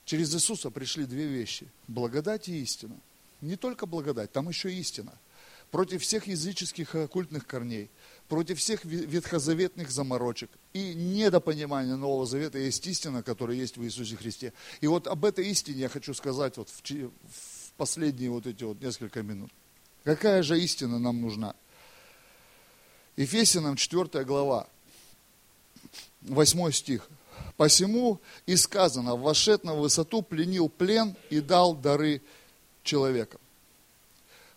через 0.05 0.35
Иисуса 0.35 0.71
пришли 0.71 1.05
две 1.05 1.27
вещи. 1.27 1.67
Благодать 1.89 2.49
и 2.49 2.63
истина. 2.63 2.97
Не 3.41 3.57
только 3.57 3.87
благодать, 3.87 4.33
там 4.33 4.49
еще 4.49 4.73
истина. 4.73 5.13
Против 5.75 6.03
всех 6.03 6.29
языческих 6.29 6.95
и 6.95 6.99
оккультных 6.99 7.49
корней– 7.49 7.91
против 8.29 8.61
всех 8.61 8.85
ветхозаветных 8.85 9.91
заморочек 9.91 10.49
и 10.73 10.95
недопонимания 10.95 11.97
Нового 11.97 12.27
Завета 12.27 12.59
есть 12.59 12.87
истина, 12.87 13.25
которая 13.25 13.57
есть 13.57 13.77
в 13.77 13.85
Иисусе 13.85 14.15
Христе. 14.15 14.53
И 14.81 14.87
вот 14.87 15.09
об 15.09 15.25
этой 15.25 15.49
истине 15.49 15.81
я 15.81 15.89
хочу 15.89 16.15
сказать 16.15 16.59
вот 16.59 16.69
в, 16.69 16.81
в 16.81 17.73
последние 17.77 18.31
вот 18.31 18.47
эти 18.47 18.63
вот 18.63 18.81
несколько 18.81 19.25
минут. 19.25 19.51
Какая 20.05 20.45
же 20.45 20.61
истина 20.61 21.01
нам 21.01 21.21
нужна? 21.21 21.57
Ефесянам 23.17 23.75
4 23.75 24.25
глава, 24.25 24.69
8 26.21 26.71
стих. 26.71 27.09
«Посему 27.57 28.21
и 28.47 28.55
сказано, 28.55 29.17
вошед 29.17 29.65
на 29.65 29.75
высоту, 29.75 30.23
пленил 30.23 30.69
плен 30.69 31.17
и 31.31 31.41
дал 31.41 31.75
дары 31.75 32.23
человекам». 32.85 33.41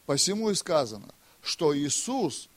Посему 0.07 0.49
и 0.49 0.55
сказано, 0.55 1.13
что 1.43 1.77
Иисус 1.77 2.47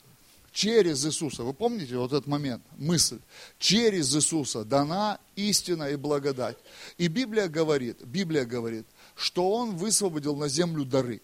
через 0.53 1.05
Иисуса. 1.05 1.43
Вы 1.43 1.53
помните 1.53 1.97
вот 1.97 2.13
этот 2.13 2.25
момент, 2.25 2.63
мысль? 2.77 3.19
Через 3.59 4.15
Иисуса 4.15 4.63
дана 4.63 5.19
истина 5.35 5.89
и 5.89 5.97
благодать. 5.97 6.57
И 6.97 7.09
Библия 7.09 7.49
говорит, 7.49 8.01
Библия 8.05 8.45
говорит, 8.45 8.87
что 9.15 9.51
Он 9.51 9.75
высвободил 9.75 10.37
на 10.37 10.47
землю 10.47 10.85
дары. 10.85 11.21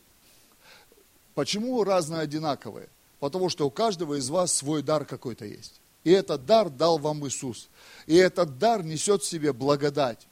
Почему 1.33 1.81
разные 1.85 2.21
одинаковые? 2.21 2.89
Потому 3.21 3.47
что 3.47 3.65
у 3.65 3.71
каждого 3.71 4.15
из 4.15 4.29
вас 4.29 4.53
свой 4.53 4.83
дар 4.83 5.05
какой-то 5.05 5.45
есть. 5.45 5.79
И 6.03 6.11
этот 6.11 6.45
дар 6.45 6.69
дал 6.69 6.97
вам 6.97 7.25
Иисус. 7.25 7.69
И 8.05 8.15
этот 8.15 8.57
дар 8.57 8.83
несет 8.83 9.23
в 9.23 9.27
себе 9.27 9.53
благодать. 9.53 10.27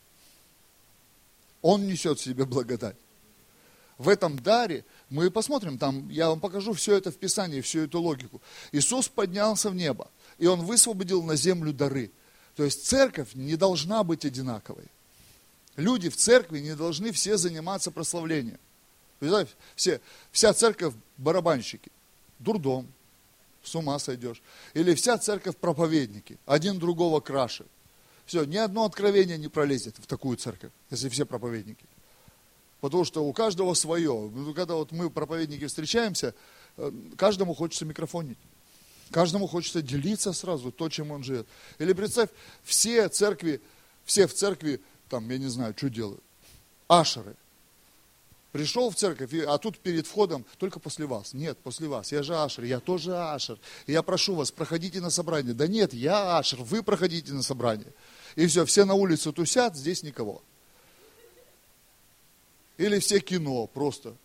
Он 1.61 1.87
несет 1.87 2.19
в 2.19 2.23
себе 2.23 2.43
благодать. 2.43 2.97
В 3.97 4.09
этом 4.09 4.37
даре 4.37 4.83
мы 5.09 5.29
посмотрим, 5.29 5.77
там 5.77 6.09
я 6.09 6.29
вам 6.29 6.39
покажу 6.39 6.73
все 6.73 6.95
это 6.95 7.11
в 7.11 7.17
Писании, 7.17 7.61
всю 7.61 7.81
эту 7.81 8.01
логику. 8.01 8.41
Иисус 8.71 9.07
поднялся 9.07 9.69
в 9.69 9.75
небо, 9.75 10.09
и 10.37 10.47
Он 10.47 10.61
высвободил 10.61 11.23
на 11.23 11.35
землю 11.35 11.73
дары. 11.73 12.11
То 12.55 12.63
есть 12.63 12.85
церковь 12.85 13.35
не 13.35 13.55
должна 13.55 14.03
быть 14.03 14.25
одинаковой. 14.25 14.85
Люди 15.75 16.09
в 16.09 16.15
церкви 16.15 16.59
не 16.59 16.75
должны 16.75 17.11
все 17.11 17.37
заниматься 17.37 17.91
прославлением. 17.91 18.59
Все, 19.75 20.01
вся 20.31 20.53
церковь 20.53 20.93
барабанщики, 21.17 21.91
дурдом, 22.39 22.87
с 23.63 23.75
ума 23.75 23.99
сойдешь. 23.99 24.41
Или 24.73 24.93
вся 24.95 25.17
церковь 25.17 25.57
проповедники, 25.57 26.37
один 26.45 26.79
другого 26.79 27.19
краше. 27.19 27.65
Все, 28.25 28.43
ни 28.45 28.57
одно 28.57 28.85
откровение 28.85 29.37
не 29.37 29.49
пролезет 29.49 29.95
в 29.97 30.07
такую 30.07 30.37
церковь, 30.37 30.71
если 30.89 31.09
все 31.09 31.25
проповедники. 31.25 31.85
Потому 32.85 33.03
что 33.03 33.25
у 33.25 33.33
каждого 33.33 33.73
свое. 33.73 34.31
Когда 34.55 34.75
вот 34.75 34.91
мы, 34.91 35.09
проповедники, 35.09 35.65
встречаемся, 35.65 36.35
э, 36.77 36.91
каждому 37.17 37.55
хочется 37.55 37.83
микрофонить. 37.83 38.37
Каждому 39.09 39.47
хочется 39.47 39.81
делиться 39.81 40.33
сразу 40.33 40.71
то, 40.71 40.87
чем 40.87 41.09
он 41.09 41.23
живет. 41.23 41.47
Или 41.79 41.93
представь, 41.93 42.29
все 42.63 43.09
церкви, 43.09 43.59
все 44.03 44.27
в 44.27 44.35
церкви, 44.35 44.81
там, 45.09 45.27
я 45.31 45.39
не 45.39 45.47
знаю, 45.47 45.73
что 45.75 45.89
делают. 45.89 46.21
Ашеры. 46.87 47.35
Пришел 48.51 48.91
в 48.91 48.95
церковь, 48.95 49.33
а 49.47 49.57
тут 49.57 49.79
перед 49.79 50.05
входом 50.05 50.45
только 50.59 50.79
после 50.79 51.07
вас. 51.07 51.33
Нет, 51.33 51.57
после 51.57 51.87
вас. 51.87 52.11
Я 52.11 52.21
же 52.21 52.35
Ашер, 52.35 52.65
я 52.65 52.79
тоже 52.79 53.17
Ашер. 53.17 53.57
Я 53.87 54.03
прошу 54.03 54.35
вас, 54.35 54.51
проходите 54.51 55.01
на 55.01 55.09
собрание. 55.09 55.55
Да 55.55 55.65
нет, 55.65 55.91
я 55.91 56.37
Ашер, 56.37 56.61
вы 56.61 56.83
проходите 56.83 57.33
на 57.33 57.41
собрание. 57.41 57.91
И 58.35 58.45
все, 58.45 58.63
все 58.63 58.85
на 58.85 58.93
улице 58.93 59.31
тусят, 59.31 59.75
здесь 59.75 60.03
никого. 60.03 60.43
Или 62.77 62.99
все 62.99 63.19
кино 63.19 63.67
просто. 63.67 64.15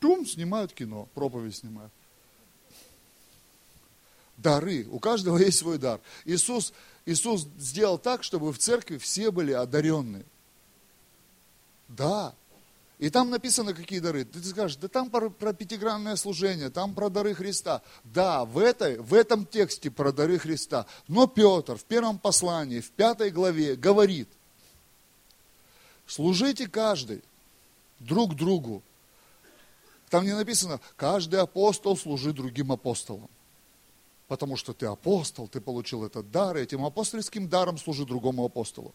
Тум, 0.00 0.26
снимают 0.26 0.72
кино, 0.72 1.08
проповедь 1.14 1.56
снимают. 1.56 1.92
Дары. 4.36 4.86
У 4.90 5.00
каждого 5.00 5.38
есть 5.38 5.58
свой 5.58 5.78
дар. 5.78 6.00
Иисус, 6.24 6.72
Иисус 7.06 7.48
сделал 7.58 7.98
так, 7.98 8.22
чтобы 8.22 8.52
в 8.52 8.58
церкви 8.58 8.98
все 8.98 9.30
были 9.30 9.52
одаренные. 9.52 10.24
Да. 11.88 12.34
И 12.98 13.10
там 13.10 13.30
написано, 13.30 13.74
какие 13.74 14.00
дары. 14.00 14.24
Ты 14.24 14.42
скажешь, 14.42 14.76
да 14.76 14.88
там 14.88 15.08
про, 15.08 15.30
про 15.30 15.52
пятигранное 15.52 16.16
служение, 16.16 16.68
там 16.68 16.94
про 16.94 17.08
дары 17.08 17.32
Христа. 17.32 17.82
Да, 18.02 18.44
в, 18.44 18.58
этой, 18.58 18.98
в 18.98 19.14
этом 19.14 19.46
тексте 19.46 19.90
про 19.90 20.12
дары 20.12 20.38
Христа. 20.38 20.86
Но 21.06 21.28
Петр 21.28 21.76
в 21.76 21.84
первом 21.84 22.18
послании, 22.18 22.80
в 22.80 22.90
пятой 22.90 23.30
главе 23.30 23.76
говорит, 23.76 24.28
служите 26.06 26.66
каждый 26.66 27.22
друг 27.98 28.34
другу. 28.34 28.82
Там 30.10 30.24
не 30.24 30.34
написано, 30.34 30.80
каждый 30.96 31.40
апостол 31.40 31.96
служит 31.96 32.36
другим 32.36 32.72
апостолам. 32.72 33.28
Потому 34.26 34.56
что 34.56 34.72
ты 34.72 34.86
апостол, 34.86 35.48
ты 35.48 35.60
получил 35.60 36.04
этот 36.04 36.30
дар, 36.30 36.56
и 36.56 36.62
этим 36.62 36.84
апостольским 36.84 37.48
даром 37.48 37.78
служи 37.78 38.04
другому 38.04 38.44
апостолу. 38.44 38.94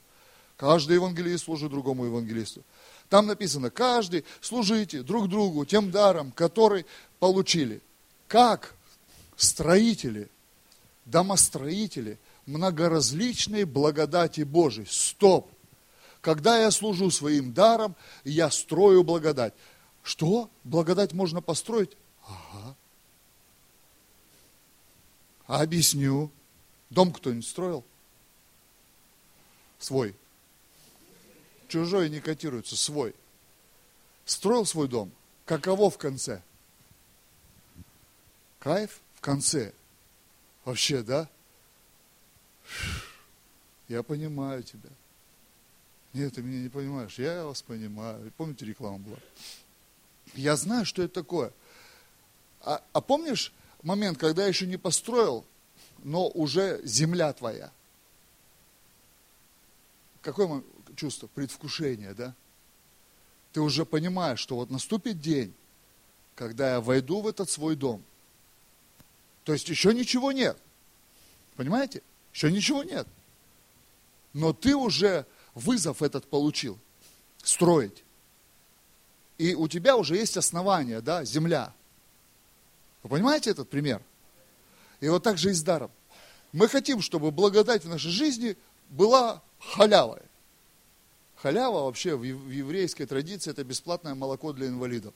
Каждый 0.57 0.95
евангелист 0.95 1.45
служит 1.45 1.71
другому 1.71 2.05
евангелисту. 2.05 2.61
Там 3.09 3.25
написано, 3.25 3.71
каждый 3.71 4.23
служите 4.41 5.01
друг 5.01 5.27
другу 5.27 5.65
тем 5.65 5.89
даром, 5.89 6.31
который 6.31 6.85
получили. 7.19 7.81
Как 8.27 8.75
строители, 9.35 10.29
домостроители, 11.05 12.19
многоразличные 12.45 13.65
благодати 13.65 14.41
Божией. 14.41 14.87
Стоп! 14.89 15.49
Когда 16.23 16.57
я 16.57 16.71
служу 16.71 17.11
своим 17.11 17.53
даром, 17.53 17.97
я 18.23 18.49
строю 18.49 19.03
благодать. 19.03 19.53
Что? 20.03 20.49
Благодать 20.63 21.11
можно 21.11 21.41
построить? 21.41 21.97
Ага. 22.25 22.77
А 25.47 25.61
объясню. 25.61 26.31
Дом 26.89 27.11
кто-нибудь 27.11 27.45
строил? 27.45 27.83
Свой. 29.79 30.15
Чужой 31.67 32.09
не 32.09 32.21
котируется, 32.21 32.77
свой. 32.77 33.13
Строил 34.23 34.65
свой 34.65 34.87
дом. 34.87 35.11
Каково 35.43 35.89
в 35.89 35.97
конце? 35.97 36.41
Кайф 38.59 39.01
в 39.15 39.19
конце. 39.19 39.73
Вообще, 40.63 41.03
да? 41.03 41.27
Я 43.89 44.03
понимаю 44.03 44.63
тебя. 44.63 44.89
Нет, 46.13 46.35
ты 46.35 46.43
меня 46.43 46.61
не 46.61 46.69
понимаешь. 46.69 47.17
Я 47.17 47.45
вас 47.45 47.61
понимаю. 47.61 48.31
Помните, 48.37 48.65
реклама 48.65 48.99
была? 48.99 49.17
Я 50.35 50.55
знаю, 50.55 50.85
что 50.85 51.01
это 51.01 51.13
такое. 51.13 51.51
А, 52.61 52.81
а 52.93 53.01
помнишь 53.01 53.51
момент, 53.81 54.17
когда 54.17 54.45
еще 54.45 54.67
не 54.67 54.77
построил, 54.77 55.43
но 56.03 56.27
уже 56.29 56.81
земля 56.83 57.33
твоя? 57.33 57.71
Какое 60.21 60.63
чувство? 60.95 61.27
Предвкушение, 61.27 62.13
да? 62.13 62.35
Ты 63.51 63.61
уже 63.61 63.85
понимаешь, 63.85 64.39
что 64.39 64.55
вот 64.55 64.69
наступит 64.69 65.19
день, 65.19 65.53
когда 66.35 66.73
я 66.73 66.81
войду 66.81 67.21
в 67.21 67.27
этот 67.27 67.49
свой 67.49 67.75
дом. 67.75 68.03
То 69.43 69.53
есть 69.53 69.67
еще 69.67 69.93
ничего 69.93 70.31
нет. 70.31 70.57
Понимаете? 71.55 72.01
Еще 72.33 72.51
ничего 72.51 72.83
нет. 72.83 73.07
Но 74.33 74.53
ты 74.53 74.75
уже 74.75 75.25
вызов 75.55 76.01
этот 76.01 76.27
получил. 76.27 76.79
Строить. 77.43 78.03
И 79.37 79.55
у 79.55 79.67
тебя 79.67 79.97
уже 79.97 80.15
есть 80.15 80.37
основание, 80.37 81.01
да, 81.01 81.25
земля. 81.25 81.73
Вы 83.01 83.09
понимаете 83.09 83.51
этот 83.51 83.69
пример? 83.69 84.01
И 85.01 85.09
вот 85.09 85.23
так 85.23 85.37
же 85.37 85.51
и 85.51 85.53
с 85.53 85.61
даром. 85.61 85.91
Мы 86.53 86.67
хотим, 86.67 87.01
чтобы 87.01 87.31
благодать 87.31 87.83
в 87.83 87.89
нашей 87.89 88.11
жизни 88.11 88.55
была 88.89 89.41
халявой. 89.59 90.21
Халява 91.35 91.83
вообще 91.83 92.15
в 92.15 92.23
еврейской 92.23 93.05
традиции 93.05 93.51
это 93.51 93.65
бесплатное 93.65 94.15
молоко 94.15 94.53
для 94.53 94.67
инвалидов. 94.67 95.13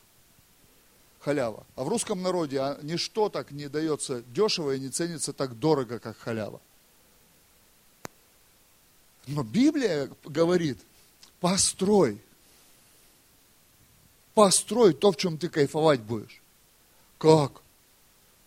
Халява. 1.22 1.66
А 1.76 1.84
в 1.84 1.88
русском 1.88 2.22
народе 2.22 2.60
а 2.60 2.80
ничто 2.82 3.30
так 3.30 3.52
не 3.52 3.70
дается 3.70 4.24
дешево 4.24 4.76
и 4.76 4.80
не 4.80 4.90
ценится 4.90 5.32
так 5.32 5.58
дорого, 5.58 6.00
как 6.00 6.18
халява. 6.18 6.60
Но 9.28 9.44
Библия 9.44 10.10
говорит, 10.24 10.80
построй. 11.40 12.22
Построй 14.34 14.94
то, 14.94 15.12
в 15.12 15.18
чем 15.18 15.38
ты 15.38 15.50
кайфовать 15.50 16.02
будешь. 16.02 16.42
Как? 17.18 17.62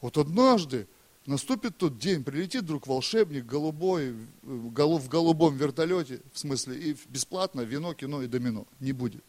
Вот 0.01 0.16
однажды 0.16 0.87
наступит 1.26 1.76
тот 1.76 1.99
день, 1.99 2.24
прилетит 2.24 2.62
вдруг 2.62 2.87
волшебник 2.87 3.45
голубой, 3.45 4.14
в 4.43 5.09
голубом 5.09 5.57
вертолете, 5.57 6.20
в 6.33 6.39
смысле, 6.39 6.78
и 6.78 6.97
бесплатно 7.09 7.61
вино, 7.61 7.93
кино 7.93 8.22
и 8.22 8.26
домино. 8.26 8.66
Не 8.78 8.93
будет. 8.93 9.22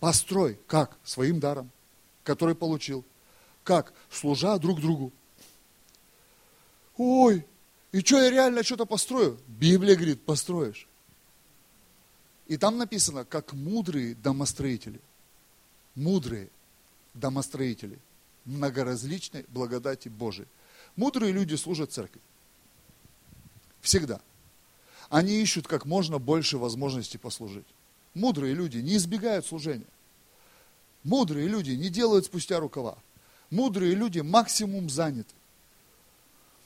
Построй. 0.00 0.58
Как? 0.66 0.96
Своим 1.04 1.40
даром, 1.40 1.70
который 2.22 2.54
получил. 2.54 3.04
Как? 3.64 3.92
Служа 4.10 4.58
друг 4.58 4.80
другу. 4.80 5.12
Ой, 6.96 7.44
и 7.96 8.04
что, 8.04 8.20
я 8.20 8.30
реально 8.30 8.62
что-то 8.62 8.84
построю? 8.84 9.40
Библия 9.46 9.96
говорит, 9.96 10.20
построишь. 10.20 10.86
И 12.46 12.58
там 12.58 12.76
написано, 12.76 13.24
как 13.24 13.54
мудрые 13.54 14.14
домостроители. 14.16 15.00
Мудрые 15.94 16.50
домостроители 17.14 17.98
многоразличной 18.44 19.46
благодати 19.48 20.10
Божией. 20.10 20.46
Мудрые 20.94 21.32
люди 21.32 21.54
служат 21.54 21.90
церкви. 21.90 22.20
Всегда. 23.80 24.20
Они 25.08 25.40
ищут 25.40 25.66
как 25.66 25.86
можно 25.86 26.18
больше 26.18 26.58
возможностей 26.58 27.16
послужить. 27.16 27.64
Мудрые 28.12 28.52
люди 28.52 28.76
не 28.76 28.96
избегают 28.96 29.46
служения. 29.46 29.88
Мудрые 31.02 31.48
люди 31.48 31.70
не 31.70 31.88
делают 31.88 32.26
спустя 32.26 32.60
рукава. 32.60 32.98
Мудрые 33.48 33.94
люди 33.94 34.20
максимум 34.20 34.90
заняты. 34.90 35.32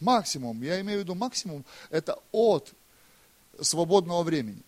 Максимум, 0.01 0.63
я 0.63 0.81
имею 0.81 1.01
в 1.01 1.03
виду 1.03 1.15
максимум, 1.15 1.65
это 1.91 2.19
от 2.33 2.73
свободного 3.61 4.23
времени. 4.23 4.63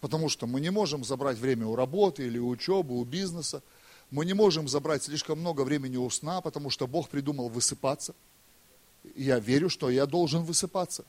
Потому 0.00 0.28
что 0.28 0.46
мы 0.46 0.60
не 0.60 0.70
можем 0.70 1.04
забрать 1.04 1.38
время 1.38 1.66
у 1.66 1.76
работы 1.76 2.26
или 2.26 2.38
у 2.38 2.48
учебы, 2.48 2.98
у 2.98 3.04
бизнеса. 3.04 3.62
Мы 4.10 4.26
не 4.26 4.34
можем 4.34 4.66
забрать 4.66 5.04
слишком 5.04 5.38
много 5.38 5.62
времени 5.62 5.96
у 5.96 6.10
сна, 6.10 6.40
потому 6.40 6.70
что 6.70 6.88
Бог 6.88 7.08
придумал 7.08 7.48
высыпаться. 7.48 8.14
я 9.14 9.38
верю, 9.38 9.68
что 9.68 9.88
я 9.88 10.06
должен 10.06 10.42
высыпаться. 10.42 11.04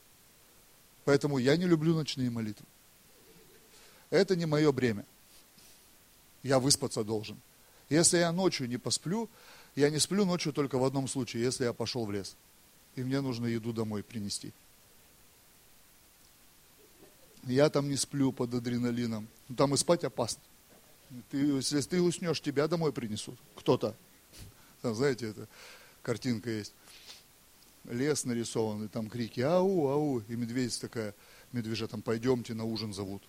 Поэтому 1.04 1.40
я 1.40 1.58
не 1.58 1.66
люблю 1.66 1.96
ночные 1.96 2.30
молитвы. 2.30 2.66
Это 4.12 4.36
не 4.36 4.46
мое 4.46 4.72
бремя. 4.72 5.06
Я 6.44 6.60
выспаться 6.60 7.04
должен. 7.04 7.40
Если 7.90 8.20
я 8.20 8.32
ночью 8.32 8.68
не 8.68 8.78
посплю, 8.78 9.28
я 9.76 9.90
не 9.90 10.00
сплю 10.00 10.26
ночью 10.26 10.54
только 10.54 10.78
в 10.78 10.84
одном 10.84 11.08
случае, 11.08 11.44
если 11.44 11.64
я 11.64 11.74
пошел 11.74 12.06
в 12.06 12.12
лес 12.12 12.36
и 12.96 13.04
мне 13.04 13.22
нужно 13.22 13.46
еду 13.46 13.74
домой 13.74 14.04
принести. 14.04 14.54
Я 17.44 17.70
там 17.70 17.90
не 17.90 17.96
сплю 17.96 18.32
под 18.32 18.54
адреналином. 18.54 19.28
Ну, 19.48 19.56
там 19.56 19.74
и 19.74 19.78
спать 19.78 20.04
опасно. 20.04 20.42
Ты, 21.30 21.38
если 21.38 21.82
ты 21.82 22.02
уснешь, 22.02 22.42
тебя 22.42 22.68
домой 22.68 22.94
принесут. 22.94 23.38
Кто-то. 23.56 23.96
Там, 24.82 24.96
знаете, 24.96 25.30
это 25.30 25.48
картинка 26.04 26.50
есть. 26.50 26.74
Лес 27.86 28.26
нарисованный, 28.26 28.88
там 28.88 29.10
крики 29.10 29.42
ау, 29.42 29.88
ау. 29.88 30.20
И 30.20 30.36
медведь 30.36 30.80
такая, 30.80 31.16
медвежа 31.52 31.88
там, 31.88 32.02
пойдемте 32.02 32.54
на 32.54 32.64
ужин 32.64 32.94
зовут. 32.94 33.24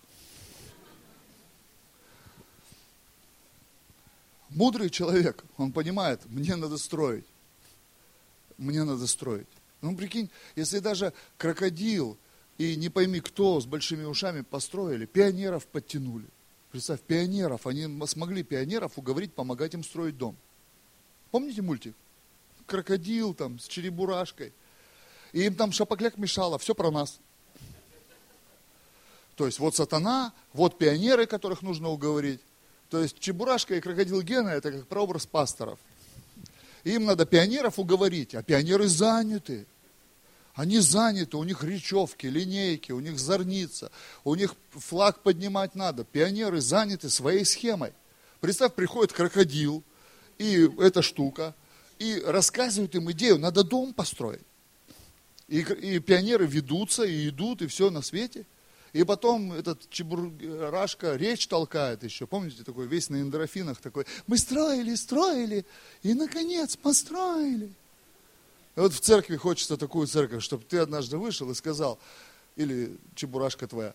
Мудрый 4.50 4.90
человек, 4.90 5.42
он 5.56 5.72
понимает, 5.72 6.20
мне 6.26 6.56
надо 6.56 6.76
строить 6.76 7.24
мне 8.58 8.84
надо 8.84 9.06
строить. 9.06 9.46
Ну, 9.80 9.96
прикинь, 9.96 10.30
если 10.56 10.78
даже 10.78 11.12
крокодил 11.38 12.16
и 12.58 12.76
не 12.76 12.88
пойми 12.88 13.20
кто 13.20 13.60
с 13.60 13.66
большими 13.66 14.04
ушами 14.04 14.42
построили, 14.42 15.06
пионеров 15.06 15.66
подтянули. 15.66 16.26
Представь, 16.70 17.00
пионеров, 17.00 17.66
они 17.66 17.86
смогли 18.06 18.42
пионеров 18.42 18.96
уговорить 18.96 19.34
помогать 19.34 19.74
им 19.74 19.84
строить 19.84 20.16
дом. 20.16 20.36
Помните 21.30 21.62
мультик? 21.62 21.94
Крокодил 22.66 23.34
там 23.34 23.58
с 23.58 23.66
черебурашкой. 23.66 24.52
И 25.32 25.42
им 25.42 25.54
там 25.54 25.72
шапокляк 25.72 26.18
мешало, 26.18 26.58
все 26.58 26.74
про 26.74 26.90
нас. 26.90 27.18
То 29.36 29.46
есть 29.46 29.58
вот 29.58 29.74
сатана, 29.74 30.32
вот 30.52 30.78
пионеры, 30.78 31.26
которых 31.26 31.62
нужно 31.62 31.88
уговорить. 31.88 32.40
То 32.90 33.02
есть 33.02 33.18
Чебурашка 33.18 33.74
и 33.74 33.80
крокодил 33.80 34.20
Гена 34.20 34.50
это 34.50 34.70
как 34.70 34.86
прообраз 34.86 35.26
пасторов. 35.26 35.78
Им 36.84 37.04
надо 37.04 37.26
пионеров 37.26 37.78
уговорить, 37.78 38.34
а 38.34 38.42
пионеры 38.42 38.88
заняты. 38.88 39.66
Они 40.54 40.80
заняты, 40.80 41.36
у 41.36 41.44
них 41.44 41.64
речевки, 41.64 42.26
линейки, 42.26 42.92
у 42.92 43.00
них 43.00 43.18
зорница, 43.18 43.90
у 44.22 44.34
них 44.34 44.54
флаг 44.70 45.20
поднимать 45.20 45.74
надо. 45.74 46.04
Пионеры 46.04 46.60
заняты 46.60 47.08
своей 47.08 47.44
схемой. 47.44 47.92
Представь, 48.40 48.74
приходит 48.74 49.12
крокодил, 49.12 49.82
и 50.38 50.68
эта 50.78 51.00
штука, 51.00 51.54
и 51.98 52.20
рассказывают 52.26 52.94
им 52.94 53.10
идею, 53.12 53.38
надо 53.38 53.64
дом 53.64 53.94
построить. 53.94 54.42
И, 55.48 55.60
и 55.60 55.98
пионеры 56.00 56.46
ведутся, 56.46 57.04
и 57.04 57.28
идут, 57.28 57.62
и 57.62 57.66
все 57.66 57.90
на 57.90 58.02
свете. 58.02 58.44
И 58.92 59.04
потом 59.04 59.52
этот 59.52 59.88
чебурашка 59.88 61.16
речь 61.16 61.46
толкает 61.46 62.02
еще. 62.02 62.26
Помните, 62.26 62.62
такой 62.62 62.86
весь 62.86 63.08
на 63.08 63.22
эндорфинах 63.22 63.80
такой. 63.80 64.04
Мы 64.26 64.36
строили, 64.36 64.94
строили, 64.94 65.64
и 66.02 66.12
наконец 66.12 66.76
построили. 66.76 67.72
И 68.76 68.80
вот 68.80 68.92
в 68.92 69.00
церкви 69.00 69.36
хочется 69.36 69.76
такую 69.76 70.06
церковь, 70.06 70.42
чтобы 70.42 70.64
ты 70.64 70.78
однажды 70.78 71.16
вышел 71.16 71.50
и 71.50 71.54
сказал, 71.54 71.98
или 72.56 72.96
чебурашка 73.14 73.66
твоя, 73.66 73.94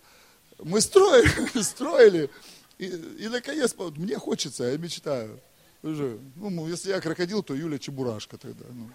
мы 0.62 0.80
строили, 0.80 1.62
строили, 1.62 2.30
и, 2.78 2.86
и 2.86 3.28
наконец, 3.28 3.74
мне 3.96 4.18
хочется, 4.18 4.64
я 4.64 4.78
мечтаю. 4.78 5.40
Уже, 5.82 6.18
ну, 6.36 6.68
если 6.68 6.90
я 6.90 7.00
крокодил, 7.00 7.42
то 7.42 7.54
Юля 7.54 7.78
чебурашка 7.78 8.36
тогда. 8.36 8.64
Ну. 8.68 8.90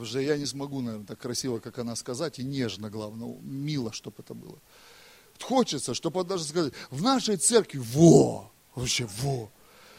Уже 0.00 0.22
я 0.22 0.36
не 0.36 0.46
смогу, 0.46 0.80
наверное, 0.80 1.06
так 1.06 1.18
красиво, 1.18 1.60
как 1.60 1.78
она 1.78 1.96
сказать, 1.96 2.38
и 2.38 2.44
нежно, 2.44 2.90
главное, 2.90 3.36
мило, 3.42 3.92
чтобы 3.92 4.16
это 4.18 4.34
было. 4.34 4.58
Хочется, 5.40 5.94
чтобы 5.94 6.24
даже 6.24 6.44
сказать, 6.44 6.72
в 6.90 7.02
нашей 7.02 7.36
церкви, 7.36 7.78
во, 7.78 8.50
вообще, 8.74 9.08
во, 9.22 9.50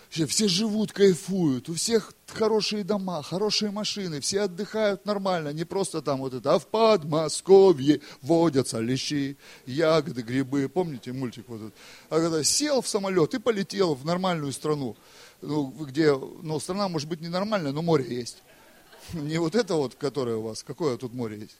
все 0.09 0.47
живут, 0.47 0.91
кайфуют, 0.91 1.69
у 1.69 1.75
всех 1.75 2.13
хорошие 2.27 2.83
дома, 2.83 3.21
хорошие 3.21 3.71
машины, 3.71 4.19
все 4.19 4.41
отдыхают 4.41 5.05
нормально, 5.05 5.49
не 5.53 5.65
просто 5.65 6.01
там 6.01 6.19
вот 6.19 6.33
это, 6.33 6.55
а 6.55 6.59
в 6.59 6.67
Подмосковье 6.67 8.01
водятся 8.21 8.79
лещи, 8.79 9.37
ягоды, 9.65 10.21
грибы, 10.21 10.67
помните 10.67 11.13
мультик 11.13 11.45
вот 11.47 11.61
этот? 11.61 11.73
А 12.09 12.19
когда 12.19 12.43
сел 12.43 12.81
в 12.81 12.87
самолет 12.87 13.33
и 13.33 13.39
полетел 13.39 13.93
в 13.93 14.03
нормальную 14.05 14.51
страну, 14.51 14.97
ну, 15.41 15.67
где, 15.67 16.13
ну, 16.15 16.59
страна 16.59 16.89
может 16.89 17.07
быть 17.07 17.21
ненормальная, 17.21 17.71
но 17.71 17.81
море 17.81 18.05
есть. 18.13 18.37
Не 19.13 19.37
вот 19.37 19.55
это 19.55 19.75
вот, 19.75 19.95
которое 19.95 20.37
у 20.37 20.41
вас, 20.41 20.63
какое 20.63 20.97
тут 20.97 21.13
море 21.13 21.39
есть? 21.39 21.57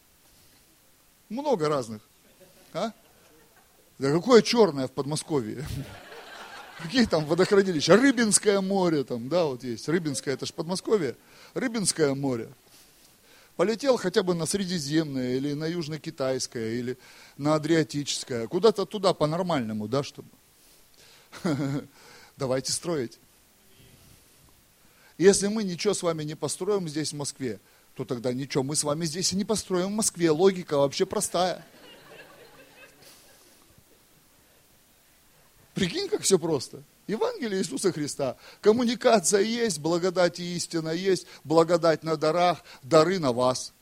Много 1.30 1.69
разных. 1.69 2.01
А? 2.73 2.91
Да 3.99 4.13
какое 4.13 4.41
черное 4.41 4.87
в 4.87 4.91
Подмосковье? 4.91 5.65
Какие 6.81 7.05
там 7.05 7.25
водохранилища? 7.25 7.97
Рыбинское 7.97 8.61
море 8.61 9.03
там, 9.03 9.27
да, 9.27 9.43
вот 9.43 9.63
есть. 9.65 9.89
Рыбинское, 9.89 10.35
это 10.35 10.45
же 10.45 10.53
Подмосковье. 10.53 11.17
Рыбинское 11.53 12.15
море. 12.15 12.49
полетел 13.57 13.97
хотя 13.97 14.23
бы 14.23 14.33
на 14.33 14.45
Средиземное, 14.45 15.35
или 15.35 15.51
на 15.51 15.65
Южно-Китайское, 15.65 16.79
или 16.79 16.97
на 17.37 17.55
Адриатическое, 17.55 18.47
куда-то 18.47 18.85
туда 18.85 19.13
по-нормальному, 19.13 19.89
да, 19.89 20.01
чтобы. 20.01 20.29
Давайте 22.37 22.71
строить. 22.71 23.19
Если 25.17 25.47
мы 25.47 25.65
ничего 25.65 25.93
с 25.93 26.01
вами 26.01 26.23
не 26.23 26.35
построим 26.35 26.87
здесь, 26.87 27.11
в 27.11 27.17
Москве, 27.17 27.59
то 27.95 28.05
тогда 28.05 28.31
ничего 28.31 28.63
мы 28.63 28.77
с 28.77 28.85
вами 28.85 29.03
здесь 29.03 29.33
и 29.33 29.35
не 29.35 29.43
построим 29.43 29.87
в 29.87 29.95
Москве. 29.95 30.31
Логика 30.31 30.77
вообще 30.77 31.05
простая. 31.05 31.65
Прикинь, 35.80 36.09
как 36.09 36.21
все 36.21 36.38
просто. 36.38 36.84
Евангелие 37.07 37.61
Иисуса 37.61 37.91
Христа. 37.91 38.38
Коммуникация 38.61 39.41
есть, 39.41 39.80
благодать 39.80 40.39
и 40.39 40.55
истина 40.55 40.89
есть, 40.89 41.25
благодать 41.43 42.03
на 42.03 42.17
дарах, 42.17 42.63
дары 42.84 43.17
на 43.19 43.32
вас. 43.32 43.73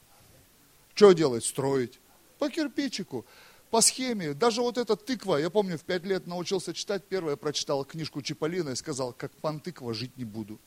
Что 0.94 1.12
делать? 1.12 1.44
Строить. 1.44 2.00
По 2.40 2.50
кирпичику, 2.50 3.26
по 3.72 3.82
схеме. 3.82 4.34
Даже 4.34 4.62
вот 4.62 4.78
эта 4.78 4.96
тыква, 4.96 5.38
я 5.38 5.50
помню, 5.50 5.78
в 5.78 5.82
пять 5.82 6.06
лет 6.06 6.28
научился 6.28 6.74
читать, 6.74 7.04
первое 7.04 7.36
прочитал 7.36 7.84
книжку 7.84 8.22
Чиполлина 8.22 8.70
и 8.70 8.76
сказал, 8.76 9.14
как 9.14 9.32
пан 9.34 9.60
тыква 9.60 9.94
жить 9.94 10.16
не 10.18 10.24
буду. 10.24 10.60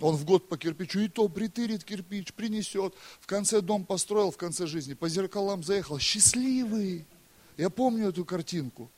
Он 0.00 0.16
в 0.16 0.24
год 0.24 0.48
по 0.48 0.56
кирпичу 0.56 1.00
и 1.00 1.08
то 1.08 1.28
притырит 1.28 1.84
кирпич, 1.84 2.32
принесет. 2.32 2.94
В 3.20 3.26
конце 3.26 3.60
дом 3.60 3.84
построил, 3.84 4.30
в 4.30 4.36
конце 4.36 4.66
жизни 4.66 4.94
по 4.94 5.08
зеркалам 5.08 5.62
заехал. 5.62 5.98
Счастливый. 5.98 7.06
Я 7.56 7.70
помню 7.70 8.08
эту 8.08 8.24
картинку. 8.24 8.90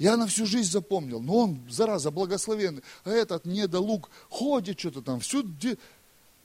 Я 0.00 0.16
на 0.16 0.26
всю 0.26 0.46
жизнь 0.46 0.70
запомнил. 0.70 1.20
Но 1.20 1.36
он, 1.40 1.60
зараза, 1.68 2.10
благословенный. 2.10 2.82
А 3.04 3.10
этот 3.10 3.44
недолуг 3.44 4.08
ходит 4.30 4.80
что-то 4.80 5.02
там, 5.02 5.20
всю, 5.20 5.44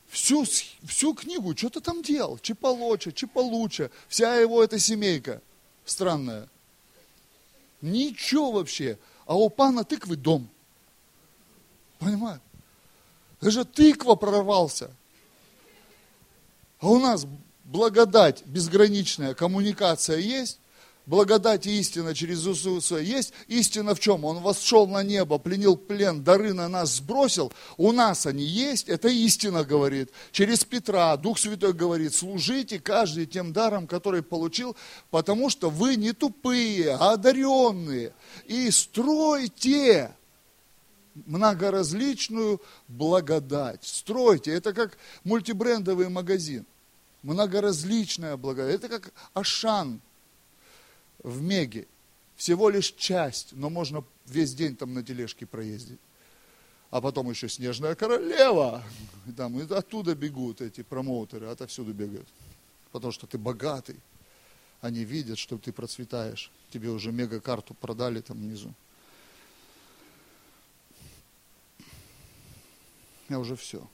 всю, 0.09 0.45
всю 0.83 1.13
книгу 1.13 1.55
что-то 1.55 1.79
там 1.79 2.03
делал. 2.03 2.37
Чеполоча, 2.37 3.13
Чеполуча, 3.13 3.91
вся 4.09 4.35
его 4.35 4.61
эта 4.61 4.77
семейка 4.77 5.41
странная. 5.85 6.49
Ничего 7.79 8.51
вообще. 8.51 8.99
А 9.25 9.37
у 9.37 9.49
пана 9.49 9.85
тыквы 9.85 10.17
дом. 10.17 10.49
Понимаешь? 11.99 12.41
Даже 13.39 13.63
тыква 13.63 14.15
прорвался. 14.15 14.91
А 16.81 16.89
у 16.89 16.99
нас 16.99 17.25
благодать, 17.63 18.45
безграничная 18.45 19.33
коммуникация 19.33 20.17
есть, 20.17 20.59
благодать 21.05 21.65
и 21.67 21.79
истина 21.79 22.13
через 22.13 22.45
Иисуса 22.47 22.97
есть. 22.97 23.33
Истина 23.47 23.95
в 23.95 23.99
чем? 23.99 24.25
Он 24.25 24.39
восшел 24.39 24.87
на 24.87 25.03
небо, 25.03 25.37
пленил 25.37 25.77
плен, 25.77 26.23
дары 26.23 26.53
на 26.53 26.67
нас 26.67 26.95
сбросил. 26.95 27.51
У 27.77 27.91
нас 27.91 28.25
они 28.25 28.43
есть, 28.43 28.89
это 28.89 29.07
истина 29.07 29.63
говорит. 29.63 30.09
Через 30.31 30.63
Петра 30.63 31.15
Дух 31.17 31.39
Святой 31.39 31.73
говорит, 31.73 32.13
служите 32.13 32.79
каждый 32.79 33.25
тем 33.25 33.53
даром, 33.53 33.87
который 33.87 34.23
получил, 34.23 34.75
потому 35.11 35.49
что 35.49 35.69
вы 35.69 35.95
не 35.95 36.13
тупые, 36.13 36.95
а 36.95 37.13
одаренные. 37.13 38.13
И 38.45 38.69
стройте 38.71 40.11
многоразличную 41.25 42.61
благодать. 42.87 43.83
Стройте. 43.83 44.51
Это 44.51 44.73
как 44.73 44.97
мультибрендовый 45.23 46.09
магазин. 46.09 46.65
Многоразличная 47.23 48.37
благодать. 48.37 48.75
Это 48.75 48.89
как 48.89 49.13
Ашан 49.33 50.01
в 51.25 51.41
Меге. 51.41 51.87
Всего 52.35 52.69
лишь 52.69 52.93
часть, 52.93 53.53
но 53.53 53.69
можно 53.69 54.03
весь 54.27 54.53
день 54.53 54.75
там 54.75 54.93
на 54.93 55.03
тележке 55.03 55.45
проездить. 55.45 55.99
А 56.91 57.01
потом 57.01 57.29
еще 57.29 57.49
Снежная 57.49 57.95
Королева. 57.95 58.83
И 59.25 59.31
там 59.31 59.59
и 59.59 59.73
оттуда 59.73 60.15
бегут 60.15 60.61
эти 60.61 60.83
промоутеры, 60.83 61.47
отовсюду 61.47 61.93
бегают. 61.93 62.27
Потому 62.91 63.11
что 63.11 63.25
ты 63.25 63.37
богатый. 63.37 63.99
Они 64.81 65.03
видят, 65.03 65.39
что 65.39 65.57
ты 65.57 65.73
процветаешь. 65.73 66.51
Тебе 66.71 66.89
уже 66.89 67.11
мега-карту 67.11 67.73
продали 67.73 68.21
там 68.21 68.37
внизу. 68.37 68.71
Я 73.29 73.39
уже 73.39 73.55
все. 73.55 73.85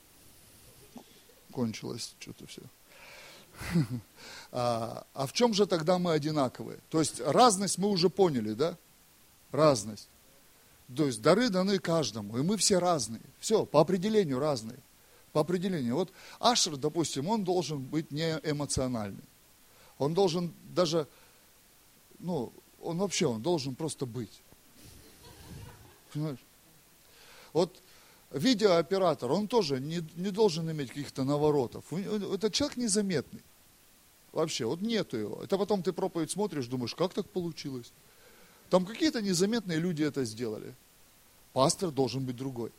Кончилось 1.51 2.13
что-то 2.19 2.45
все. 2.47 2.61
А, 4.53 5.05
а 5.13 5.27
в 5.27 5.31
чем 5.31 5.53
же 5.53 5.65
тогда 5.65 5.97
мы 5.97 6.11
одинаковые? 6.11 6.79
То 6.89 6.99
есть 6.99 7.21
разность 7.21 7.77
мы 7.77 7.87
уже 7.87 8.09
поняли, 8.09 8.51
да? 8.51 8.77
Разность. 9.53 10.09
То 10.93 11.05
есть 11.05 11.21
дары 11.21 11.49
даны 11.49 11.79
каждому, 11.79 12.37
и 12.37 12.41
мы 12.41 12.57
все 12.57 12.77
разные. 12.77 13.21
Все, 13.39 13.65
по 13.65 13.79
определению 13.79 14.39
разные. 14.39 14.77
По 15.31 15.39
определению. 15.39 15.95
Вот 15.95 16.11
Ашер, 16.39 16.75
допустим, 16.75 17.29
он 17.29 17.45
должен 17.45 17.79
быть 17.79 18.11
не 18.11 18.41
эмоциональный. 18.43 19.23
Он 19.97 20.13
должен 20.13 20.53
даже, 20.75 21.07
ну, 22.19 22.51
он 22.81 22.97
вообще, 22.97 23.27
он 23.27 23.41
должен 23.41 23.73
просто 23.73 24.05
быть. 24.05 24.41
Понимаешь? 26.11 26.43
Вот 27.53 27.73
видеооператор, 28.31 29.31
он 29.31 29.47
тоже 29.47 29.79
не, 29.79 30.01
не 30.15 30.31
должен 30.31 30.69
иметь 30.71 30.89
каких-то 30.89 31.23
наворотов. 31.23 31.91
Это 31.93 32.49
человек 32.49 32.77
незаметный. 32.77 33.41
Вообще, 34.31 34.65
вот 34.65 34.81
нету 34.81 35.17
его. 35.17 35.43
Это 35.43 35.57
потом 35.57 35.83
ты 35.83 35.91
проповедь 35.91 36.31
смотришь, 36.31 36.67
думаешь, 36.67 36.95
как 36.95 37.13
так 37.13 37.29
получилось? 37.29 37.91
Там 38.69 38.85
какие-то 38.85 39.21
незаметные 39.21 39.79
люди 39.79 40.03
это 40.03 40.23
сделали. 40.23 40.73
Пастор 41.51 41.91
должен 41.91 42.25
быть 42.25 42.37
другой. 42.37 42.71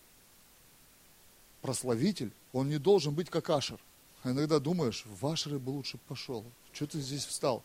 Прославитель, 1.61 2.33
он 2.53 2.71
не 2.71 2.79
должен 2.79 3.15
быть 3.15 3.29
как 3.29 3.51
Ашер. 3.51 3.79
А 4.23 4.31
иногда 4.31 4.59
думаешь, 4.59 5.05
в 5.07 5.27
Ашеры 5.27 5.59
бы 5.59 5.71
лучше 5.71 5.99
пошел. 6.09 6.45
Что 6.73 6.87
ты 6.87 7.01
здесь 7.01 7.27
встал 7.27 7.63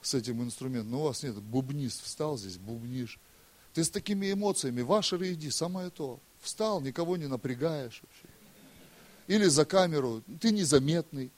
с 0.00 0.14
этим 0.14 0.42
инструментом? 0.42 0.92
Ну, 0.92 1.00
у 1.00 1.04
вас 1.04 1.22
нет, 1.22 1.34
бубнист 1.36 2.02
встал 2.02 2.38
здесь, 2.38 2.56
бубнишь. 2.56 3.18
Ты 3.74 3.84
с 3.84 3.90
такими 3.90 4.32
эмоциями, 4.32 4.80
в 4.80 4.92
Ашеры 4.92 5.32
иди, 5.34 5.50
самое 5.50 5.90
то. 5.90 6.18
Встал, 6.40 6.80
никого 6.80 7.16
не 7.16 7.26
напрягаешь 7.26 8.02
вообще. 8.02 8.34
Или 9.26 9.44
за 9.44 9.64
камеру, 9.64 10.22
ты 10.40 10.50
незаметный. 10.50 11.30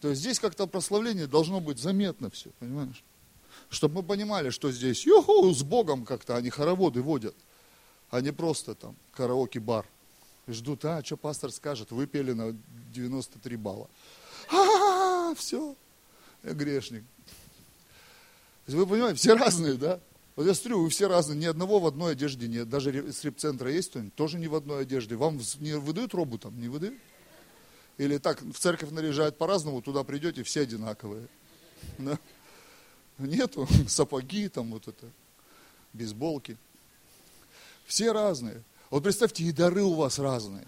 То 0.00 0.08
есть 0.08 0.20
здесь 0.20 0.38
как-то 0.38 0.66
прославление 0.66 1.26
должно 1.26 1.60
быть 1.60 1.78
заметно 1.78 2.30
все, 2.30 2.50
понимаешь? 2.58 3.02
Чтобы 3.68 3.96
мы 3.96 4.02
понимали, 4.02 4.50
что 4.50 4.70
здесь, 4.70 5.04
юху, 5.06 5.52
с 5.52 5.62
Богом 5.62 6.04
как-то 6.04 6.36
они 6.36 6.50
хороводы 6.50 7.02
водят, 7.02 7.34
а 8.10 8.20
не 8.20 8.32
просто 8.32 8.74
там 8.74 8.96
караоке-бар. 9.12 9.86
Ждут, 10.48 10.84
а, 10.84 11.02
что 11.04 11.16
пастор 11.16 11.52
скажет, 11.52 11.90
вы 11.90 12.06
пели 12.06 12.32
на 12.32 12.56
93 12.92 13.56
балла. 13.56 13.88
А, 14.50 15.34
все, 15.34 15.76
я 16.42 16.52
грешник. 16.52 17.04
Вы 18.66 18.86
понимаете, 18.86 19.18
все 19.18 19.34
разные, 19.34 19.74
да? 19.74 20.00
Вот 20.36 20.46
я 20.46 20.54
смотрю, 20.54 20.82
вы 20.82 20.88
все 20.90 21.08
разные, 21.08 21.38
ни 21.38 21.46
одного 21.46 21.80
в 21.80 21.86
одной 21.86 22.12
одежде 22.12 22.48
нет. 22.48 22.68
Даже 22.68 23.12
с 23.12 23.24
репцентра 23.24 23.70
есть 23.70 23.90
кто-нибудь, 23.90 24.14
тоже 24.14 24.38
не 24.38 24.48
в 24.48 24.54
одной 24.54 24.82
одежде. 24.82 25.16
Вам 25.16 25.40
не 25.58 25.76
выдают 25.76 26.14
робу 26.14 26.38
там, 26.38 26.58
не 26.60 26.68
выдают? 26.68 26.94
Или 27.98 28.18
так 28.18 28.40
в 28.40 28.58
церковь 28.58 28.90
наряжают 28.90 29.36
по-разному, 29.36 29.82
туда 29.82 30.04
придете, 30.04 30.42
все 30.42 30.62
одинаковые. 30.62 31.26
Да? 31.98 32.18
Нету 33.18 33.68
сапоги, 33.88 34.48
там 34.48 34.70
вот 34.70 34.88
это, 34.88 35.06
бейсболки. 35.92 36.56
Все 37.84 38.12
разные. 38.12 38.62
Вот 38.88 39.02
представьте, 39.02 39.44
и 39.44 39.52
дары 39.52 39.82
у 39.82 39.94
вас 39.94 40.18
разные. 40.18 40.66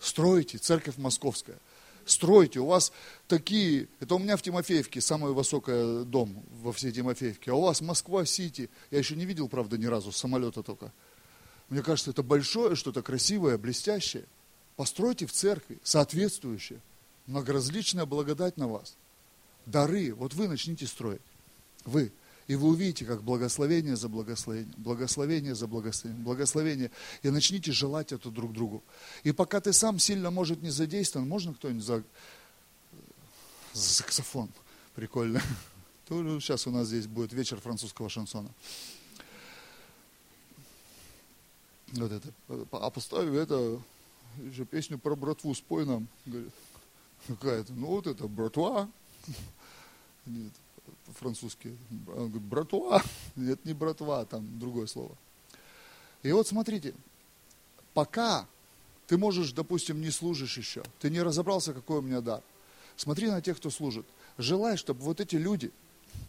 Стройте, 0.00 0.58
церковь 0.58 0.96
московская. 0.96 1.58
Стройте, 2.08 2.60
у 2.60 2.66
вас 2.66 2.90
такие, 3.26 3.86
это 4.00 4.14
у 4.14 4.18
меня 4.18 4.38
в 4.38 4.42
Тимофеевке 4.42 5.02
самый 5.02 5.34
высокий 5.34 6.06
дом 6.06 6.42
во 6.62 6.72
всей 6.72 6.90
Тимофеевке, 6.90 7.50
а 7.50 7.54
у 7.54 7.60
вас 7.60 7.82
Москва-Сити, 7.82 8.70
я 8.90 8.98
еще 8.98 9.14
не 9.14 9.26
видел, 9.26 9.46
правда, 9.46 9.76
ни 9.76 9.84
разу, 9.84 10.10
самолета 10.10 10.62
только. 10.62 10.90
Мне 11.68 11.82
кажется, 11.82 12.12
это 12.12 12.22
большое, 12.22 12.76
что-то 12.76 13.02
красивое, 13.02 13.58
блестящее. 13.58 14.24
Постройте 14.76 15.26
в 15.26 15.32
церкви 15.32 15.78
соответствующее. 15.82 16.80
Многоразличная 17.26 18.06
благодать 18.06 18.56
на 18.56 18.68
вас. 18.68 18.96
Дары. 19.66 20.14
Вот 20.14 20.32
вы 20.32 20.48
начните 20.48 20.86
строить. 20.86 21.20
Вы. 21.84 22.10
И 22.48 22.56
вы 22.56 22.68
увидите, 22.68 23.04
как 23.04 23.22
благословение 23.22 23.94
за 23.94 24.08
благословение, 24.08 24.72
благословение 24.78 25.54
за 25.54 25.66
благословение, 25.66 26.24
благословение. 26.24 26.90
И 27.22 27.28
начните 27.28 27.72
желать 27.72 28.10
это 28.10 28.30
друг 28.30 28.54
другу. 28.54 28.82
И 29.22 29.32
пока 29.32 29.60
ты 29.60 29.74
сам 29.74 29.98
сильно, 29.98 30.30
может, 30.30 30.62
не 30.62 30.70
задействован, 30.70 31.28
можно 31.28 31.52
кто-нибудь 31.52 31.84
за, 31.84 32.02
за 33.74 33.82
саксофон? 33.82 34.48
Прикольно. 34.94 35.42
Сейчас 36.08 36.66
у 36.66 36.70
нас 36.70 36.88
здесь 36.88 37.06
будет 37.06 37.34
вечер 37.34 37.60
французского 37.60 38.08
шансона. 38.08 38.48
Вот 41.92 42.10
это. 42.10 42.32
А 42.72 42.90
поставив 42.90 43.34
это 43.34 43.78
еще 44.38 44.64
песню 44.64 44.98
про 44.98 45.14
братву 45.16 45.54
спой 45.54 45.84
нам. 45.84 46.08
Говорит, 46.24 46.52
какая-то, 47.26 47.74
ну 47.74 47.88
вот 47.88 48.06
это 48.06 48.26
братва. 48.26 48.88
Нет, 50.26 50.52
французский. 51.14 51.76
Он 52.08 52.28
говорит, 52.28 52.42
братва. 52.42 53.02
Нет, 53.36 53.64
не 53.64 53.72
братва, 53.72 54.24
там 54.24 54.58
другое 54.58 54.86
слово. 54.86 55.16
И 56.22 56.32
вот 56.32 56.46
смотрите, 56.46 56.94
пока 57.94 58.46
Ты 59.06 59.16
можешь, 59.16 59.52
допустим, 59.52 60.00
не 60.00 60.10
служишь 60.10 60.58
еще. 60.58 60.82
Ты 61.00 61.08
не 61.10 61.22
разобрался, 61.22 61.72
какой 61.72 61.98
у 61.98 62.02
меня 62.02 62.20
дар. 62.20 62.42
Смотри 62.96 63.28
на 63.30 63.40
тех, 63.40 63.56
кто 63.56 63.70
служит. 63.70 64.04
Желай, 64.36 64.76
чтобы 64.76 65.00
вот 65.00 65.20
эти 65.20 65.36
люди, 65.36 65.72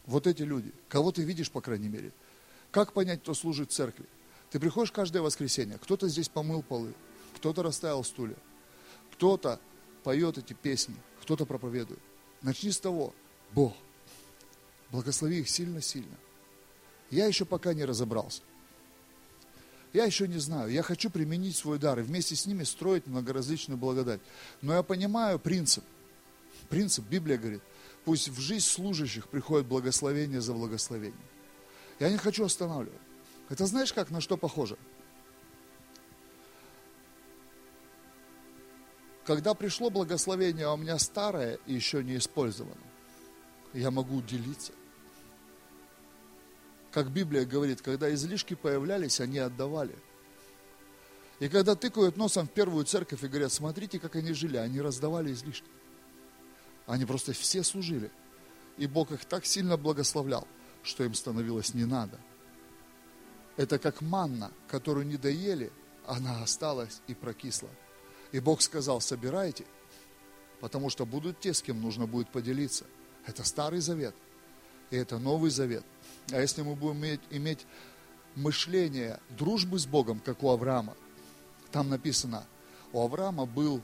вот 0.06 0.28
эти 0.28 0.44
люди, 0.44 0.72
кого 0.88 1.12
ты 1.12 1.24
видишь, 1.24 1.52
по 1.52 1.62
крайней 1.62 1.90
мере, 1.90 2.12
как 2.72 2.94
понять, 2.94 3.22
кто 3.22 3.34
служит 3.34 3.72
в 3.72 3.74
церкви? 3.74 4.06
Ты 4.50 4.60
приходишь 4.60 4.92
каждое 4.92 5.22
воскресенье, 5.22 5.78
кто-то 5.78 6.08
здесь 6.08 6.30
помыл 6.30 6.64
полы, 6.64 6.94
кто-то 7.36 7.64
расставил 7.64 8.04
стулья, 8.04 8.38
кто-то 9.12 9.60
поет 10.04 10.38
эти 10.38 10.54
песни, 10.54 10.96
кто-то 11.22 11.46
проповедует. 11.46 12.00
Начни 12.42 12.72
с 12.72 12.80
того, 12.80 13.14
Бог, 13.54 13.74
благослови 14.92 15.40
их 15.40 15.50
сильно-сильно. 15.50 16.18
Я 17.10 17.26
еще 17.26 17.46
пока 17.46 17.74
не 17.74 17.86
разобрался. 17.86 18.42
Я 19.94 20.06
еще 20.06 20.28
не 20.28 20.38
знаю. 20.38 20.72
Я 20.72 20.84
хочу 20.84 21.10
применить 21.10 21.56
свой 21.56 21.80
дар 21.80 22.00
и 22.00 22.04
вместе 22.04 22.36
с 22.36 22.46
ними 22.46 22.64
строить 22.64 23.08
многоразличную 23.08 23.78
благодать. 23.78 24.22
Но 24.62 24.74
я 24.74 24.84
понимаю 24.84 25.40
принцип. 25.40 25.84
Принцип, 26.70 27.06
Библия 27.06 27.38
говорит, 27.38 27.62
пусть 28.06 28.30
в 28.30 28.40
жизнь 28.40 28.66
служащих 28.66 29.28
приходит 29.30 29.68
благословение 29.68 30.42
за 30.42 30.54
благословение. 30.54 31.20
Я 32.00 32.10
не 32.10 32.18
хочу 32.18 32.46
останавливать. 32.46 33.02
Это 33.50 33.66
знаешь, 33.66 33.92
как 33.92 34.12
на 34.12 34.22
что 34.22 34.38
похоже? 34.38 34.78
Когда 39.26 39.54
пришло 39.54 39.90
благословение, 39.90 40.66
а 40.66 40.74
у 40.74 40.78
меня 40.78 40.98
старое 41.00 41.60
и 41.66 41.74
еще 41.74 42.04
не 42.04 42.18
использовано, 42.18 42.82
я 43.74 43.92
могу 43.92 44.22
делиться. 44.22 44.74
Как 46.92 47.12
Библия 47.12 47.46
говорит, 47.46 47.82
когда 47.82 48.14
излишки 48.14 48.56
появлялись, 48.56 49.20
они 49.20 49.40
отдавали. 49.40 49.96
И 51.40 51.48
когда 51.48 51.76
тыкают 51.76 52.18
носом 52.18 52.48
в 52.48 52.52
первую 52.52 52.86
церковь 52.86 53.24
и 53.24 53.28
говорят, 53.28 53.54
смотрите, 53.54 54.00
как 54.00 54.16
они 54.16 54.34
жили, 54.34 54.58
они 54.58 54.82
раздавали 54.82 55.32
излишки. 55.32 55.70
Они 56.86 57.06
просто 57.06 57.34
все 57.34 57.64
служили. 57.64 58.12
И 58.78 58.88
Бог 58.88 59.12
их 59.12 59.24
так 59.26 59.46
сильно 59.46 59.78
благословлял, 59.78 60.48
что 60.84 61.04
им 61.04 61.14
становилось 61.14 61.74
не 61.74 61.86
надо. 61.86 62.20
Это 63.56 63.78
как 63.78 64.02
манна, 64.02 64.52
которую 64.68 65.06
не 65.06 65.18
доели, 65.18 65.72
она 66.06 66.42
осталась 66.42 67.02
и 67.08 67.14
прокисла. 67.14 67.70
И 68.32 68.40
Бог 68.40 68.62
сказал, 68.62 69.00
собирайте, 69.02 69.66
потому 70.60 70.90
что 70.90 71.06
будут 71.06 71.40
те, 71.40 71.54
с 71.54 71.62
кем 71.62 71.82
нужно 71.82 72.08
будет 72.08 72.30
поделиться. 72.30 72.86
Это 73.26 73.44
Старый 73.44 73.80
Завет, 73.80 74.16
и 74.92 74.96
это 74.96 75.20
Новый 75.20 75.52
Завет. 75.52 75.84
А 76.32 76.40
если 76.40 76.62
мы 76.62 76.76
будем 76.76 76.98
иметь, 76.98 77.22
иметь 77.30 77.66
мышление 78.36 79.20
дружбы 79.30 79.80
с 79.80 79.86
Богом, 79.86 80.20
как 80.20 80.44
у 80.44 80.50
Авраама, 80.50 80.96
там 81.72 81.90
написано, 81.90 82.46
у 82.94 83.02
Авраама 83.02 83.46
был 83.46 83.82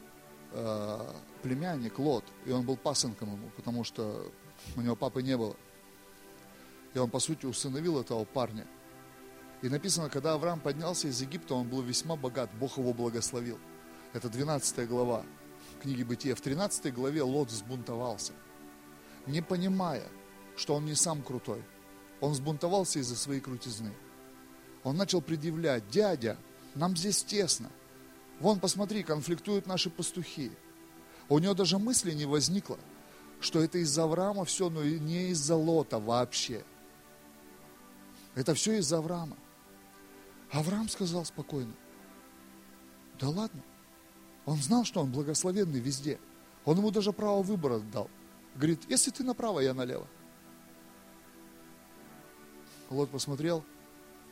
э, 0.51 1.13
племянник 1.43 1.99
Лот, 1.99 2.23
и 2.45 2.51
он 2.51 2.65
был 2.65 2.77
пасынком 2.77 3.33
ему, 3.33 3.49
потому 3.55 3.83
что 3.83 4.31
у 4.75 4.81
него 4.81 4.95
папы 4.95 5.21
не 5.21 5.37
было. 5.37 5.55
И 6.93 6.99
он, 6.99 7.09
по 7.09 7.19
сути, 7.19 7.45
усыновил 7.45 7.99
этого 7.99 8.25
парня. 8.25 8.65
И 9.61 9.69
написано, 9.69 10.09
когда 10.09 10.33
Авраам 10.33 10.59
поднялся 10.59 11.07
из 11.07 11.21
Египта, 11.21 11.55
он 11.55 11.67
был 11.67 11.81
весьма 11.81 12.15
богат, 12.15 12.49
Бог 12.59 12.77
его 12.77 12.93
благословил. 12.93 13.59
Это 14.13 14.29
12 14.29 14.87
глава 14.87 15.23
книги 15.81 16.03
Бытия. 16.03 16.35
В 16.35 16.41
13 16.41 16.93
главе 16.93 17.21
Лот 17.21 17.49
взбунтовался, 17.49 18.33
не 19.27 19.41
понимая, 19.41 20.03
что 20.55 20.75
он 20.75 20.85
не 20.85 20.95
сам 20.95 21.21
крутой. 21.21 21.63
Он 22.25 22.31
взбунтовался 22.31 22.97
из-за 22.97 23.15
своей 23.15 23.39
крутизны. 23.39 23.93
Он 24.83 24.97
начал 24.97 25.21
предъявлять, 25.21 25.87
дядя, 25.89 26.37
нам 26.73 26.97
здесь 26.97 27.23
тесно. 27.23 27.69
Вон, 28.39 28.59
посмотри, 28.59 29.03
конфликтуют 29.03 29.67
наши 29.67 29.91
пастухи. 29.91 30.51
У 31.29 31.37
него 31.37 31.53
даже 31.53 31.77
мысли 31.77 32.13
не 32.13 32.25
возникло, 32.25 32.79
что 33.39 33.61
это 33.61 33.77
из-за 33.77 34.05
Авраама 34.05 34.43
все, 34.43 34.71
но 34.71 34.81
и 34.81 34.99
не 34.99 35.29
из-за 35.29 35.55
Лота 35.55 35.99
вообще. 35.99 36.63
Это 38.33 38.55
все 38.55 38.79
из-за 38.79 38.97
Авраама. 38.97 39.37
Авраам 40.51 40.89
сказал 40.89 41.25
спокойно, 41.25 41.75
да 43.19 43.29
ладно. 43.29 43.61
Он 44.47 44.57
знал, 44.57 44.83
что 44.83 45.01
он 45.01 45.11
благословенный 45.11 45.79
везде. 45.79 46.19
Он 46.65 46.77
ему 46.77 46.89
даже 46.89 47.13
право 47.13 47.43
выбора 47.43 47.77
дал. 47.77 48.09
Говорит, 48.55 48.81
если 48.89 49.11
ты 49.11 49.23
направо, 49.23 49.59
я 49.59 49.75
налево. 49.75 50.07
Лот 52.89 53.09
посмотрел, 53.09 53.63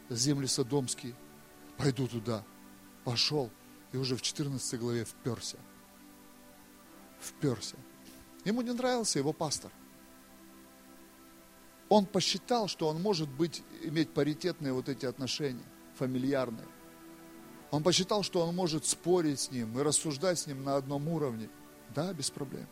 земли 0.10 0.48
Содомские, 0.48 1.16
пойду 1.78 2.08
туда. 2.08 2.44
Пошел 3.04 3.50
и 3.92 3.98
уже 3.98 4.16
в 4.16 4.22
14 4.22 4.80
главе 4.80 5.06
вперся– 5.06 5.58
вперся. 7.24 7.78
Ему 8.46 8.62
не 8.62 8.72
нравился 8.72 9.20
его 9.20 9.34
пастор. 9.34 9.72
Он 11.90 12.06
посчитал, 12.06 12.68
что 12.68 12.88
он 12.88 13.02
может 13.02 13.30
быть, 13.30 13.64
иметь 13.84 14.14
паритетные 14.14 14.74
вот 14.74 14.90
эти 14.90 15.06
отношения, 15.06 15.64
фамильярные. 15.96 16.68
Он 17.72 17.84
посчитал, 17.84 18.24
что 18.24 18.46
он 18.46 18.56
может 18.56 18.86
спорить 18.86 19.40
с 19.40 19.52
ним 19.52 19.78
и 19.80 19.82
рассуждать 19.82 20.40
с 20.40 20.48
ним 20.48 20.64
на 20.64 20.76
одном 20.76 21.08
уровне. 21.08 21.50
Да, 21.96 22.14
без 22.14 22.30
проблем. 22.30 22.68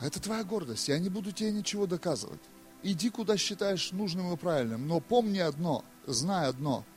Это 0.00 0.20
твоя 0.20 0.44
гордость. 0.44 0.88
Я 0.88 0.98
не 0.98 1.08
буду 1.08 1.32
тебе 1.32 1.52
ничего 1.52 1.86
доказывать. 1.86 2.40
Иди, 2.82 3.10
куда 3.10 3.36
считаешь 3.36 3.92
нужным 3.92 4.32
и 4.32 4.36
правильным. 4.36 4.86
Но 4.86 5.00
помни 5.00 5.38
одно, 5.38 5.84
знай 6.06 6.48
одно– 6.48 6.84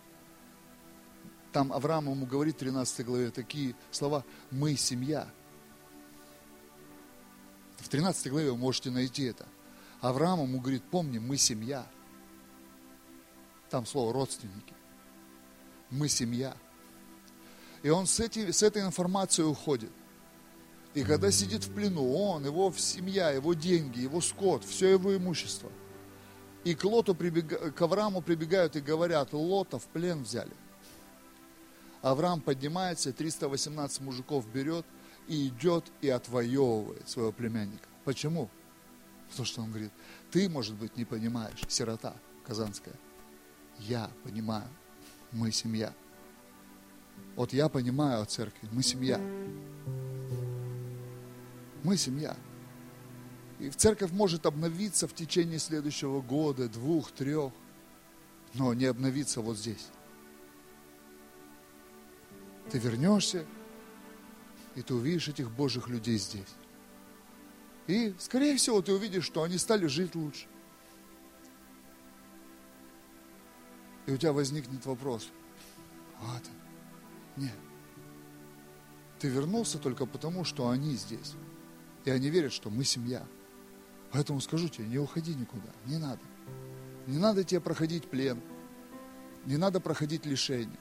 там 1.51 1.73
Авраам 1.73 2.09
ему 2.09 2.25
говорит 2.25 2.55
в 2.55 2.59
13 2.59 3.05
главе 3.05 3.31
такие 3.31 3.75
слова 3.91 4.23
«Мы 4.51 4.75
семья». 4.75 5.27
В 7.77 7.89
13 7.89 8.29
главе 8.29 8.51
вы 8.51 8.57
можете 8.57 8.91
найти 8.91 9.23
это. 9.23 9.47
Авраам 10.01 10.43
ему 10.43 10.59
говорит, 10.59 10.83
помни, 10.83 11.17
мы 11.17 11.37
семья. 11.37 11.87
Там 13.69 13.85
слово 13.85 14.13
родственники. 14.13 14.73
Мы 15.89 16.07
семья. 16.07 16.55
И 17.81 17.89
он 17.89 18.05
с, 18.05 18.19
эти, 18.19 18.51
с 18.51 18.61
этой 18.61 18.83
информацией 18.83 19.47
уходит. 19.47 19.91
И 20.93 21.03
когда 21.03 21.31
сидит 21.31 21.63
в 21.65 21.73
плену, 21.73 22.13
он, 22.13 22.45
его 22.45 22.73
семья, 22.75 23.29
его 23.29 23.53
деньги, 23.53 23.99
его 23.99 24.21
скот, 24.21 24.63
все 24.63 24.89
его 24.89 25.15
имущество. 25.15 25.71
И 26.63 26.73
к, 26.73 26.83
Лоту 26.83 27.15
прибег... 27.15 27.73
к 27.73 27.81
Аврааму 27.81 28.21
прибегают 28.21 28.75
и 28.75 28.81
говорят, 28.81 29.33
Лота 29.33 29.79
в 29.79 29.85
плен 29.85 30.23
взяли– 30.23 30.53
Авраам 32.01 32.39
поднимается, 32.41 33.11
318 33.11 34.01
мужиков 34.01 34.47
берет 34.51 34.85
и 35.27 35.47
идет 35.47 35.85
и 36.01 36.09
отвоевывает 36.09 37.07
своего 37.09 37.31
племянника. 37.31 37.87
Почему? 38.05 38.49
Потому 39.29 39.45
что 39.45 39.61
он 39.61 39.69
говорит, 39.69 39.91
ты, 40.31 40.49
может 40.49 40.75
быть, 40.75 40.95
не 40.97 41.05
понимаешь, 41.05 41.59
сирота 41.67 42.15
казанская. 42.45 42.95
Я 43.79 44.09
понимаю, 44.23 44.67
мы 45.31 45.51
семья. 45.51 45.93
Вот 47.35 47.53
я 47.53 47.69
понимаю 47.69 48.21
о 48.21 48.25
церкви, 48.25 48.67
мы 48.71 48.81
семья. 48.81 49.19
Мы 51.83 51.97
семья. 51.97 52.35
И 53.59 53.69
церковь 53.69 54.11
может 54.11 54.45
обновиться 54.45 55.07
в 55.07 55.13
течение 55.13 55.59
следующего 55.59 56.21
года, 56.21 56.69
двух, 56.69 57.11
трех, 57.11 57.51
но 58.53 58.73
не 58.73 58.85
обновиться 58.85 59.41
вот 59.41 59.57
здесь. 59.57 59.87
Ты 62.71 62.79
вернешься, 62.79 63.45
и 64.75 64.81
ты 64.81 64.93
увидишь 64.93 65.27
этих 65.27 65.51
Божьих 65.51 65.87
людей 65.87 66.17
здесь. 66.17 66.55
И, 67.87 68.13
скорее 68.19 68.55
всего, 68.55 68.81
ты 68.81 68.93
увидишь, 68.93 69.25
что 69.25 69.43
они 69.43 69.57
стали 69.57 69.87
жить 69.87 70.15
лучше. 70.15 70.47
И 74.05 74.11
у 74.11 74.17
тебя 74.17 74.31
возникнет 74.31 74.85
вопрос. 74.85 75.29
Вот. 76.19 76.43
Нет. 77.35 77.55
Ты 79.19 79.27
вернулся 79.27 79.79
только 79.79 80.05
потому, 80.05 80.45
что 80.45 80.69
они 80.69 80.95
здесь. 80.95 81.33
И 82.05 82.09
они 82.09 82.29
верят, 82.29 82.51
что 82.51 82.69
мы 82.69 82.83
семья. 82.83 83.25
Поэтому 84.11 84.41
скажу 84.41 84.69
тебе, 84.69 84.87
не 84.87 84.97
уходи 84.97 85.33
никуда. 85.33 85.69
Не 85.85 85.97
надо. 85.97 86.21
Не 87.07 87.17
надо 87.17 87.43
тебе 87.43 87.59
проходить 87.59 88.09
плен. 88.09 88.41
Не 89.45 89.57
надо 89.57 89.79
проходить 89.79 90.25
лишение. 90.25 90.79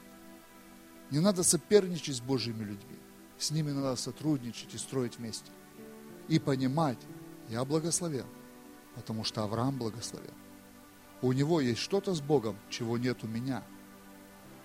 Не 1.10 1.20
надо 1.20 1.42
соперничать 1.42 2.16
с 2.16 2.20
Божьими 2.20 2.64
людьми. 2.64 2.98
С 3.38 3.50
ними 3.50 3.70
надо 3.70 3.96
сотрудничать 3.96 4.74
и 4.74 4.78
строить 4.78 5.18
вместе. 5.18 5.50
И 6.28 6.38
понимать, 6.38 6.98
я 7.48 7.64
благословен, 7.64 8.26
потому 8.94 9.24
что 9.24 9.42
Авраам 9.42 9.78
благословен. 9.78 10.34
У 11.22 11.32
него 11.32 11.60
есть 11.60 11.80
что-то 11.80 12.14
с 12.14 12.20
Богом, 12.20 12.56
чего 12.68 12.98
нет 12.98 13.24
у 13.24 13.26
меня. 13.26 13.62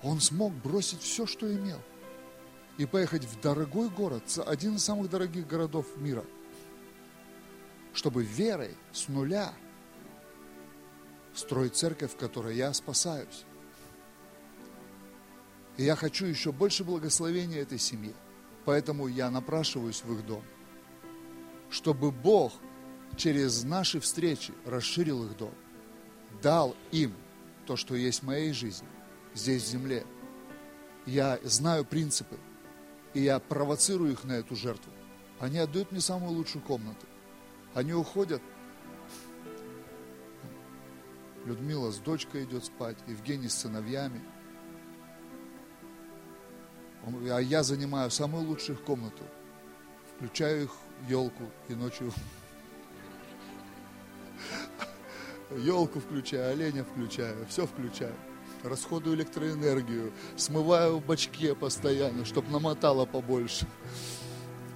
Он 0.01 0.19
смог 0.19 0.53
бросить 0.53 1.01
все, 1.01 1.25
что 1.25 1.51
имел, 1.51 1.79
и 2.77 2.85
поехать 2.85 3.23
в 3.23 3.39
дорогой 3.39 3.89
город, 3.89 4.23
один 4.45 4.75
из 4.75 4.83
самых 4.83 5.09
дорогих 5.09 5.47
городов 5.47 5.85
мира, 5.97 6.25
чтобы 7.93 8.23
верой 8.23 8.75
с 8.91 9.07
нуля 9.07 9.53
строить 11.33 11.75
церковь, 11.75 12.13
в 12.13 12.17
которой 12.17 12.55
я 12.55 12.73
спасаюсь. 12.73 13.45
И 15.77 15.83
я 15.83 15.95
хочу 15.95 16.25
еще 16.25 16.51
больше 16.51 16.83
благословения 16.83 17.61
этой 17.61 17.79
семье. 17.79 18.13
Поэтому 18.65 19.07
я 19.07 19.29
напрашиваюсь 19.29 20.03
в 20.03 20.13
их 20.13 20.25
дом. 20.25 20.43
Чтобы 21.69 22.11
Бог 22.11 22.53
через 23.17 23.63
наши 23.63 23.99
встречи 23.99 24.53
расширил 24.65 25.25
их 25.25 25.35
дом. 25.37 25.53
Дал 26.41 26.75
им 26.91 27.13
то, 27.65 27.75
что 27.75 27.95
есть 27.95 28.21
в 28.21 28.25
моей 28.25 28.53
жизни, 28.53 28.87
здесь 29.33 29.63
в 29.63 29.67
земле. 29.67 30.05
Я 31.05 31.39
знаю 31.43 31.85
принципы, 31.85 32.37
и 33.13 33.21
я 33.21 33.39
провоцирую 33.39 34.11
их 34.11 34.23
на 34.23 34.33
эту 34.33 34.55
жертву. 34.55 34.91
Они 35.39 35.57
отдают 35.57 35.91
мне 35.91 36.01
самую 36.01 36.33
лучшую 36.33 36.63
комнату. 36.63 37.05
Они 37.73 37.93
уходят. 37.93 38.41
Людмила 41.45 41.91
с 41.91 41.97
дочкой 41.97 42.45
идет 42.45 42.65
спать, 42.65 42.97
Евгений 43.07 43.49
с 43.49 43.55
сыновьями. 43.55 44.21
А 47.29 47.39
я 47.41 47.63
занимаю 47.63 48.09
самую 48.11 48.47
лучшую 48.47 48.77
комнату. 48.77 49.23
Включаю 50.15 50.63
их 50.63 50.71
елку 51.09 51.43
и 51.67 51.75
ночью 51.75 52.13
елку 55.57 55.99
включаю, 55.99 56.53
оленя 56.53 56.83
включаю, 56.83 57.45
все 57.47 57.65
включаю. 57.65 58.15
Расходую 58.63 59.17
электроэнергию, 59.17 60.13
смываю 60.37 60.99
в 60.99 61.05
бачке 61.05 61.53
постоянно, 61.53 62.23
чтобы 62.23 62.49
намотало 62.49 63.05
побольше. 63.05 63.67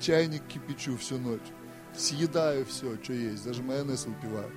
Чайник 0.01 0.45
кипячу 0.47 0.97
всю 0.97 1.17
ночь. 1.17 1.39
Съедаю 1.97 2.63
все, 2.65 2.95
что 3.03 3.13
есть, 3.13 3.43
даже 3.43 3.63
майонез 3.63 4.05
выпиваю. 4.05 4.51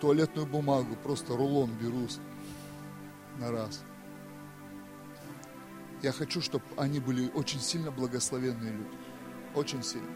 Туалетную 0.00 0.46
бумагу, 0.46 0.96
просто 0.96 1.36
рулон 1.36 1.70
беру 1.80 2.08
на 3.38 3.52
раз. 3.52 3.82
Я 6.02 6.10
хочу, 6.12 6.40
чтобы 6.40 6.64
они 6.76 6.98
были 6.98 7.30
очень 7.30 7.60
сильно 7.60 7.90
благословенные 7.92 8.72
люди. 8.72 8.96
Очень 9.54 9.82
сильно. 9.84 10.08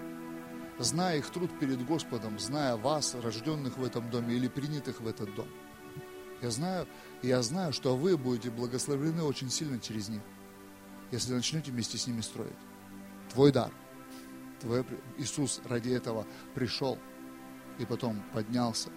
Зная 0.80 1.18
их 1.18 1.30
труд 1.30 1.50
перед 1.58 1.84
Господом, 1.86 2.38
зная 2.38 2.76
вас, 2.76 3.14
рожденных 3.14 3.78
в 3.78 3.84
этом 3.84 4.10
доме 4.10 4.34
или 4.34 4.48
принятых 4.48 5.00
в 5.00 5.06
этот 5.06 5.32
дом. 5.34 5.48
Я 6.42 6.50
знаю, 6.50 6.86
я 7.22 7.40
знаю, 7.42 7.72
что 7.72 7.96
вы 7.96 8.16
будете 8.16 8.50
благословлены 8.50 9.22
очень 9.22 9.50
сильно 9.50 9.78
через 9.80 10.08
них, 10.08 10.22
если 11.10 11.34
начнете 11.34 11.70
вместе 11.70 11.98
с 11.98 12.06
ними 12.06 12.20
строить. 12.20 12.52
Твой 13.32 13.52
дар. 13.52 13.72
Твой, 14.60 14.84
Иисус 15.18 15.60
ради 15.68 15.90
этого 15.90 16.26
пришел 16.54 16.98
и 17.78 17.84
потом 17.84 18.22
поднялся 18.32 18.90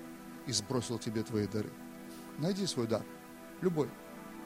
и 0.47 0.51
сбросил 0.51 0.97
тебе 0.97 1.23
твои 1.23 1.47
дары. 1.47 1.71
Найди 2.37 2.65
свой 2.65 2.87
дар. 2.87 3.03
Любой. 3.61 3.89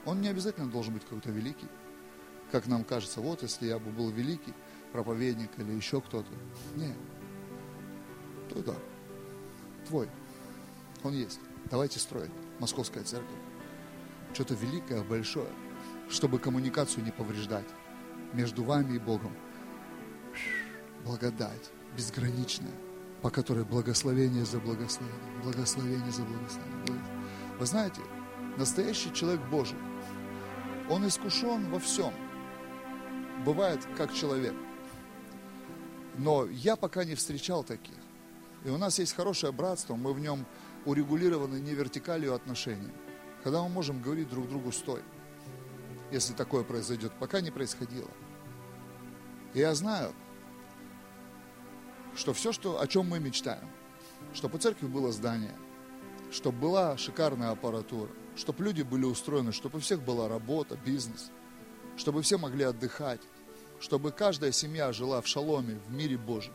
Он 0.06 0.22
не 0.22 0.28
обязательно 0.28 0.70
должен 0.70 0.94
быть 0.94 1.04
какой-то 1.04 1.32
великий. 1.32 1.68
Как 2.52 2.68
нам 2.68 2.84
кажется, 2.84 3.22
вот 3.22 3.42
если 3.42 3.68
я 3.68 3.80
бы 3.80 3.92
был 3.92 4.10
великий 4.12 4.54
проповедник 4.92 5.52
или 5.58 5.72
еще 5.72 6.02
кто-то. 6.02 6.32
Нет. 6.76 6.98
Твой 8.50 8.64
дар. 8.64 8.78
Твой. 9.88 10.10
Он 11.04 11.14
есть. 11.14 11.40
Давайте 11.72 12.00
строить. 12.00 12.32
Московская 12.60 13.04
церковь. 13.04 13.38
Что-то 14.34 14.54
великое, 14.56 15.04
большое, 15.04 15.50
чтобы 16.10 16.40
коммуникацию 16.40 17.04
не 17.04 17.12
повреждать 17.12 17.68
между 18.34 18.64
вами 18.64 18.96
и 18.96 19.00
Богом. 19.00 19.32
Благодать 21.06 21.72
безграничная, 21.96 22.74
по 23.22 23.30
которой 23.30 23.64
благословение 23.64 24.44
за 24.44 24.60
благословение, 24.60 25.42
благословение 25.44 26.12
за 26.12 26.24
благословение. 26.24 27.04
Вы 27.60 27.66
знаете, 27.66 28.02
настоящий 28.58 29.14
человек 29.14 29.42
Божий, 29.52 29.78
он 30.90 31.08
искушен 31.08 31.70
во 31.70 31.80
всем. 31.80 32.14
Бывает 33.46 33.80
как 33.96 34.14
человек. 34.14 34.56
Но 36.18 36.46
я 36.46 36.76
пока 36.76 37.04
не 37.04 37.16
встречал 37.16 37.64
таких. 37.64 37.96
И 38.64 38.70
у 38.70 38.78
нас 38.78 38.98
есть 39.00 39.14
хорошее 39.14 39.54
братство, 39.54 39.96
мы 39.96 40.12
в 40.12 40.20
нем 40.20 40.46
урегулированы 40.86 41.58
не 41.58 41.74
вертикалью 41.74 42.34
отношений, 42.34 42.92
когда 43.44 43.62
мы 43.62 43.70
можем 43.70 44.02
говорить 44.02 44.30
друг 44.30 44.50
другу 44.50 44.72
«стой», 44.72 45.02
если 46.12 46.34
такое 46.34 46.64
произойдет, 46.64 47.12
пока 47.20 47.42
не 47.42 47.52
происходило. 47.52 48.10
И 49.54 49.60
я 49.60 49.76
знаю, 49.76 50.14
что 52.16 52.34
все, 52.34 52.52
что, 52.52 52.80
о 52.80 52.88
чем 52.88 53.10
мы 53.10 53.20
мечтаем, 53.20 53.70
чтобы 54.34 54.58
у 54.58 54.60
церкви 54.60 54.88
было 54.88 55.12
здание, 55.12 55.56
чтобы 56.32 56.60
была 56.60 56.98
шикарная 56.98 57.52
аппаратура, 57.52 58.10
чтобы 58.36 58.64
люди 58.64 58.82
были 58.82 59.06
устроены, 59.06 59.52
чтобы 59.52 59.78
у 59.78 59.82
всех 59.82 60.02
была 60.02 60.28
работа, 60.28 60.78
бизнес, 60.86 61.32
чтобы 61.98 62.22
все 62.22 62.38
могли 62.38 62.64
отдыхать, 62.64 63.22
чтобы 63.80 64.12
каждая 64.12 64.52
семья 64.52 64.92
жила 64.94 65.22
в 65.22 65.28
шаломе, 65.28 65.80
в 65.88 65.92
мире 65.92 66.18
Божьем. 66.18 66.54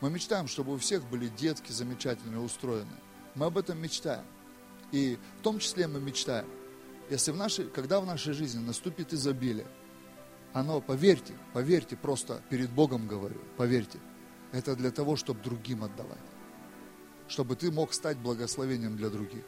Мы 0.00 0.10
мечтаем, 0.10 0.48
чтобы 0.48 0.74
у 0.74 0.78
всех 0.78 1.04
были 1.08 1.28
детки 1.28 1.72
замечательные, 1.72 2.40
устроенные. 2.40 3.00
Мы 3.34 3.46
об 3.46 3.58
этом 3.58 3.80
мечтаем. 3.80 4.24
И 4.92 5.18
в 5.38 5.42
том 5.42 5.58
числе 5.58 5.86
мы 5.86 6.00
мечтаем, 6.00 6.46
если 7.10 7.30
в 7.30 7.36
нашей, 7.36 7.66
когда 7.66 8.00
в 8.00 8.06
нашей 8.06 8.32
жизни 8.32 8.60
наступит 8.60 9.12
изобилие, 9.12 9.66
оно, 10.52 10.80
поверьте, 10.80 11.34
поверьте, 11.52 11.96
просто 11.96 12.42
перед 12.48 12.70
Богом 12.70 13.06
говорю, 13.06 13.40
поверьте, 13.56 13.98
это 14.52 14.74
для 14.76 14.90
того, 14.90 15.16
чтобы 15.16 15.40
другим 15.42 15.84
отдавать. 15.84 16.18
Чтобы 17.28 17.56
ты 17.56 17.70
мог 17.70 17.92
стать 17.92 18.16
благословением 18.18 18.96
для 18.96 19.10
других. 19.10 19.44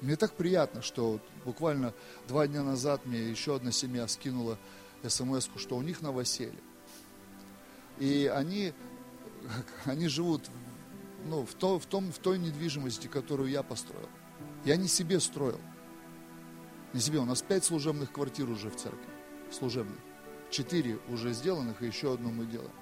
Мне 0.00 0.16
так 0.16 0.32
приятно, 0.32 0.80
что 0.80 1.20
буквально 1.44 1.92
два 2.28 2.46
дня 2.46 2.62
назад 2.62 3.04
мне 3.04 3.28
еще 3.28 3.56
одна 3.56 3.72
семья 3.72 4.06
скинула 4.06 4.58
смс 5.06 5.48
что 5.56 5.76
у 5.76 5.82
них 5.82 6.00
новоселье. 6.02 6.58
И 7.98 8.30
они, 8.32 8.72
они 9.84 10.08
живут 10.08 10.48
ну, 11.26 11.44
в, 11.44 11.54
то, 11.54 11.78
в, 11.78 11.86
том, 11.86 12.12
в 12.12 12.18
той 12.18 12.38
недвижимости, 12.38 13.08
которую 13.08 13.50
я 13.50 13.62
построил. 13.62 14.08
Я 14.64 14.76
не 14.76 14.88
себе 14.88 15.20
строил. 15.20 15.60
Не 16.92 17.00
себе. 17.00 17.18
У 17.18 17.24
нас 17.24 17.42
пять 17.42 17.64
служебных 17.64 18.12
квартир 18.12 18.48
уже 18.48 18.70
в 18.70 18.76
церкви. 18.76 19.08
Служебных. 19.50 19.98
Четыре 20.50 20.98
уже 21.08 21.32
сделанных, 21.32 21.82
и 21.82 21.86
еще 21.86 22.14
одну 22.14 22.30
мы 22.30 22.46
делаем. 22.46 22.72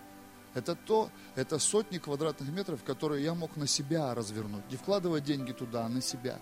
Это 0.56 0.74
то, 0.74 1.10
это 1.34 1.58
сотни 1.58 1.98
квадратных 1.98 2.48
метров, 2.48 2.82
которые 2.82 3.22
я 3.22 3.34
мог 3.34 3.56
на 3.56 3.66
себя 3.66 4.14
развернуть. 4.14 4.64
Не 4.70 4.78
вкладывать 4.78 5.22
деньги 5.22 5.52
туда, 5.52 5.84
а 5.84 5.88
на 5.90 6.00
себя. 6.00 6.40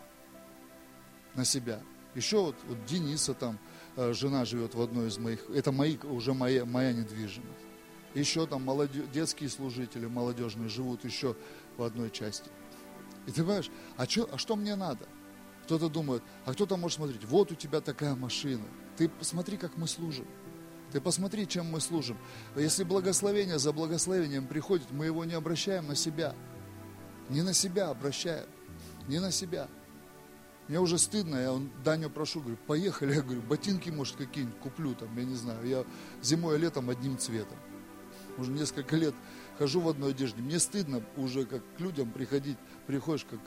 На 1.35 1.45
себя. 1.45 1.81
Еще 2.15 2.39
вот, 2.39 2.55
вот 2.69 2.85
Дениса 2.87 3.35
там, 3.35 3.59
э, 3.97 4.13
жена 4.13 4.45
живет 4.45 4.77
в 4.77 4.81
одной 4.81 5.09
из 5.09 5.19
моих, 5.19 5.51
это 5.51 5.73
мои, 5.73 5.97
уже 6.05 6.33
моя, 6.33 6.65
моя 6.65 6.93
недвижимость. 6.93 7.51
Еще 8.15 8.47
там 8.47 8.63
молодежь, 8.63 9.07
детские 9.13 9.49
служители 9.49 10.07
молодежные 10.07 10.69
живут 10.69 11.05
еще 11.05 11.35
в 11.77 11.83
одной 11.83 12.13
части. 12.13 12.49
И 13.27 13.33
ты 13.33 13.43
понимаешь, 13.43 13.69
а, 13.97 14.07
чё, 14.07 14.29
а 14.31 14.39
что 14.39 14.55
мне 14.55 14.77
надо? 14.77 15.09
Кто-то 15.65 15.89
думает, 15.89 16.23
а 16.45 16.53
кто-то 16.53 16.77
может 16.77 16.99
смотреть, 16.99 17.25
вот 17.25 17.51
у 17.51 17.57
тебя 17.57 17.81
такая 17.81 18.15
машина. 18.15 18.65
Ты 18.97 19.09
посмотри, 19.09 19.57
как 19.57 19.77
мы 19.77 19.89
служим. 19.89 20.29
Ты 20.95 21.01
посмотри, 21.01 21.49
чем 21.49 21.67
мы 21.67 21.81
служим. 21.81 22.17
Если 22.55 22.85
благословение 22.85 23.59
за 23.59 23.73
благословением 23.73 24.47
приходит, 24.47 24.93
мы 24.93 25.07
его 25.07 25.25
не 25.25 25.35
обращаем 25.35 25.89
на 25.89 25.97
себя. 25.97 26.37
Не 27.29 27.43
на 27.43 27.53
себя 27.53 27.89
обращаем. 27.89 28.47
Не 29.09 29.19
на 29.19 29.33
себя. 29.33 29.67
Мне 30.69 30.79
уже 30.79 30.99
стыдно, 30.99 31.35
я 31.35 31.61
Даню 31.83 32.11
прошу, 32.11 32.39
говорю, 32.39 32.59
поехали, 32.69 33.17
я 33.17 33.23
говорю, 33.23 33.43
ботинки, 33.43 33.91
может, 33.91 34.15
какие-нибудь 34.15 34.57
куплю 34.61 34.95
там, 34.95 35.09
я 35.19 35.25
не 35.25 35.35
знаю. 35.35 35.67
Я 35.67 35.85
зимой 36.23 36.59
и 36.59 36.61
летом 36.61 36.89
одним 36.89 37.19
цветом. 37.19 37.59
Уже 38.39 38.53
несколько 38.53 38.95
лет 38.95 39.17
хожу 39.59 39.81
в 39.81 39.89
одной 39.89 40.13
одежде. 40.13 40.41
Мне 40.43 40.61
стыдно 40.61 41.03
уже 41.17 41.45
как 41.45 41.61
к 41.77 41.81
людям 41.81 42.13
приходить, 42.13 42.57
приходишь 42.87 43.27
как, 43.29 43.41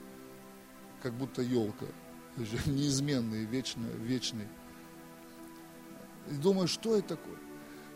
как 1.02 1.14
будто 1.14 1.42
елка, 1.42 1.86
неизменный, 2.66 3.46
вечный, 3.46 3.94
вечный. 3.96 4.50
И 6.30 6.36
думаю, 6.36 6.68
что 6.68 6.96
это 6.96 7.16
такое? 7.16 7.38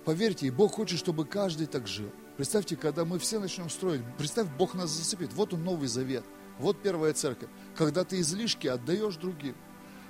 Поверьте, 0.06 0.48
и 0.48 0.52
Бог 0.52 0.74
хочет, 0.74 0.98
чтобы 0.98 1.26
каждый 1.26 1.68
так 1.68 1.88
жил. 1.88 2.12
Представьте, 2.38 2.76
когда 2.76 3.06
мы 3.06 3.20
все 3.20 3.40
начнем 3.40 3.70
строить, 3.70 4.02
представь, 4.18 4.48
Бог 4.58 4.74
нас 4.74 4.90
засыпет. 4.90 5.34
Вот 5.34 5.54
он 5.54 5.64
Новый 5.64 5.88
Завет, 5.88 6.24
вот 6.58 6.82
первая 6.82 7.14
церковь. 7.14 7.50
Когда 7.76 8.04
ты 8.04 8.20
излишки 8.20 8.68
отдаешь 8.68 9.16
другим, 9.18 9.56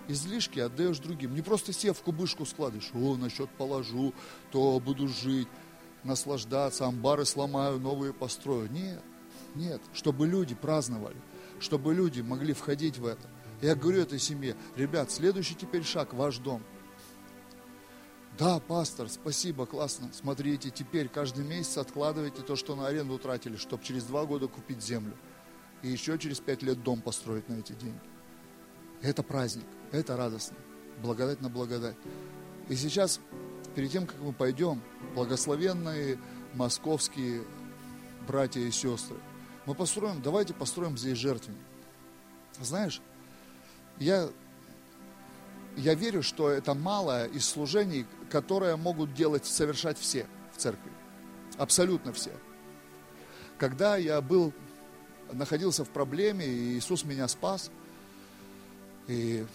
излишки 0.07 0.59
отдаешь 0.59 0.99
другим. 0.99 1.36
Не 1.36 1.41
просто 1.41 1.74
сев 1.74 1.97
в 1.97 2.01
кубышку 2.03 2.45
складываешь, 2.45 2.91
о, 2.93 3.17
на 3.17 3.30
счет 3.30 3.49
положу, 3.57 4.13
то 4.51 4.80
буду 4.80 5.07
жить 5.07 5.47
наслаждаться, 6.03 6.86
амбары 6.86 7.26
сломаю, 7.26 7.80
новые 7.80 8.13
построю. 8.13 8.72
Нет, 8.72 9.01
нет, 9.55 9.82
чтобы 9.93 10.28
люди 10.28 10.55
праздновали, 10.55 11.17
чтобы 11.59 11.93
люди 11.93 12.22
могли 12.22 12.53
входить 12.53 12.97
в 12.97 13.05
это. 13.05 13.30
Я 13.61 13.76
говорю 13.76 14.01
этой 14.01 14.19
семье, 14.19 14.55
ребят, 14.76 15.11
следующий 15.11 15.55
теперь 15.55 15.84
шаг, 15.84 16.13
ваш 16.13 16.38
дом. 16.38 16.63
Да, 18.38 18.60
пастор, 18.60 19.10
спасибо, 19.10 19.66
классно. 19.66 20.10
Смотрите, 20.14 20.70
теперь 20.70 21.10
каждый 21.10 21.44
месяц 21.46 21.78
откладывайте 21.78 22.42
то, 22.42 22.56
что 22.56 22.76
на 22.76 22.88
аренду 22.88 23.20
тратили, 23.20 23.58
чтобы 23.58 23.84
через 23.84 24.04
два 24.06 24.26
года 24.26 24.48
купить 24.48 24.82
землю. 24.82 25.16
И 25.82 25.90
еще 25.90 26.18
через 26.18 26.40
пять 26.40 26.64
лет 26.64 26.82
дом 26.82 27.02
построить 27.02 27.50
на 27.50 27.56
эти 27.56 27.74
деньги. 27.74 28.00
Это 29.02 29.24
праздник, 29.24 29.66
это 29.92 30.16
радостно. 30.16 30.58
Благодать 31.02 31.42
на 31.42 31.50
благодать. 31.50 31.96
И 32.70 32.76
сейчас, 32.76 33.20
перед 33.76 33.92
тем, 33.92 34.06
как 34.06 34.20
мы 34.20 34.32
пойдем, 34.32 34.82
благословенные 35.16 36.20
московские 36.54 37.44
братья 38.28 38.62
и 38.62 38.72
сестры, 38.72 39.18
мы 39.66 39.76
построим, 39.76 40.22
давайте 40.22 40.54
построим 40.54 40.98
здесь 40.98 41.18
жертвенник. 41.18 41.62
Знаешь, 42.60 43.02
я, 44.00 44.30
я 45.78 45.96
верю, 45.96 46.24
что 46.24 46.50
это 46.50 46.74
малое 46.74 47.26
из 47.26 47.48
служений, 47.48 48.06
которое 48.32 48.78
могут 48.78 49.14
делать, 49.14 49.46
совершать 49.46 50.00
все 50.00 50.26
в 50.54 50.58
церкви. 50.58 50.92
Абсолютно 51.58 52.14
все. 52.14 52.32
Когда 53.58 53.98
я 53.98 54.22
был, 54.22 54.54
находился 55.32 55.84
в 55.84 55.90
проблеме, 55.90 56.46
и 56.46 56.78
Иисус 56.78 57.04
меня 57.04 57.28
спас, 57.28 57.70
и 59.08 59.46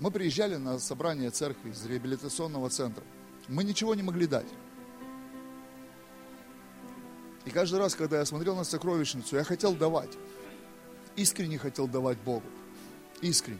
мы 0.00 0.10
приезжали 0.10 0.56
на 0.56 0.78
собрание 0.78 1.30
церкви 1.30 1.70
из 1.70 1.86
реабилитационного 1.86 2.68
центра. 2.70 3.04
Мы 3.46 3.64
ничего 3.64 3.94
не 3.94 4.02
могли 4.02 4.26
дать. 4.26 4.46
И 7.44 7.50
каждый 7.50 7.78
раз, 7.78 7.94
когда 7.94 8.18
я 8.18 8.26
смотрел 8.26 8.56
на 8.56 8.64
сокровищницу, 8.64 9.36
я 9.36 9.44
хотел 9.44 9.74
давать. 9.74 10.18
Искренне 11.16 11.56
хотел 11.58 11.88
давать 11.88 12.18
Богу. 12.18 12.46
Искренне. 13.22 13.58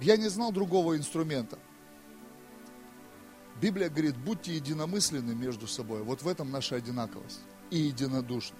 Я 0.00 0.16
не 0.16 0.28
знал 0.28 0.52
другого 0.52 0.96
инструмента. 0.96 1.58
Библия 3.60 3.88
говорит, 3.88 4.16
будьте 4.16 4.54
единомысленны 4.54 5.34
между 5.34 5.66
собой. 5.66 6.02
Вот 6.02 6.22
в 6.22 6.28
этом 6.28 6.50
наша 6.50 6.76
одинаковость. 6.76 7.40
И 7.70 7.78
единодушны. 7.78 8.58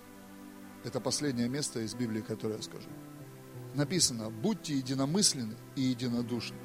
Это 0.84 1.00
последнее 1.00 1.48
место 1.48 1.80
из 1.80 1.94
Библии, 1.94 2.22
которое 2.22 2.56
я 2.56 2.62
скажу. 2.62 2.88
Написано, 3.74 4.30
будьте 4.30 4.74
единомысленны 4.74 5.56
и 5.74 5.82
единодушны. 5.82 6.56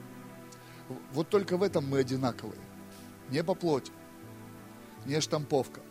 Вот 1.13 1.29
только 1.29 1.57
в 1.57 1.63
этом 1.63 1.87
мы 1.89 1.99
одинаковые. 1.99 2.59
Не 3.29 3.43
по 3.43 3.53
плоти, 3.53 3.91
не 5.05 5.19
штамповка. 5.19 5.81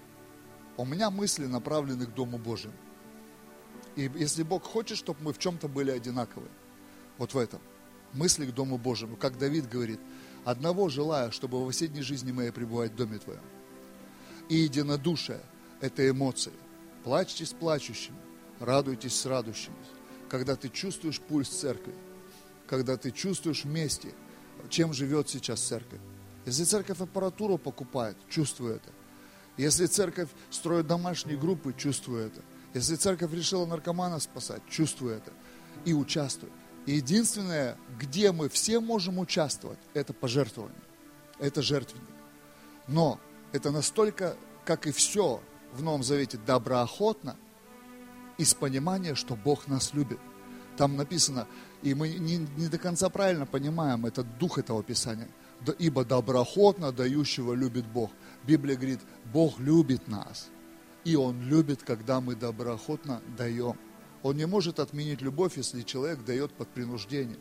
У 0.76 0.84
меня 0.84 1.10
мысли 1.10 1.46
направлены 1.46 2.06
к 2.06 2.14
Дому 2.14 2.38
Божьему. 2.38 2.74
И 3.96 4.10
если 4.14 4.42
Бог 4.42 4.64
хочет, 4.64 4.96
чтобы 4.96 5.22
мы 5.22 5.32
в 5.32 5.38
чем-то 5.38 5.68
были 5.68 5.90
одинаковы, 5.90 6.48
вот 7.18 7.34
в 7.34 7.38
этом, 7.38 7.60
мысли 8.12 8.46
к 8.46 8.54
Дому 8.54 8.78
Божьему, 8.78 9.16
как 9.16 9.38
Давид 9.38 9.68
говорит, 9.68 10.00
одного 10.44 10.88
желаю, 10.88 11.32
чтобы 11.32 11.64
во 11.64 11.70
всей 11.70 11.90
жизни 12.02 12.32
моей 12.32 12.50
пребывать 12.50 12.92
в 12.92 12.96
Доме 12.96 13.18
Твоем. 13.18 13.42
И 14.48 14.56
единодушие– 14.56 15.40
это 15.80 16.08
эмоции. 16.08 16.52
Плачьте 17.04 17.46
с 17.46 17.52
плачущими, 17.52 18.18
радуйтесь 18.58 19.14
с 19.14 19.26
радующими. 19.26 19.76
Когда 20.28 20.56
ты 20.56 20.68
чувствуешь 20.68 21.20
пульс 21.20 21.48
церкви, 21.48 21.94
когда 22.66 22.96
ты 22.96 23.10
чувствуешь 23.10 23.64
вместе, 23.64 24.14
чем 24.68 24.92
живет 24.92 25.28
сейчас 25.28 25.60
церковь. 25.60 26.00
Если 26.46 26.64
церковь 26.64 27.00
аппаратуру 27.00 27.58
покупает, 27.58 28.16
чувствую 28.28 28.76
это. 28.76 28.90
Если 29.56 29.86
церковь 29.86 30.28
строит 30.50 30.86
домашние 30.86 31.36
группы, 31.36 31.74
чувствую 31.76 32.26
это. 32.26 32.40
Если 32.72 32.96
церковь 32.96 33.32
решила 33.32 33.66
наркомана 33.66 34.20
спасать, 34.20 34.62
чувствую 34.68 35.16
это. 35.16 35.32
И 35.84 35.92
участвую. 35.92 36.52
Единственное, 36.86 37.76
где 37.98 38.32
мы 38.32 38.48
все 38.48 38.80
можем 38.80 39.18
участвовать, 39.18 39.78
это 39.94 40.12
пожертвование. 40.12 40.80
Это 41.38 41.62
жертвенник. 41.62 42.08
Но 42.88 43.20
это 43.52 43.70
настолько, 43.70 44.36
как 44.64 44.86
и 44.86 44.92
все 44.92 45.40
в 45.72 45.82
Новом 45.82 46.02
Завете, 46.02 46.38
доброохотно, 46.38 47.36
из 48.38 48.54
понимания, 48.54 49.14
что 49.14 49.36
Бог 49.36 49.68
нас 49.68 49.92
любит. 49.92 50.18
Там 50.76 50.96
написано, 50.96 51.46
и 51.82 51.94
мы 51.94 52.08
не, 52.08 52.38
не 52.38 52.68
до 52.68 52.78
конца 52.78 53.10
правильно 53.10 53.44
понимаем 53.44 54.06
этот 54.06 54.38
дух 54.38 54.58
этого 54.58 54.82
Писания, 54.82 55.28
ибо 55.78 56.04
доброохотно 56.04 56.90
дающего 56.90 57.52
любит 57.52 57.86
Бог. 57.86 58.10
Библия 58.44 58.76
говорит, 58.76 59.00
Бог 59.32 59.58
любит 59.58 60.08
нас, 60.08 60.48
и 61.04 61.16
Он 61.16 61.40
любит, 61.42 61.82
когда 61.82 62.20
мы 62.20 62.34
доброохотно 62.34 63.20
даем. 63.36 63.76
Он 64.22 64.36
не 64.36 64.46
может 64.46 64.80
отменить 64.80 65.22
любовь, 65.22 65.56
если 65.56 65.82
человек 65.82 66.24
дает 66.24 66.52
под 66.52 66.68
принуждением. 66.68 67.40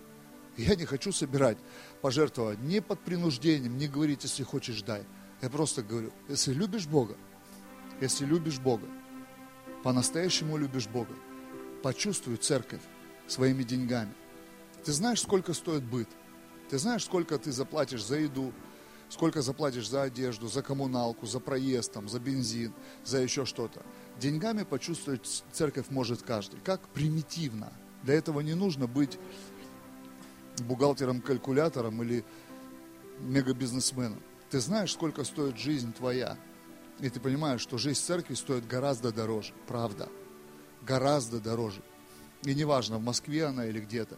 Я 0.57 0.75
не 0.75 0.85
хочу 0.85 1.11
собирать 1.11 1.57
пожертвовать 2.01 2.59
ни 2.59 2.79
под 2.79 2.99
принуждением, 3.01 3.77
не 3.77 3.87
говорить, 3.87 4.23
если 4.23 4.43
хочешь, 4.43 4.81
дай. 4.81 5.03
Я 5.41 5.49
просто 5.49 5.83
говорю, 5.83 6.11
если 6.27 6.53
любишь 6.53 6.87
Бога, 6.87 7.15
если 8.01 8.25
любишь 8.25 8.59
Бога, 8.59 8.87
по-настоящему 9.83 10.57
любишь 10.57 10.87
Бога, 10.87 11.15
почувствуй 11.81 12.37
церковь 12.37 12.81
своими 13.27 13.63
деньгами. 13.63 14.13
Ты 14.83 14.91
знаешь, 14.91 15.21
сколько 15.21 15.53
стоит 15.53 15.83
быт? 15.83 16.09
Ты 16.69 16.77
знаешь, 16.77 17.05
сколько 17.05 17.37
ты 17.37 17.51
заплатишь 17.51 18.05
за 18.05 18.17
еду, 18.17 18.53
сколько 19.09 19.41
заплатишь 19.41 19.89
за 19.89 20.03
одежду, 20.03 20.47
за 20.47 20.61
коммуналку, 20.61 21.25
за 21.25 21.39
проезд, 21.39 21.91
там, 21.93 22.07
за 22.09 22.19
бензин, 22.19 22.73
за 23.03 23.19
еще 23.19 23.45
что-то. 23.45 23.83
Деньгами 24.19 24.63
почувствовать 24.63 25.43
церковь 25.51 25.89
может 25.89 26.23
каждый. 26.23 26.59
Как 26.59 26.81
примитивно. 26.89 27.71
Для 28.03 28.15
этого 28.15 28.41
не 28.41 28.53
нужно 28.53 28.87
быть 28.87 29.17
бухгалтером-калькулятором 30.59 32.03
или 32.03 32.25
мегабизнесменом. 33.19 34.21
Ты 34.49 34.59
знаешь, 34.59 34.91
сколько 34.91 35.23
стоит 35.23 35.57
жизнь 35.57 35.93
твоя. 35.93 36.37
И 36.99 37.09
ты 37.09 37.19
понимаешь, 37.19 37.61
что 37.61 37.77
жизнь 37.77 38.01
церкви 38.01 38.33
стоит 38.33 38.67
гораздо 38.67 39.13
дороже. 39.13 39.53
Правда. 39.67 40.09
Гораздо 40.81 41.39
дороже. 41.39 41.81
И 42.43 42.53
неважно, 42.53 42.97
в 42.97 43.03
Москве 43.03 43.45
она 43.45 43.67
или 43.67 43.79
где-то. 43.79 44.17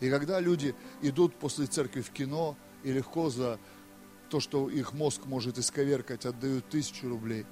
И 0.00 0.10
когда 0.10 0.40
люди 0.40 0.74
идут 1.00 1.34
после 1.36 1.66
церкви 1.66 2.00
в 2.00 2.10
кино 2.10 2.56
и 2.82 2.92
легко 2.92 3.30
за 3.30 3.58
то, 4.30 4.40
что 4.40 4.68
их 4.68 4.92
мозг 4.92 5.26
может 5.26 5.58
исковеркать, 5.58 6.26
отдают 6.26 6.68
тысячу 6.68 7.08
рублей, 7.08 7.44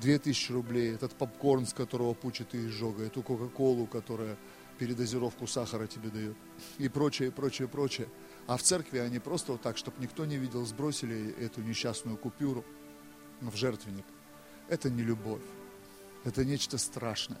две 0.00 0.18
тысячи 0.18 0.52
рублей, 0.52 0.94
этот 0.94 1.14
попкорн, 1.14 1.66
с 1.66 1.72
которого 1.72 2.14
пучит 2.14 2.54
и 2.54 2.66
изжога, 2.66 3.04
эту 3.04 3.22
кока-колу, 3.22 3.86
которая 3.86 4.36
передозировку 4.78 5.46
сахара 5.46 5.86
тебе 5.86 6.10
дает, 6.10 6.36
и 6.78 6.88
прочее, 6.88 7.28
и 7.28 7.30
прочее, 7.32 7.68
прочее. 7.68 8.08
А 8.46 8.56
в 8.56 8.62
церкви 8.62 8.98
они 8.98 9.18
просто 9.18 9.52
вот 9.52 9.62
так, 9.62 9.76
чтобы 9.76 10.00
никто 10.00 10.24
не 10.24 10.36
видел, 10.36 10.64
сбросили 10.66 11.34
эту 11.40 11.62
несчастную 11.62 12.16
купюру 12.16 12.64
в 13.40 13.56
жертвенник. 13.56 14.04
Это 14.68 14.90
не 14.90 15.02
любовь, 15.02 15.42
это 16.24 16.44
нечто 16.44 16.78
страшное. 16.78 17.40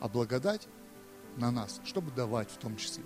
А 0.00 0.08
благодать 0.08 0.68
на 1.36 1.50
нас, 1.50 1.80
чтобы 1.84 2.10
давать 2.10 2.50
в 2.50 2.56
том 2.56 2.76
числе. 2.76 3.04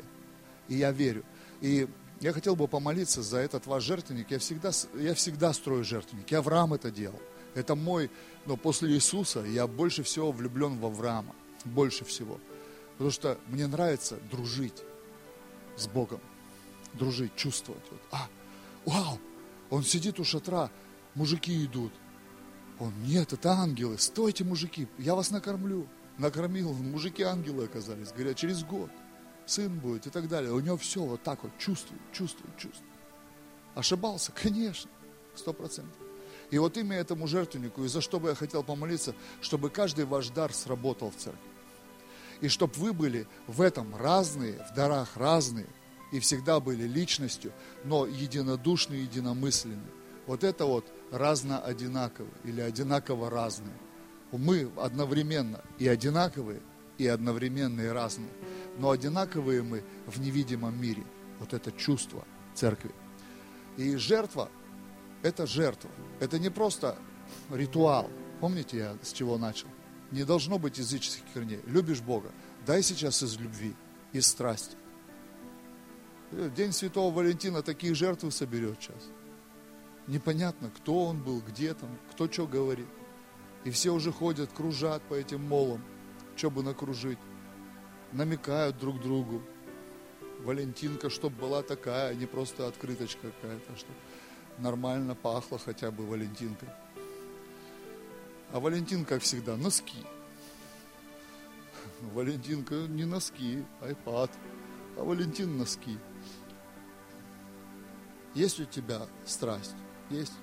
И 0.69 0.77
я 0.77 0.91
верю. 0.91 1.25
И 1.61 1.89
я 2.21 2.33
хотел 2.33 2.57
бы 2.57 2.67
помолиться 2.67 3.23
за 3.23 3.39
этот 3.39 3.67
ваш 3.67 3.85
жертвенник. 3.85 4.31
Я 4.31 4.39
всегда, 4.39 4.71
я 4.95 5.15
всегда 5.15 5.53
строю 5.53 5.85
жертвенник. 5.85 6.31
Я 6.31 6.39
Авраам 6.39 6.75
это 6.75 6.91
делал. 6.91 7.21
Это 7.59 7.75
мой, 7.75 8.09
но 8.47 8.57
после 8.57 8.91
Иисуса 8.93 9.41
я 9.41 9.67
больше 9.67 10.05
всего 10.05 10.31
влюблен 10.31 10.79
в 10.79 10.87
Авраама. 10.87 11.35
Больше 11.65 12.05
всего. 12.05 12.39
Потому 12.93 13.11
что 13.11 13.39
мне 13.49 13.67
нравится 13.67 14.19
дружить 14.31 14.85
с 15.77 15.89
Богом. 15.89 16.21
Дружить, 16.95 17.35
чувствовать. 17.35 17.83
Вот. 17.91 18.01
А, 18.13 18.29
вау, 18.87 19.19
он 19.71 19.83
сидит 19.83 20.21
у 20.21 20.25
шатра, 20.25 20.71
мужики 21.15 21.65
идут. 21.65 21.93
Он, 22.79 22.93
нет, 23.03 23.33
это 23.33 23.51
ангелы, 23.51 23.99
стойте, 23.99 24.45
мужики, 24.45 24.87
я 24.99 25.17
вас 25.17 25.31
накормлю. 25.33 25.89
Накормил, 26.17 26.73
мужики 26.73 27.23
ангелы 27.25 27.65
оказались, 27.65 28.13
говорят, 28.13 28.37
через 28.37 28.63
год 28.63 28.91
сын 29.47 29.79
будет 29.79 30.07
и 30.07 30.11
так 30.11 30.29
далее. 30.29 30.53
У 30.53 30.61
него 30.61 30.77
все 30.77 31.03
вот 31.03 31.23
так 31.25 31.43
вот 31.43 31.53
чувствует, 31.59 32.01
чувствует, 32.13 32.57
чувствует. 32.57 32.93
Ошибался? 33.75 34.33
Конечно, 34.33 34.91
сто 35.35 35.53
процентов. 35.53 36.08
И 36.51 36.59
вот 36.59 36.77
имя 36.77 36.97
этому 36.97 37.27
жертвеннику, 37.27 37.85
и 37.85 37.89
за 37.89 38.01
что 38.01 38.19
бы 38.19 38.31
я 38.31 38.35
хотел 38.35 38.63
помолиться, 38.63 39.15
чтобы 39.41 39.71
каждый 39.71 40.05
ваш 40.05 40.29
дар 40.31 40.53
сработал 40.53 41.11
в 41.11 41.17
церкви. 41.17 41.41
И 42.41 42.49
чтобы 42.49 42.73
вы 42.75 42.93
были 42.93 43.27
в 43.47 43.61
этом 43.61 43.95
разные, 43.97 44.65
в 44.71 44.75
дарах 44.75 45.17
разные, 45.17 45.67
и 46.13 46.21
всегда 46.21 46.59
были 46.61 46.85
личностью, 46.85 47.53
но 47.85 48.07
единодушные, 48.07 49.03
единомысленные. 49.03 49.91
Вот 50.27 50.45
это 50.45 50.65
вот 50.65 50.87
разно 51.11 51.61
одинаковые 51.61 52.33
или 52.45 52.61
одинаково 52.61 53.29
разные. 53.29 53.77
Мы 54.33 54.71
одновременно 54.77 55.63
и 55.79 55.89
одинаковые, 55.89 56.61
и 56.97 57.07
одновременно 57.07 57.81
и 57.83 57.89
разные 57.89 58.31
но 58.79 58.91
одинаковые 58.91 59.63
мы 59.63 59.83
в 60.07 60.21
невидимом 60.21 60.81
мире. 60.81 61.03
Вот 61.41 61.53
это 61.53 61.71
чувство 61.73 62.25
церкви. 62.55 62.91
И 63.77 63.97
жертва– 63.97 64.49
это 65.23 65.47
жертва. 65.47 65.91
Это 66.21 66.39
не 66.39 66.51
просто 66.51 66.97
ритуал. 67.51 68.11
Помните, 68.41 68.77
я 68.77 68.97
с 69.03 69.12
чего 69.12 69.39
начал? 69.39 69.69
Не 70.11 70.25
должно 70.25 70.59
быть 70.59 70.79
языческих 70.79 71.25
корней. 71.35 71.61
Любишь 71.66 72.01
Бога, 72.01 72.31
дай 72.66 72.83
сейчас 72.83 73.23
из 73.23 73.37
любви, 73.39 73.75
из 74.12 74.27
страсти. 74.27 74.77
День 76.31 76.73
Святого 76.73 77.14
Валентина 77.14 77.62
такие 77.62 77.95
жертвы 77.95 78.31
соберет 78.31 78.79
сейчас. 78.81 79.03
Непонятно, 80.07 80.71
кто 80.71 81.05
он 81.05 81.23
был, 81.23 81.41
где 81.41 81.75
там, 81.75 81.99
кто 82.12 82.31
что 82.31 82.47
говорит. 82.47 82.89
И 83.64 83.71
все 83.71 83.93
уже 83.93 84.12
ходят, 84.12 84.51
кружат 84.53 85.03
по 85.03 85.14
этим 85.14 85.43
молам, 85.43 85.83
что 86.37 86.51
бы 86.51 86.62
накружить 86.62 87.19
намекают 88.12 88.79
друг 88.79 89.01
другу. 89.01 89.43
Валентинка, 90.41 91.11
чтобы 91.11 91.37
была 91.37 91.62
такая, 91.62 92.11
а 92.11 92.14
не 92.14 92.27
просто 92.27 92.69
открыточка 92.69 93.31
какая-то, 93.31 93.77
чтобы 93.77 93.99
нормально 94.59 95.15
пахло 95.15 95.59
хотя 95.59 95.91
бы 95.91 96.07
Валентинка. 96.07 96.67
А 98.53 98.61
Валентин, 98.61 99.05
как 99.05 99.23
всегда, 99.23 99.57
носки. 99.57 99.99
Валентинка 102.15 102.75
не 102.75 103.05
носки, 103.05 103.65
айпад, 103.81 104.31
а 104.97 105.05
Валентин 105.05 105.59
носки. 105.59 105.99
Есть 108.35 108.61
у 108.61 108.65
тебя 108.65 109.07
страсть? 109.25 109.75
Есть? 110.11 110.35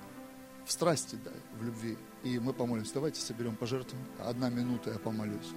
В 0.65 0.71
страсти, 0.71 1.17
да, 1.23 1.31
в 1.59 1.63
любви. 1.63 1.97
И 2.23 2.39
мы 2.39 2.51
помолимся. 2.53 2.95
Давайте 2.95 3.21
соберем 3.21 3.55
пожертвования. 3.55 4.07
Одна 4.19 4.49
минута, 4.49 4.91
я 4.91 4.99
помолюсь. 4.99 5.51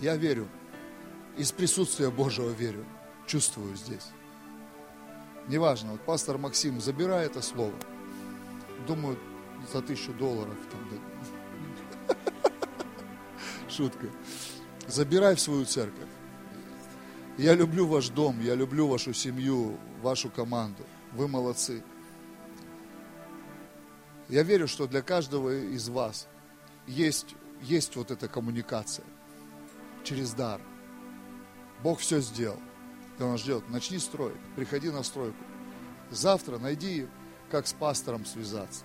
Я 0.00 0.16
верю, 0.16 0.46
из 1.38 1.52
присутствия 1.52 2.10
Божьего 2.10 2.50
верю, 2.50 2.84
чувствую 3.26 3.74
здесь. 3.76 4.08
Неважно, 5.48 5.92
вот 5.92 6.00
пастор 6.00 6.38
Максим, 6.38 6.80
забирай 6.80 7.26
это 7.26 7.40
слово. 7.40 7.74
Думаю, 8.86 9.18
за 9.72 9.80
тысячу 9.80 10.12
долларов. 10.12 10.56
Там. 10.70 12.16
Шутка. 13.68 14.08
Забирай 14.88 15.34
в 15.36 15.40
свою 15.40 15.64
церковь. 15.64 16.08
Я 17.38 17.54
люблю 17.54 17.86
ваш 17.86 18.08
дом, 18.08 18.40
я 18.40 18.54
люблю 18.54 18.88
вашу 18.88 19.12
семью, 19.12 19.78
вашу 20.02 20.30
команду. 20.30 20.84
Вы 21.12 21.28
молодцы. 21.28 21.82
Я 24.28 24.42
верю, 24.42 24.66
что 24.66 24.86
для 24.86 25.02
каждого 25.02 25.54
из 25.54 25.88
вас 25.88 26.26
есть, 26.86 27.36
есть 27.62 27.94
вот 27.94 28.10
эта 28.10 28.26
коммуникация 28.26 29.04
через 30.02 30.32
дар. 30.32 30.60
Бог 31.82 32.00
все 32.00 32.20
сделал. 32.20 32.60
И 33.18 33.22
Он 33.22 33.38
ждет. 33.38 33.68
Начни 33.68 33.98
строить. 33.98 34.36
Приходи 34.54 34.90
на 34.90 35.02
стройку. 35.02 35.36
Завтра 36.10 36.58
найди, 36.58 37.08
как 37.50 37.66
с 37.66 37.72
пастором 37.72 38.24
связаться. 38.24 38.84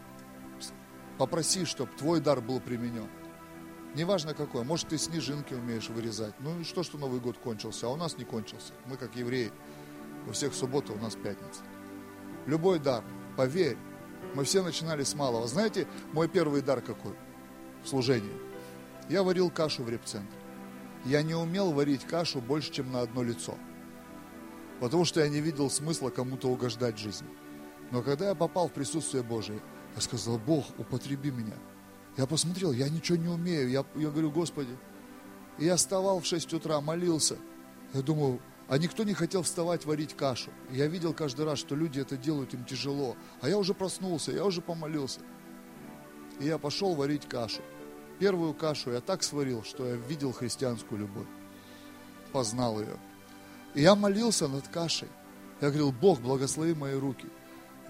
Попроси, 1.18 1.66
чтобы 1.66 1.92
твой 1.98 2.20
дар 2.20 2.42
был 2.42 2.60
применен. 2.60 3.08
Неважно 3.94 4.34
какой. 4.34 4.64
Может, 4.64 4.88
ты 4.88 4.98
снежинки 4.98 5.54
умеешь 5.54 5.90
вырезать. 5.90 6.34
Ну 6.40 6.60
и 6.60 6.64
что, 6.64 6.84
что 6.84 6.98
Новый 6.98 7.20
год 7.20 7.38
кончился, 7.38 7.88
а 7.88 7.90
у 7.90 7.96
нас 7.96 8.18
не 8.18 8.24
кончился. 8.24 8.74
Мы 8.88 8.98
как 8.98 9.16
евреи. 9.16 9.52
У 10.28 10.32
всех 10.32 10.54
суббота, 10.54 10.94
у 10.94 10.98
нас 10.98 11.16
пятница. 11.16 11.62
Любой 12.46 12.80
дар, 12.80 13.04
поверь, 13.38 13.78
мы 14.34 14.46
все 14.46 14.64
начинали 14.64 15.04
с 15.04 15.14
малого. 15.14 15.48
Знаете, 15.48 15.88
мой 16.14 16.28
первый 16.28 16.62
дар 16.62 16.82
какой? 16.82 17.14
В 17.84 17.88
служении. 17.88 18.34
Я 19.10 19.24
варил 19.24 19.50
кашу 19.50 19.84
в 19.84 19.90
репцентре. 19.90 20.40
Я 21.04 21.22
не 21.24 21.34
умел 21.34 21.72
варить 21.72 22.06
кашу 22.06 22.40
больше, 22.40 22.72
чем 22.72 22.92
на 22.92 23.02
одно 23.02 23.24
лицо. 23.24 23.58
Потому 24.82 25.06
что 25.06 25.22
я 25.22 25.30
не 25.30 25.42
видел 25.42 25.70
смысла 25.70 26.10
кому-то 26.10 26.50
угождать 26.50 26.98
жизни. 26.98 27.28
Но 27.92 28.02
когда 28.02 28.30
я 28.30 28.36
попал 28.36 28.68
в 28.68 28.74
присутствие 28.74 29.22
Божие, 29.22 29.62
я 29.96 30.02
сказал, 30.02 30.40
Бог, 30.40 30.66
употреби 30.80 31.30
меня. 31.30 31.54
Я 32.18 32.26
посмотрел, 32.26 32.72
я 32.72 32.90
ничего 32.90 33.18
не 33.20 33.28
умею. 33.28 33.70
Я, 33.70 33.86
я 33.94 34.10
говорю, 34.10 34.32
Господи. 34.32 34.76
И 35.60 35.66
я 35.66 35.76
вставал 35.76 36.20
в 36.20 36.26
6 36.26 36.54
утра, 36.54 36.82
молился. 36.82 37.38
Я 37.94 38.02
думаю, 38.02 38.42
а 38.68 38.80
никто 38.80 39.04
не 39.04 39.14
хотел 39.14 39.44
вставать, 39.44 39.86
варить 39.86 40.16
кашу. 40.16 40.50
И 40.72 40.78
я 40.78 40.88
видел 40.88 41.14
каждый 41.14 41.46
раз, 41.46 41.60
что 41.60 41.76
люди 41.76 42.00
это 42.00 42.18
делают, 42.18 42.56
им 42.56 42.66
тяжело. 42.66 43.16
А 43.42 43.50
я 43.50 43.60
уже 43.60 43.76
проснулся, 43.76 44.32
я 44.32 44.44
уже 44.44 44.62
помолился. 44.62 45.20
И 46.40 46.46
я 46.46 46.58
пошел 46.58 46.96
варить 46.96 47.30
кашу. 47.30 47.62
Первую 48.18 48.56
кашу 48.56 48.94
я 48.94 49.02
так 49.02 49.22
сварил, 49.22 49.64
что 49.64 49.86
я 49.86 49.96
видел 49.96 50.32
христианскую 50.32 51.02
любовь. 51.02 51.28
Познал 52.32 52.80
ее. 52.80 52.98
И 53.74 53.82
я 53.82 53.96
молился 53.96 54.48
над 54.48 54.68
кашей. 54.68 55.08
Я 55.62 55.70
говорил, 55.70 55.92
Бог, 55.92 56.22
благослови 56.22 56.74
мои 56.74 56.96
руки. 56.96 57.28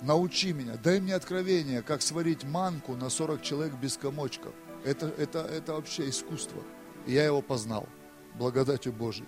Научи 0.02 0.52
меня, 0.52 0.78
дай 0.84 1.00
мне 1.00 1.16
откровение, 1.16 1.82
как 1.82 2.02
сварить 2.02 2.44
манку 2.44 2.96
на 2.96 3.10
40 3.10 3.42
человек 3.42 3.74
без 3.76 3.98
комочков. 3.98 4.54
Это, 4.84 5.08
это, 5.08 5.40
это 5.40 5.74
вообще 5.74 6.10
искусство. 6.10 6.62
И 7.06 7.14
я 7.14 7.26
его 7.26 7.42
познал 7.42 7.88
благодатью 8.36 8.94
Божией. 8.94 9.28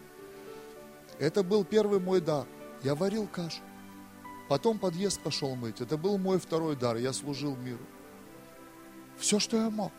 Это 1.20 1.44
был 1.44 1.64
первый 1.64 2.00
мой 2.00 2.22
дар. 2.22 2.46
Я 2.84 2.96
варил 2.96 3.28
кашу. 3.28 3.62
Потом 4.50 4.78
подъезд 4.78 5.22
пошел 5.22 5.56
мыть. 5.56 5.80
Это 5.80 5.98
был 5.98 6.18
мой 6.18 6.40
второй 6.40 6.76
дар. 6.76 6.98
Я 6.98 7.14
служил 7.14 7.56
миру. 7.56 7.86
Все, 9.18 9.40
что 9.40 9.58
я 9.58 9.70
мог. 9.70 9.92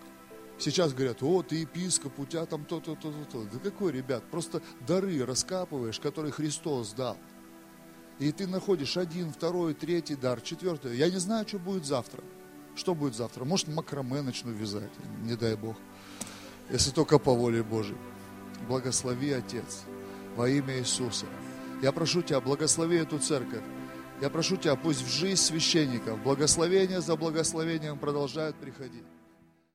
Сейчас 0.64 0.94
говорят, 0.94 1.22
о, 1.22 1.42
ты 1.42 1.56
епископ, 1.56 2.18
у 2.18 2.24
тебя 2.24 2.46
там 2.46 2.64
то-то, 2.64 2.94
то-то, 2.94 3.22
то. 3.30 3.44
Да 3.52 3.58
какой, 3.58 3.92
ребят, 3.92 4.24
просто 4.30 4.62
дары 4.86 5.22
раскапываешь, 5.22 6.00
которые 6.00 6.32
Христос 6.32 6.94
дал. 6.94 7.18
И 8.18 8.32
ты 8.32 8.46
находишь 8.46 8.96
один, 8.96 9.30
второй, 9.30 9.74
третий 9.74 10.14
дар, 10.14 10.40
четвертый. 10.40 10.96
Я 10.96 11.10
не 11.10 11.18
знаю, 11.18 11.46
что 11.46 11.58
будет 11.58 11.84
завтра. 11.84 12.24
Что 12.76 12.94
будет 12.94 13.14
завтра? 13.14 13.44
Может, 13.44 13.68
макраме 13.68 14.22
начну 14.22 14.52
вязать, 14.52 14.90
не 15.22 15.36
дай 15.36 15.54
Бог. 15.54 15.76
Если 16.70 16.92
только 16.92 17.18
по 17.18 17.34
воле 17.34 17.62
Божьей. 17.62 17.98
Благослови, 18.66 19.32
Отец 19.32 19.82
во 20.34 20.48
имя 20.48 20.78
Иисуса. 20.78 21.26
Я 21.82 21.92
прошу 21.92 22.22
Тебя, 22.22 22.40
благослови 22.40 22.96
эту 22.96 23.18
церковь. 23.18 23.62
Я 24.22 24.30
прошу 24.30 24.56
Тебя, 24.56 24.76
пусть 24.76 25.02
в 25.02 25.08
жизнь 25.08 25.42
священников 25.42 26.22
благословение 26.22 27.02
за 27.02 27.16
благословением 27.16 27.98
продолжают 27.98 28.56
приходить. 28.56 29.04